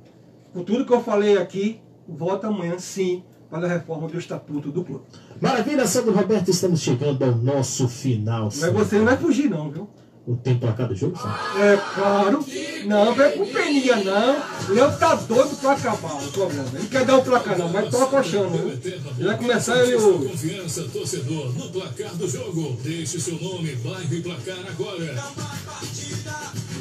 Por 0.52 0.66
tudo 0.66 0.86
que 0.86 0.92
eu 0.92 1.02
falei 1.02 1.38
aqui, 1.38 1.80
vota 2.06 2.48
amanhã 2.48 2.78
sim 2.80 3.24
para 3.50 3.66
a 3.66 3.70
reforma 3.70 4.10
do 4.10 4.20
estatuto 4.20 4.74
do 4.74 4.84
clube. 4.84 5.06
Maravilha, 5.40 5.88
Sandro 5.88 6.12
Roberto, 6.12 6.50
estamos 6.50 6.82
chegando 6.82 7.24
ao 7.24 7.32
nosso 7.32 7.88
final. 7.88 8.50
Mas 8.60 8.74
você 8.74 8.98
não 8.98 9.06
vai 9.06 9.16
fugir 9.16 9.50
não, 9.50 9.72
viu? 9.72 9.90
O 10.28 10.36
tempo 10.38 10.62
placar 10.62 10.88
do 10.88 10.96
jogo, 10.96 11.16
Sandro? 11.16 11.38
É 11.64 11.78
claro. 11.94 12.46
Não, 12.86 13.14
vem 13.14 13.38
com 13.38 13.46
peninha 13.46 13.96
não. 13.98 14.36
O 14.68 14.74
Leandro 14.74 14.98
tá 14.98 15.14
doido 15.14 15.56
para 15.58 15.74
acabar 15.74 16.14
o 16.16 16.32
programa. 16.32 16.68
Ele 16.74 16.88
quer 16.88 17.06
dar 17.06 17.18
o 17.18 17.24
placar 17.24 17.58
não, 17.60 17.70
mas 17.70 17.90
tô 17.92 17.98
acochando, 18.04 18.50
viu? 18.50 18.70
Ele 18.70 19.28
vai 19.28 19.38
começar 19.38 19.78
ele 19.84 19.96
o... 19.98 20.28
Confiança, 20.28 20.84
torcedor, 20.92 21.54
no 21.54 21.70
placar 21.70 22.16
do 22.16 22.28
jogo. 22.28 22.76
Deixe 22.82 23.20
seu 23.20 23.40
nome, 23.40 23.76
bairro 23.76 24.14
e 24.16 24.22
placar 24.22 24.58
agora. 24.68 25.16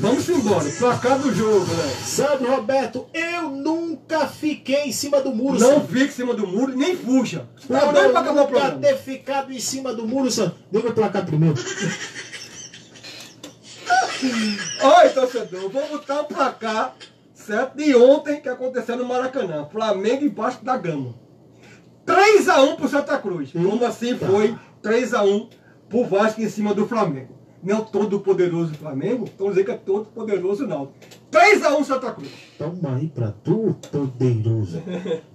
Vamos 0.01 0.29
embora, 0.29 0.71
placar 0.71 1.19
do 1.19 1.35
jogo, 1.35 1.67
né? 1.67 1.95
Sandro 2.03 2.51
Roberto, 2.51 3.07
eu 3.13 3.51
nunca 3.51 4.27
fiquei 4.27 4.85
em 4.85 4.93
cima 4.93 5.21
do 5.21 5.35
muro, 5.35 5.59
Não 5.59 5.69
Sandro. 5.81 5.89
fique 5.89 6.05
em 6.07 6.11
cima 6.11 6.33
do 6.35 6.47
muro, 6.47 6.75
nem 6.75 6.97
fuja. 6.97 7.47
Tá 7.69 7.81
Por 7.81 7.93
doido 7.93 8.07
eu 8.07 8.11
para 8.13 8.21
acabar 8.21 8.43
o 8.43 8.47
programa. 8.49 8.79
ter 8.81 8.97
ficado 8.97 9.53
em 9.53 9.61
cima 9.61 9.93
do 9.93 10.07
muro, 10.09 10.31
Sandro. 10.31 10.55
Liga 10.73 10.89
o 10.89 10.93
placar 10.95 11.27
primeiro. 11.27 11.55
Oi, 15.03 15.09
torcedor, 15.11 15.71
vou 15.71 15.89
botar 15.89 16.23
o 16.23 16.25
placar, 16.25 16.95
certo? 17.33 17.77
De 17.77 17.95
ontem 17.95 18.41
que 18.41 18.49
aconteceu 18.49 18.97
no 18.97 19.05
Maracanã. 19.05 19.67
Flamengo 19.71 20.25
embaixo 20.25 20.65
da 20.65 20.77
gama. 20.77 21.15
3x1 22.07 22.77
pro 22.77 22.89
Santa 22.89 23.19
Cruz. 23.19 23.53
Como 23.53 23.85
assim 23.85 24.17
foi 24.17 24.55
3x1 24.83 25.49
pro 25.89 26.05
Vasco 26.05 26.41
em 26.41 26.49
cima 26.49 26.75
do 26.75 26.87
Flamengo? 26.87 27.35
Não 27.63 27.83
todo 27.83 28.21
poderoso 28.21 28.75
Flamengo, 28.75 29.25
então 29.25 29.49
dizer 29.49 29.65
que 29.65 29.71
é 29.71 29.77
todo 29.77 30.07
poderoso 30.07 30.67
não. 30.67 30.93
3x1 31.33 31.85
Santa 31.85 32.13
Cruz. 32.13 32.31
Toma 32.59 32.97
aí 32.97 33.09
pra 33.09 33.31
tu, 33.31 33.75
poderoso. 33.91 34.83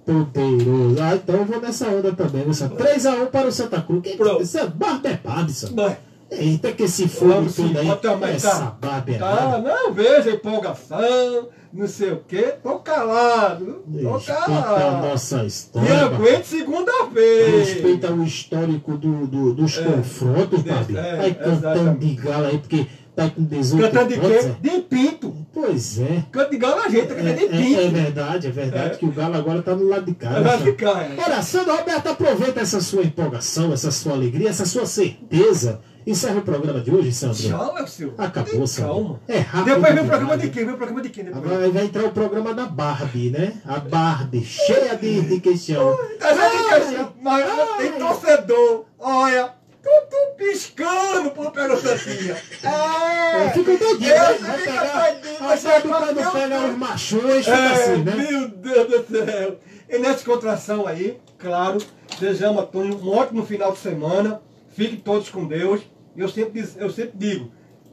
Poderoso. 0.05 1.01
Ah, 1.01 1.15
então 1.15 1.35
eu 1.35 1.45
vou 1.45 1.59
nessa 1.59 1.87
onda 1.87 2.13
também, 2.13 2.51
Sandro? 2.53 2.77
3x1 2.77 3.27
para 3.27 3.47
o 3.47 3.51
Santa 3.51 3.81
Cruz. 3.81 4.15
Pronto. 4.15 4.43
Isso 4.43 4.59
é 4.59 4.67
barbepado, 4.67 5.51
Sandro. 5.51 5.75
Vai. 5.75 6.09
Eita, 6.32 6.71
que 6.71 6.84
esse 6.84 7.07
fogo 7.07 7.49
sim, 7.49 7.69
tudo 7.69 7.80
aí, 7.80 7.88
mais, 8.19 8.36
essa 8.45 8.77
tá? 8.80 9.03
Tá, 9.19 9.57
não 9.59 9.91
vejo 9.93 10.30
empolgação, 10.30 11.47
não 11.73 11.88
sei 11.88 12.11
o 12.11 12.21
quê. 12.27 12.53
Tô 12.61 12.77
calado, 12.80 13.84
tô 13.91 14.11
Respeita 14.13 14.34
a 14.41 14.45
calado. 14.63 15.07
nossa 15.07 15.43
E 15.43 15.47
história. 15.47 16.05
aguente 16.05 16.47
segunda-feira. 16.47 17.57
Respeita 17.59 18.11
o 18.11 18.23
histórico 18.23 18.97
do, 18.97 19.25
do- 19.27 19.53
dos 19.55 19.77
É. 19.77 19.84
confrontos, 19.84 20.65
É, 20.65 20.69
Babi. 20.71 20.97
é, 20.97 21.15
Vai 21.17 21.34
cantando 21.34 21.99
de 21.99 22.13
gala 22.15 22.47
aí, 22.49 22.57
porque 22.59 22.86
tá 23.15 23.30
com 23.30 23.43
18 23.43 23.91
Cantando 23.91 24.13
de 24.13 24.19
quê? 24.19 24.34
é. 24.34 24.55
De 24.61 24.82
pinto. 24.82 25.36
Pois 25.51 25.99
é. 25.99 26.23
Canto 26.32 26.51
de 26.51 26.57
galo 26.57 26.82
a 26.82 26.89
gente, 26.89 27.07
tá 27.07 27.13
É, 27.15 27.17
cantando 27.17 27.38
de 27.38 27.45
é- 27.45 27.47
pinto. 27.49 27.82
é 27.82 27.88
verdade, 27.89 28.47
é 28.47 28.51
verdade 28.51 28.93
É. 28.93 28.97
que 28.97 29.05
o 29.05 29.11
Galo 29.11 29.36
agora 29.36 29.61
tá 29.63 29.75
no 29.75 29.86
lado 29.89 30.05
de 30.05 30.13
cá. 30.13 30.30
Vai 30.30 30.43
né, 30.43 30.49
Sandro? 30.51 30.65
ficar, 30.65 31.01
é. 31.01 31.15
Ora, 31.17 31.41
Sandro 31.41 31.75
Roberto, 31.75 32.07
aproveita 32.07 32.59
essa 32.61 32.80
sua 32.82 33.01
empolgação, 33.03 33.73
essa 33.73 33.89
sua 33.91 34.13
alegria, 34.13 34.49
essa 34.49 34.63
sua 34.65 34.86
certeza. 34.86 35.82
Encerra 36.08 36.38
o 36.39 36.41
programa 36.41 36.80
de 36.80 36.91
hoje, 36.91 37.12
Sandro. 37.12 37.38
Tchau, 37.38 37.74
meu 37.74 37.88
senhor. 37.88 38.14
Acabou, 38.18 38.66
Sandro. 38.66 38.93
Calma. 38.93 39.20
É 39.28 39.39
rápido. 39.39 39.76
Depois 39.76 39.84
vem 39.84 39.91
o 39.91 40.04
demais. 40.04 40.08
programa 40.10 40.38
de 40.38 40.50
quem? 40.50 40.66
Vem 40.66 40.74
o 40.74 40.78
programa 40.78 41.02
de 41.02 41.10
quem? 41.10 41.24
Depois? 41.26 41.43
Vai, 41.43 41.72
vai 41.72 41.86
entrar 41.86 42.04
o 42.06 42.12
programa 42.12 42.54
da 42.54 42.66
Barbie, 42.66 43.30
né? 43.30 43.54
A 43.66 43.80
Barbie, 43.80 44.43
cheia 44.43 44.95
de, 44.95 45.22
de 45.22 45.39
questão. 45.39 45.97
Tá 46.20 46.30
vendo 46.34 46.68
que 46.68 46.74
assim, 46.74 47.08
mas 47.22 47.45
tem 47.78 47.91
torcedor. 47.93 48.86
Olha, 48.97 49.54
tudo 49.84 50.36
piscando 50.38 51.32
pro 51.32 51.52
Pedro 51.52 51.78
Santinha. 51.80 52.36
É. 52.64 53.50
Fica 53.52 53.78
doidinho, 53.78 54.10
né? 54.10 54.58
pegar. 54.66 55.12
doidinho, 55.12 55.38
mas 55.41 55.60
sabe 55.60 55.76
é 55.76 55.82
quando 55.82 56.32
pega 56.32 56.68
os 56.68 56.78
machões, 56.78 57.45
fica 57.45 57.58
É, 57.58 57.74
assim, 57.74 58.04
né? 58.04 58.16
Meu 58.16 58.47
Deus 58.47 58.88
do 58.88 59.26
céu. 59.26 59.60
E 59.89 59.97
nessa 59.97 60.16
descontração 60.16 60.88
aí, 60.88 61.20
claro, 61.38 61.78
desejamos 62.20 62.62
a 62.62 62.66
todos 62.66 63.02
um 63.02 63.10
ótimo 63.10 63.45
final 63.45 63.72
de 63.72 63.80
semana. 63.80 64.41
Fiquem 64.70 64.97
todos 64.99 65.30
com 65.30 65.45
Deus. 65.45 65.82
Eu 66.15 66.28
sempre, 66.30 66.67
eu 66.78 66.89
sempre 66.89 67.17
digo, 67.17 67.51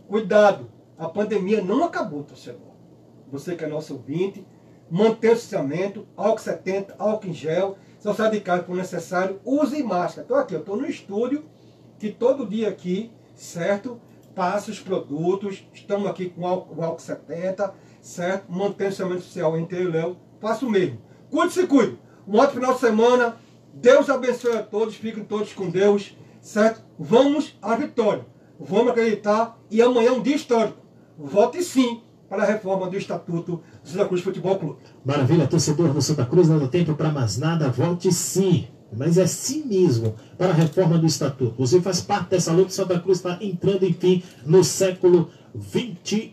cuidado, 0.09 0.71
a 0.99 1.09
pandemia 1.09 1.63
não 1.63 1.85
acabou, 1.85 2.23
torcedor. 2.23 2.75
Você 3.31 3.55
que 3.55 3.65
é 3.65 3.69
nosso 3.69 3.95
ouvinte, 3.95 4.47
mantenha 4.91 5.33
o 5.33 5.37
distanciamento, 5.37 6.07
álcool 6.17 6.39
70, 6.39 6.95
álcool 6.99 7.29
em 7.29 7.33
gel. 7.33 7.77
Se 7.99 8.07
você 8.07 8.23
sai 8.23 8.31
de 8.31 8.41
casa 8.41 8.63
for 8.65 8.77
necessário, 8.77 9.41
use 9.45 9.83
máscara. 9.83 10.23
Estou 10.23 10.37
aqui, 10.37 10.55
eu 10.55 10.61
estou 10.61 10.77
no 10.77 10.87
estúdio, 10.87 11.45
que 11.99 12.11
todo 12.11 12.47
dia 12.47 12.69
aqui, 12.69 13.11
certo? 13.35 14.01
Passa 14.35 14.71
os 14.71 14.81
produtos, 14.81 15.67
estamos 15.73 16.07
aqui 16.09 16.29
com 16.29 16.47
álcool, 16.47 16.81
o 16.81 16.85
álcool 16.85 17.01
70, 17.01 17.75
certo? 18.01 18.51
Mantenha 18.51 18.89
o 18.89 18.91
distanciamento 18.91 19.23
social 19.23 19.59
entre 19.59 19.79
eu 19.79 19.89
e 19.89 19.93
Léo, 19.93 20.17
faça 20.41 20.65
o 20.65 20.71
mesmo. 20.71 20.99
Cuide-se, 21.31 21.67
cuide. 21.67 21.99
Um 22.29 22.39
ótimo 22.39 22.61
final 22.61 22.75
de 22.75 22.81
semana. 22.81 23.37
Deus 23.73 24.09
abençoe 24.09 24.57
a 24.57 24.63
todos, 24.63 24.97
fiquem 24.97 25.25
todos 25.25 25.53
com 25.53 25.69
Deus, 25.69 26.17
certo? 26.47 26.81
Vamos 26.99 27.59
à 27.61 27.75
vitória. 27.75 28.25
Vamos 28.59 28.93
acreditar 28.93 29.59
e 29.71 29.83
amanhã 29.83 30.11
é 30.11 30.13
um 30.13 30.23
dia 30.23 30.37
histórico. 30.37 30.79
Vote 31.19 31.63
sim 31.63 32.01
para 32.29 32.45
a 32.45 32.47
reforma 32.47 32.89
do 32.89 32.97
Estatuto 32.97 33.63
do 33.83 33.89
Santa 33.89 34.07
Cruz 34.07 34.23
Futebol 34.23 34.57
Clube. 34.57 34.79
Maravilha, 35.05 35.47
torcedor 35.47 35.93
do 35.93 36.01
Santa 36.01 36.25
Cruz, 36.25 36.49
não 36.49 36.59
dá 36.59 36.69
tempo 36.69 36.95
para 36.95 37.11
mais 37.11 37.37
nada, 37.37 37.69
volte 37.69 38.13
sim. 38.13 38.69
Mas 38.97 39.19
é 39.19 39.27
sim 39.27 39.67
mesmo 39.67 40.15
para 40.39 40.51
a 40.51 40.55
reforma 40.55 40.97
do 40.97 41.07
Estatuto. 41.07 41.57
Você 41.59 41.81
faz 41.81 42.01
parte 42.01 42.31
dessa 42.31 42.53
luta, 42.53 42.71
Santa 42.71 42.99
Cruz 43.01 43.19
está 43.19 43.37
entrando, 43.41 43.85
enfim, 43.85 44.23
no 44.45 44.63
século 44.63 45.29
XXI. 45.61 46.33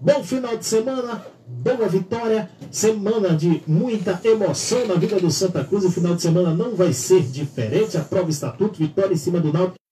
Bom 0.00 0.24
final 0.24 0.56
de 0.56 0.66
semana, 0.66 1.24
boa 1.46 1.88
vitória, 1.88 2.48
semana 2.70 3.36
de 3.36 3.62
muita 3.66 4.20
emoção 4.24 4.86
na 4.86 4.94
vida 4.94 5.20
do 5.20 5.30
Santa 5.30 5.64
Cruz. 5.64 5.84
O 5.84 5.90
final 5.90 6.14
de 6.14 6.22
semana 6.22 6.54
não 6.54 6.74
vai 6.74 6.92
ser 6.92 7.22
diferente. 7.22 7.96
A 7.96 8.02
prova 8.02 8.30
Estatuto, 8.30 8.78
vitória 8.78 9.14
em 9.14 9.18
cima 9.18 9.40
do 9.40 9.52
Náutico. 9.52 9.83